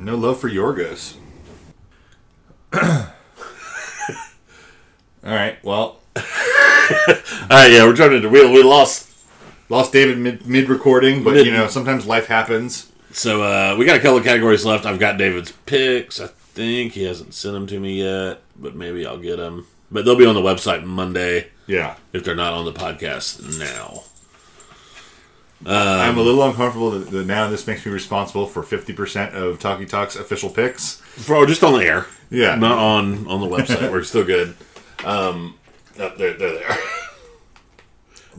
No 0.00 0.16
love 0.16 0.40
for 0.40 0.48
Yorgos. 0.48 1.16
All 2.72 3.06
right. 5.22 5.62
Well, 5.62 6.00
All 6.16 6.22
right, 7.50 7.70
yeah, 7.70 7.84
we're 7.84 7.94
trying 7.94 8.20
to 8.22 8.28
we 8.28 8.44
we 8.50 8.62
lost. 8.62 9.08
lost 9.68 9.92
David 9.92 10.18
mid, 10.18 10.46
mid 10.46 10.68
recording, 10.68 11.22
but 11.22 11.34
Mid- 11.34 11.46
you 11.46 11.52
know 11.52 11.68
sometimes 11.68 12.06
life 12.06 12.26
happens. 12.26 12.90
So 13.12 13.42
uh, 13.42 13.76
we 13.78 13.84
got 13.84 13.96
a 13.96 14.00
couple 14.00 14.16
of 14.18 14.24
categories 14.24 14.64
left. 14.64 14.86
I've 14.86 14.98
got 14.98 15.18
David's 15.18 15.52
picks. 15.66 16.20
I 16.20 16.28
think 16.28 16.92
he 16.94 17.04
hasn't 17.04 17.34
sent 17.34 17.54
them 17.54 17.66
to 17.66 17.78
me 17.78 18.02
yet, 18.02 18.40
but 18.56 18.74
maybe 18.74 19.04
I'll 19.04 19.18
get 19.18 19.36
them. 19.36 19.66
But 19.90 20.04
they'll 20.04 20.16
be 20.16 20.26
on 20.26 20.34
the 20.36 20.40
website 20.40 20.84
Monday 20.84 21.48
Yeah. 21.66 21.96
if 22.12 22.22
they're 22.24 22.36
not 22.36 22.52
on 22.54 22.64
the 22.64 22.72
podcast 22.72 23.58
now. 23.58 24.04
I'm 25.66 26.16
a 26.16 26.22
little 26.22 26.42
uncomfortable 26.42 26.90
that, 26.92 27.10
that 27.10 27.26
now 27.26 27.48
this 27.48 27.66
makes 27.66 27.84
me 27.84 27.92
responsible 27.92 28.46
for 28.46 28.62
50% 28.62 29.34
of 29.34 29.58
Talkie 29.58 29.86
Talk's 29.86 30.16
official 30.16 30.50
picks. 30.50 31.02
Bro, 31.26 31.46
just 31.46 31.62
on 31.62 31.74
the 31.78 31.84
air. 31.84 32.06
Yeah. 32.30 32.54
Not 32.54 32.78
on, 32.78 33.26
on 33.26 33.40
the 33.40 33.46
website. 33.46 33.90
We're 33.92 34.02
still 34.02 34.24
good. 34.24 34.56
Um, 35.04 35.58
oh, 35.98 36.12
they're, 36.16 36.34
they're 36.34 36.54
there. 36.54 36.78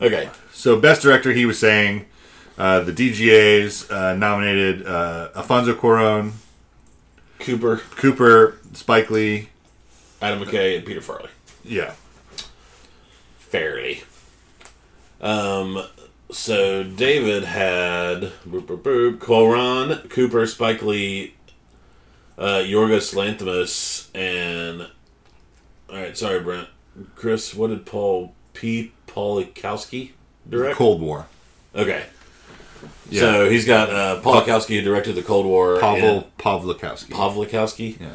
okay. 0.02 0.30
So, 0.52 0.80
best 0.80 1.02
director, 1.02 1.32
he 1.32 1.46
was 1.46 1.58
saying 1.58 2.06
uh, 2.58 2.80
the 2.80 2.92
DGAs 2.92 3.90
uh, 3.90 4.14
nominated 4.14 4.86
uh, 4.86 5.30
Alfonso 5.36 5.74
Cuaron, 5.74 6.32
Cooper, 7.38 7.78
Cooper, 7.96 8.58
Spike 8.72 9.10
Lee. 9.10 9.48
Adam 10.20 10.44
McKay, 10.44 10.76
and 10.76 10.86
Peter 10.86 11.00
Farley. 11.00 11.30
Yeah. 11.64 11.94
Fairly. 13.38 14.04
Um, 15.20 15.82
so 16.32 16.82
David 16.82 17.44
had 17.44 18.32
boop, 18.46 18.62
boop, 18.66 19.18
boop, 19.18 20.08
Cooper, 20.10 20.46
Spike 20.46 20.82
Lee, 20.82 21.34
uh, 22.38 22.62
Yorgos 22.64 23.14
Lanthimos, 23.14 24.08
and 24.14 24.82
all 25.90 25.96
right, 25.96 26.16
sorry, 26.16 26.40
Brent. 26.40 26.68
Chris, 27.14 27.54
what 27.54 27.68
did 27.68 27.86
Paul 27.86 28.34
P. 28.54 28.92
Paulikowski 29.06 30.10
direct? 30.48 30.76
Cold 30.76 31.00
War. 31.00 31.26
Okay, 31.74 32.04
Yeah. 33.10 33.20
so 33.20 33.50
he's 33.50 33.64
got 33.64 33.90
uh, 33.90 34.20
Paulikowski 34.22 34.76
who 34.78 34.82
directed 34.82 35.14
the 35.14 35.22
Cold 35.22 35.46
War. 35.46 35.78
Pavel 35.78 36.28
Pavlikowski. 36.38 37.08
Pavlikowski 37.10 37.98
Yeah. 38.00 38.08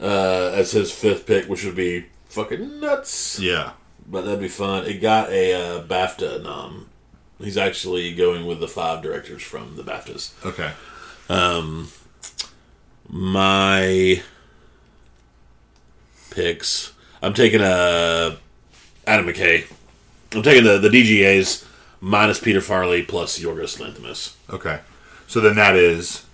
uh, 0.00 0.52
as 0.54 0.72
his 0.72 0.92
fifth 0.92 1.26
pick, 1.26 1.46
which 1.48 1.64
would 1.64 1.76
be 1.76 2.06
fucking 2.28 2.80
nuts. 2.80 3.38
Yeah. 3.40 3.72
But 4.06 4.24
that'd 4.24 4.40
be 4.40 4.48
fun. 4.48 4.84
It 4.84 5.00
got 5.00 5.30
a 5.30 5.54
uh, 5.54 5.82
BAFTA 5.84 6.42
nom. 6.42 6.88
He's 7.42 7.56
actually 7.56 8.14
going 8.14 8.46
with 8.46 8.60
the 8.60 8.68
five 8.68 9.02
directors 9.02 9.42
from 9.42 9.76
the 9.76 9.82
BAFTAs. 9.82 10.32
Okay. 10.46 10.70
Um, 11.28 11.88
My 13.08 14.22
picks. 16.30 16.92
I'm 17.22 17.34
taking 17.34 17.60
a 17.60 18.36
Adam 19.06 19.26
McKay. 19.26 19.64
I'm 20.34 20.42
taking 20.42 20.64
the 20.64 20.78
the 20.78 20.88
DGAs 20.88 21.66
minus 22.00 22.40
Peter 22.40 22.60
Farley 22.60 23.02
plus 23.02 23.38
Yorgos 23.38 23.78
Lanthimos. 23.78 24.34
Okay. 24.50 24.80
So 25.26 25.40
then 25.40 25.56
that 25.56 25.76
is. 25.76 26.24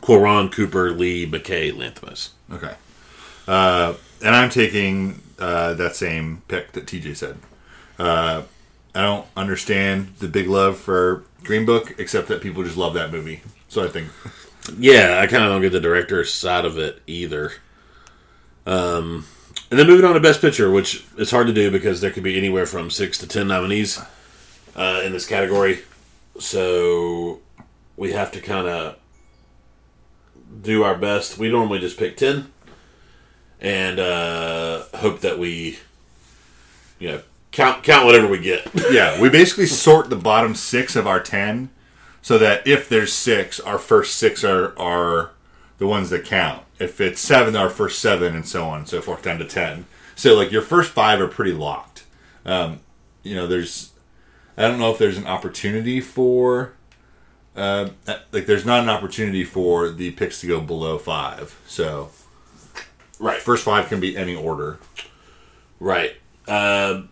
Cuarón, 0.00 0.50
Cooper, 0.50 0.92
Lee, 0.92 1.26
McKay, 1.30 1.70
Lanthimos. 1.72 2.30
Okay. 2.50 2.74
Uh, 3.46 3.94
and 4.24 4.34
I'm 4.34 4.48
taking 4.48 5.20
uh, 5.38 5.74
that 5.74 5.94
same 5.94 6.42
pick 6.48 6.72
that 6.72 6.86
TJ 6.86 7.16
said. 7.16 7.36
Uh, 7.98 8.42
I 8.94 9.02
don't 9.02 9.26
understand 9.36 10.14
the 10.18 10.28
big 10.28 10.48
love 10.48 10.78
for 10.78 11.24
Green 11.44 11.64
Book, 11.64 11.94
except 11.98 12.28
that 12.28 12.42
people 12.42 12.64
just 12.64 12.76
love 12.76 12.94
that 12.94 13.12
movie. 13.12 13.42
So 13.68 13.84
I 13.84 13.88
think, 13.88 14.08
Yeah, 14.78 15.18
I 15.20 15.26
kind 15.26 15.44
of 15.44 15.50
don't 15.50 15.62
get 15.62 15.72
the 15.72 15.80
director's 15.80 16.32
side 16.32 16.64
of 16.64 16.78
it 16.78 17.02
either. 17.06 17.52
Um, 18.66 19.26
and 19.70 19.78
then 19.78 19.86
moving 19.86 20.04
on 20.04 20.14
to 20.14 20.20
Best 20.20 20.40
Picture, 20.40 20.70
which 20.70 21.04
is 21.16 21.30
hard 21.30 21.46
to 21.46 21.52
do 21.52 21.70
because 21.70 22.00
there 22.00 22.10
could 22.10 22.22
be 22.22 22.36
anywhere 22.36 22.66
from 22.66 22.90
six 22.90 23.18
to 23.18 23.26
ten 23.26 23.48
nominees 23.48 24.00
uh, 24.76 25.02
in 25.04 25.12
this 25.12 25.26
category. 25.26 25.80
So 26.38 27.40
we 27.96 28.12
have 28.12 28.32
to 28.32 28.40
kind 28.40 28.66
of 28.66 28.96
do 30.62 30.82
our 30.82 30.96
best. 30.96 31.38
We 31.38 31.50
normally 31.50 31.78
just 31.78 31.98
pick 31.98 32.16
ten 32.16 32.52
and 33.60 33.98
uh, 34.00 34.84
hope 34.94 35.20
that 35.20 35.38
we, 35.38 35.78
you 36.98 37.08
know, 37.08 37.22
count 37.52 37.82
count 37.82 38.06
whatever 38.06 38.26
we 38.26 38.38
get. 38.38 38.68
yeah, 38.90 39.20
we 39.20 39.28
basically 39.28 39.66
sort 39.66 40.10
the 40.10 40.16
bottom 40.16 40.54
six 40.54 40.96
of 40.96 41.06
our 41.06 41.20
ten, 41.20 41.70
so 42.22 42.38
that 42.38 42.66
if 42.66 42.88
there's 42.88 43.12
six, 43.12 43.60
our 43.60 43.78
first 43.78 44.16
six 44.16 44.44
are 44.44 44.78
are 44.78 45.32
the 45.78 45.86
ones 45.86 46.10
that 46.10 46.24
count. 46.24 46.64
If 46.78 47.00
it's 47.00 47.20
seven, 47.20 47.56
our 47.56 47.70
first 47.70 48.00
seven, 48.00 48.34
and 48.34 48.46
so 48.46 48.64
on 48.64 48.78
and 48.80 48.88
so 48.88 49.00
forth, 49.00 49.22
down 49.22 49.38
to 49.38 49.44
ten. 49.44 49.86
So 50.14 50.34
like 50.34 50.52
your 50.52 50.62
first 50.62 50.92
five 50.92 51.20
are 51.20 51.28
pretty 51.28 51.52
locked. 51.52 52.04
Um, 52.44 52.80
you 53.22 53.34
know, 53.34 53.46
there's 53.46 53.92
I 54.56 54.68
don't 54.68 54.78
know 54.78 54.90
if 54.90 54.98
there's 54.98 55.18
an 55.18 55.26
opportunity 55.26 56.00
for. 56.00 56.74
Uh, 57.56 57.90
like 58.30 58.46
there's 58.46 58.64
not 58.64 58.82
an 58.82 58.88
opportunity 58.88 59.44
for 59.44 59.90
the 59.90 60.12
picks 60.12 60.40
to 60.40 60.46
go 60.46 60.60
below 60.60 60.98
five. 60.98 61.60
So 61.66 62.10
right. 63.18 63.40
first 63.40 63.64
five 63.64 63.88
can 63.88 64.00
be 64.00 64.16
any 64.16 64.34
order. 64.34 64.78
Right. 65.78 66.16
Um 66.46 67.09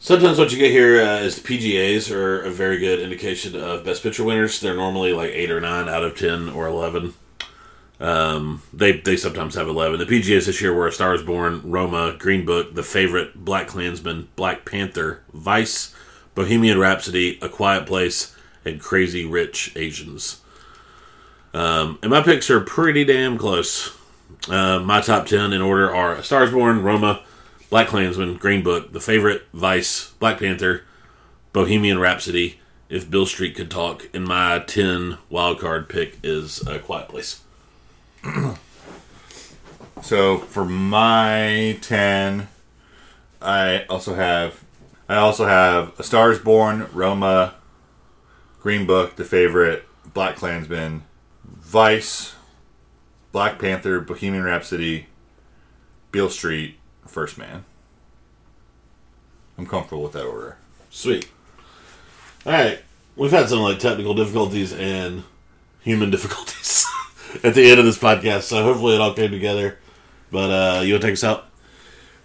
sometimes 0.00 0.38
what 0.38 0.50
you 0.50 0.58
get 0.58 0.72
here 0.72 1.00
uh, 1.00 1.20
is 1.20 1.40
the 1.40 1.46
PGAs 1.46 2.10
are 2.10 2.40
a 2.40 2.50
very 2.50 2.78
good 2.78 2.98
indication 2.98 3.54
of 3.54 3.84
best 3.84 4.02
picture 4.02 4.24
winners. 4.24 4.58
They're 4.58 4.74
normally 4.74 5.12
like 5.12 5.30
eight 5.30 5.50
or 5.50 5.60
nine 5.60 5.88
out 5.88 6.02
of 6.02 6.18
ten 6.18 6.48
or 6.48 6.66
eleven. 6.66 7.14
Um, 8.00 8.62
they 8.72 8.92
they 8.92 9.16
sometimes 9.16 9.54
have 9.54 9.68
eleven. 9.68 10.00
The 10.00 10.06
PGAs 10.06 10.46
this 10.46 10.60
year 10.60 10.74
were 10.74 10.88
A 10.88 10.92
Star 10.92 11.14
Is 11.14 11.22
Born, 11.22 11.62
Roma, 11.70 12.16
Green 12.18 12.44
Book, 12.44 12.74
The 12.74 12.82
Favorite, 12.82 13.44
Black 13.44 13.68
Klansman, 13.68 14.28
Black 14.34 14.64
Panther, 14.64 15.22
Vice, 15.32 15.94
Bohemian 16.34 16.78
Rhapsody, 16.78 17.38
A 17.42 17.48
Quiet 17.48 17.86
Place, 17.86 18.34
and 18.64 18.80
Crazy 18.80 19.24
Rich 19.24 19.72
Asians. 19.76 20.40
Um, 21.52 21.98
and 22.02 22.10
my 22.10 22.22
picks 22.22 22.48
are 22.48 22.60
pretty 22.60 23.04
damn 23.04 23.36
close. 23.36 23.96
Uh, 24.48 24.78
my 24.78 25.00
top 25.00 25.26
10 25.26 25.52
in 25.52 25.60
order 25.60 25.94
are 25.94 26.14
A 26.14 26.22
Star 26.22 26.44
is 26.44 26.52
Born, 26.52 26.82
Roma, 26.82 27.22
Black 27.70 27.88
Klansman, 27.88 28.36
Green 28.36 28.62
Book, 28.62 28.92
The 28.92 29.00
Favorite, 29.00 29.46
Vice, 29.54 30.10
Black 30.18 30.38
Panther, 30.38 30.82
Bohemian 31.52 31.98
Rhapsody, 31.98 32.58
If 32.88 33.10
Beale 33.10 33.26
Street 33.26 33.54
Could 33.54 33.70
Talk, 33.70 34.08
and 34.12 34.26
my 34.26 34.58
10 34.66 35.18
wildcard 35.30 35.88
pick 35.88 36.18
is 36.22 36.66
A 36.66 36.78
Quiet 36.80 37.08
Place. 37.08 37.42
So 40.02 40.38
for 40.38 40.64
my 40.64 41.78
ten, 41.82 42.48
I 43.40 43.84
also 43.88 44.14
have 44.14 44.64
I 45.08 45.16
also 45.16 45.46
have 45.46 45.92
A 45.98 46.02
Star 46.02 46.32
Is 46.32 46.38
Born, 46.38 46.88
Roma, 46.92 47.54
Green 48.60 48.86
Book, 48.86 49.16
The 49.16 49.24
Favorite, 49.24 49.84
Black 50.14 50.36
Klansman, 50.36 51.02
Vice, 51.44 52.34
Black 53.32 53.58
Panther, 53.58 54.00
Bohemian 54.00 54.44
Rhapsody, 54.44 55.06
Beale 56.12 56.30
Street, 56.30 56.78
First 57.06 57.38
Man. 57.38 57.64
I'm 59.58 59.66
comfortable 59.66 60.02
with 60.02 60.12
that 60.12 60.24
order. 60.24 60.56
Sweet. 60.90 61.28
All 62.46 62.52
right. 62.52 62.80
We've 63.16 63.30
had 63.30 63.48
some 63.48 63.58
like 63.60 63.78
technical 63.78 64.14
difficulties 64.14 64.72
and 64.72 65.24
human 65.80 66.10
difficulties 66.10 66.86
at 67.44 67.54
the 67.54 67.70
end 67.70 67.78
of 67.78 67.84
this 67.84 67.98
podcast, 67.98 68.42
so 68.42 68.62
hopefully 68.62 68.94
it 68.94 69.00
all 69.00 69.12
came 69.12 69.30
together. 69.30 69.78
But 70.30 70.50
uh, 70.50 70.80
you 70.80 70.94
want 70.94 71.02
to 71.02 71.08
take 71.08 71.14
us 71.14 71.24
out? 71.24 71.46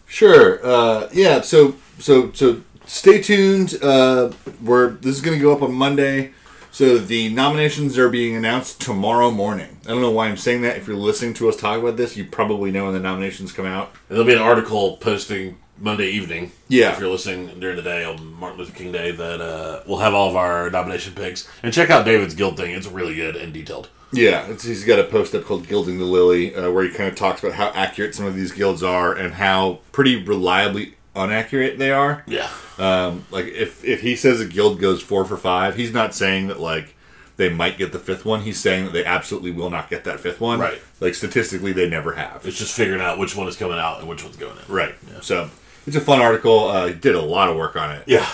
Sure. 0.06 0.66
Uh, 0.66 1.10
yeah. 1.12 1.42
So 1.42 1.76
so 2.00 2.32
so 2.32 2.62
stay 2.86 3.22
tuned. 3.22 3.78
Uh, 3.82 4.32
we're 4.62 4.92
this 4.92 5.16
is 5.16 5.22
going 5.22 5.38
to 5.38 5.42
go 5.42 5.52
up 5.52 5.62
on 5.62 5.74
Monday. 5.74 6.34
So 6.76 6.98
the 6.98 7.30
nominations 7.30 7.98
are 7.98 8.10
being 8.10 8.36
announced 8.36 8.82
tomorrow 8.82 9.32
morning. 9.32 9.78
I 9.86 9.92
don't 9.92 10.02
know 10.02 10.12
why 10.12 10.28
I'm 10.28 10.36
saying 10.36 10.64
that. 10.64 10.76
If 10.76 10.88
you're 10.88 10.98
listening 10.98 11.34
to 11.36 11.48
us 11.48 11.56
talk 11.56 11.80
about 11.80 11.96
this, 11.96 12.18
you 12.18 12.26
probably 12.26 12.70
know 12.70 12.84
when 12.84 12.94
the 12.94 13.00
nominations 13.00 13.54
come 13.54 13.66
out. 13.66 13.94
And 14.10 14.18
there'll 14.18 14.26
be 14.26 14.34
an 14.34 14.40
article 14.40 14.98
posting 14.98 15.58
Monday 15.80 16.10
evening. 16.10 16.52
Yeah. 16.68 16.92
If 16.92 17.00
you're 17.00 17.08
listening 17.08 17.62
during 17.62 17.78
the 17.78 17.82
day 17.82 18.04
on 18.04 18.34
Martin 18.34 18.60
Luther 18.60 18.74
King 18.74 18.92
Day, 18.92 19.12
that 19.12 19.40
uh, 19.40 19.84
we'll 19.88 20.00
have 20.00 20.14
all 20.14 20.28
of 20.30 20.36
our 20.36 20.70
nomination 20.70 21.14
picks. 21.14 21.48
And 21.64 21.74
check 21.74 21.90
out 21.90 22.04
David's 22.04 22.36
guild 22.36 22.58
thing. 22.58 22.72
It's 22.72 22.88
really 22.88 23.16
good 23.16 23.38
and 23.38 23.54
detailed. 23.54 23.88
Yeah, 24.12 24.46
it's, 24.48 24.66
he's 24.66 24.84
got 24.84 25.00
a 25.00 25.06
post 25.06 25.34
up 25.34 25.46
called 25.46 25.68
"Gilding 25.68 25.98
the 25.98 26.06
Lily," 26.06 26.54
uh, 26.56 26.72
where 26.72 26.84
he 26.84 26.90
kind 26.90 27.10
of 27.10 27.16
talks 27.16 27.42
about 27.42 27.56
how 27.56 27.70
accurate 27.70 28.16
some 28.16 28.26
of 28.26 28.36
these 28.36 28.52
guilds 28.52 28.84
are 28.84 29.14
and 29.14 29.36
how 29.36 29.80
pretty 29.94 30.22
reliably 30.22 30.95
inaccurate 31.24 31.78
they 31.78 31.92
are. 31.92 32.24
Yeah. 32.28 32.50
Um, 32.78 33.26
like 33.32 33.46
if 33.46 33.84
if 33.86 34.02
he 34.02 34.16
says 34.16 34.42
a 34.42 34.46
guild 34.46 34.80
goes 34.80 35.02
four 35.02 35.24
for 35.26 35.38
five, 35.38 35.76
he's 35.76 35.94
not 35.94 36.14
saying 36.14 36.48
that 36.48 36.60
like 36.60 36.96
they 37.38 37.50
might 37.50 37.78
get 37.78 37.92
the 37.92 38.00
fifth 38.00 38.26
one. 38.26 38.42
He's 38.42 38.60
saying 38.60 38.86
that 38.86 38.94
they 38.94 39.06
absolutely 39.06 39.52
will 39.52 39.70
not 39.70 39.90
get 39.90 40.04
that 40.04 40.20
fifth 40.20 40.42
one. 40.42 40.60
Right. 40.60 40.82
Like 41.00 41.16
statistically, 41.16 41.72
they 41.74 41.90
never 41.90 42.14
have. 42.14 42.46
It's 42.46 42.58
just 42.58 42.76
figuring 42.76 43.02
out 43.02 43.18
which 43.18 43.36
one 43.36 43.48
is 43.48 43.56
coming 43.56 43.78
out 43.80 44.00
and 44.00 44.10
which 44.10 44.24
one's 44.24 44.38
going 44.38 44.58
in. 44.58 44.74
Right. 44.74 44.96
So 45.22 45.50
it's 45.88 45.96
a 45.96 46.02
fun 46.02 46.20
article. 46.22 46.68
Uh, 46.68 46.88
he 46.88 46.94
did 46.94 47.16
a 47.16 47.22
lot 47.22 47.50
of 47.50 47.58
work 47.58 47.76
on 47.76 47.92
it. 47.92 48.04
Yeah. 48.08 48.30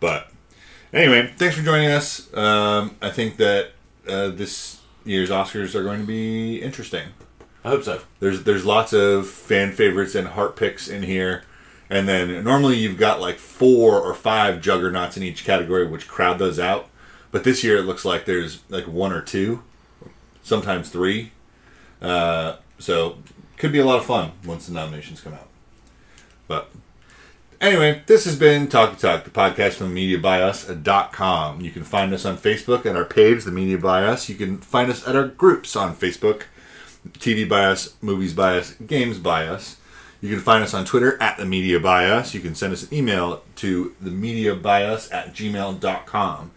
But 0.00 0.28
anyway, 0.92 1.32
thanks 1.36 1.56
for 1.56 1.62
joining 1.62 1.90
us. 1.90 2.34
Um, 2.34 2.96
I 3.00 3.10
think 3.10 3.36
that 3.36 3.70
uh, 4.08 4.28
this 4.28 4.80
year's 5.04 5.30
Oscars 5.30 5.76
are 5.76 5.84
going 5.84 6.00
to 6.00 6.06
be 6.06 6.60
interesting. 6.60 7.08
I 7.64 7.68
hope 7.70 7.84
so. 7.84 8.00
There's 8.20 8.42
there's 8.42 8.64
lots 8.64 8.92
of 8.92 9.28
fan 9.28 9.72
favorites 9.72 10.14
and 10.14 10.28
heart 10.28 10.56
picks 10.56 10.88
in 10.88 11.02
here, 11.02 11.44
and 11.88 12.08
then 12.08 12.42
normally 12.42 12.76
you've 12.76 12.98
got 12.98 13.20
like 13.20 13.38
four 13.38 14.00
or 14.00 14.14
five 14.14 14.60
juggernauts 14.60 15.16
in 15.16 15.22
each 15.22 15.44
category, 15.44 15.86
which 15.86 16.08
crowd 16.08 16.38
those 16.38 16.58
out. 16.58 16.88
But 17.30 17.44
this 17.44 17.62
year 17.62 17.78
it 17.78 17.82
looks 17.82 18.04
like 18.04 18.24
there's 18.24 18.62
like 18.68 18.86
one 18.86 19.12
or 19.12 19.22
two, 19.22 19.62
sometimes 20.42 20.88
three. 20.88 21.32
Uh, 22.00 22.56
so 22.78 23.18
could 23.56 23.72
be 23.72 23.78
a 23.78 23.84
lot 23.84 23.98
of 23.98 24.04
fun 24.04 24.32
once 24.44 24.66
the 24.66 24.72
nominations 24.74 25.20
come 25.20 25.34
out. 25.34 25.48
But 26.48 26.68
Anyway, 27.62 28.02
this 28.06 28.24
has 28.24 28.34
been 28.34 28.66
Talkie 28.66 28.96
Talk, 28.96 29.22
the 29.22 29.30
podcast 29.30 29.74
from 29.74 29.94
MediaByUs.com. 29.94 31.60
You 31.60 31.70
can 31.70 31.84
find 31.84 32.12
us 32.12 32.24
on 32.24 32.36
Facebook 32.36 32.84
at 32.86 32.96
our 32.96 33.04
page, 33.04 33.44
The 33.44 33.52
Media 33.52 33.78
by 33.78 34.02
Us. 34.02 34.28
You 34.28 34.34
can 34.34 34.58
find 34.58 34.90
us 34.90 35.06
at 35.06 35.14
our 35.14 35.28
groups 35.28 35.76
on 35.76 35.94
Facebook, 35.94 36.42
TV 37.10 37.48
bias, 37.48 37.94
Movies 38.00 38.34
bias, 38.34 38.74
Games 38.86 39.18
bias. 39.18 39.76
You 40.20 40.30
can 40.30 40.40
find 40.40 40.62
us 40.62 40.72
on 40.72 40.84
Twitter 40.84 41.20
at 41.20 41.36
The 41.36 41.44
Media 41.44 41.80
Bias. 41.80 42.32
You 42.32 42.40
can 42.40 42.54
send 42.54 42.72
us 42.72 42.84
an 42.84 42.96
email 42.96 43.42
to 43.56 43.94
TheMediaByUs 44.02 45.12
at 45.12 45.34
gmail.com. 45.34 46.50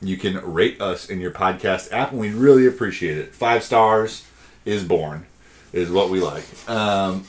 You 0.00 0.16
can 0.16 0.38
rate 0.38 0.80
us 0.80 1.08
in 1.08 1.20
your 1.20 1.30
podcast 1.30 1.92
app, 1.92 2.10
and 2.10 2.18
we'd 2.20 2.34
really 2.34 2.66
appreciate 2.66 3.18
it. 3.18 3.32
Five 3.32 3.62
stars 3.62 4.24
is 4.64 4.82
born, 4.82 5.26
is 5.72 5.88
what 5.90 6.10
we 6.10 6.20
like. 6.20 6.44
Um, 6.68 7.24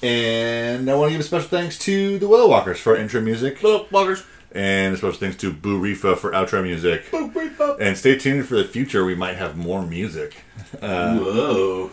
and 0.00 0.88
I 0.88 0.94
want 0.94 1.08
to 1.08 1.12
give 1.14 1.20
a 1.20 1.24
special 1.24 1.48
thanks 1.48 1.78
to 1.80 2.18
the 2.20 2.28
Willow 2.28 2.48
Walkers 2.48 2.78
for 2.78 2.94
intro 2.94 3.20
music. 3.20 3.62
Little 3.62 3.88
Walkers. 3.90 4.22
And 4.52 4.94
a 4.94 4.96
special 4.96 5.18
thanks 5.18 5.36
to 5.38 5.52
Boo 5.52 5.80
Rifa 5.80 6.16
for 6.16 6.30
outro 6.30 6.62
music. 6.62 7.10
Boo 7.10 7.28
Reefa. 7.30 7.80
And 7.80 7.98
stay 7.98 8.16
tuned 8.16 8.46
for 8.46 8.54
the 8.54 8.64
future. 8.64 9.04
We 9.04 9.16
might 9.16 9.36
have 9.36 9.56
more 9.56 9.84
music. 9.84 10.36
Whoa. 10.80 11.90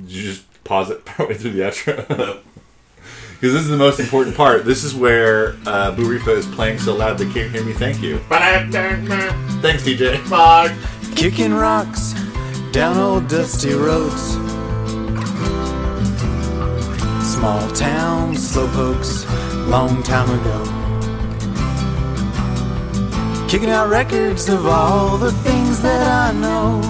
Did 0.00 0.10
you 0.10 0.22
just 0.22 0.64
pause 0.64 0.90
it 0.90 1.04
partway 1.04 1.34
through 1.34 1.52
the 1.52 1.60
outro? 1.60 2.40
Because 3.40 3.54
this 3.54 3.62
is 3.62 3.68
the 3.70 3.76
most 3.78 3.98
important 4.00 4.36
part. 4.36 4.66
This 4.66 4.84
is 4.84 4.94
where 4.94 5.56
uh, 5.64 5.92
Boo 5.96 6.04
Rifa 6.06 6.36
is 6.36 6.44
playing 6.44 6.78
so 6.78 6.94
loud 6.94 7.16
they 7.16 7.24
can't 7.32 7.50
hear 7.50 7.64
me. 7.64 7.72
Thank 7.72 8.02
you. 8.02 8.18
Thanks, 9.62 9.82
DJ. 9.82 10.28
Bye. 10.28 10.76
Kicking 11.16 11.54
rocks 11.54 12.12
down 12.70 12.98
old 12.98 13.28
dusty 13.28 13.72
roads. 13.72 14.32
Small 17.26 17.66
town 17.70 18.34
slowpokes, 18.34 19.24
long 19.70 20.02
time 20.02 20.28
ago. 20.38 20.64
Kicking 23.48 23.70
out 23.70 23.88
records 23.88 24.50
of 24.50 24.66
all 24.66 25.16
the 25.16 25.32
things 25.32 25.80
that 25.80 26.06
I 26.06 26.38
know. 26.38 26.82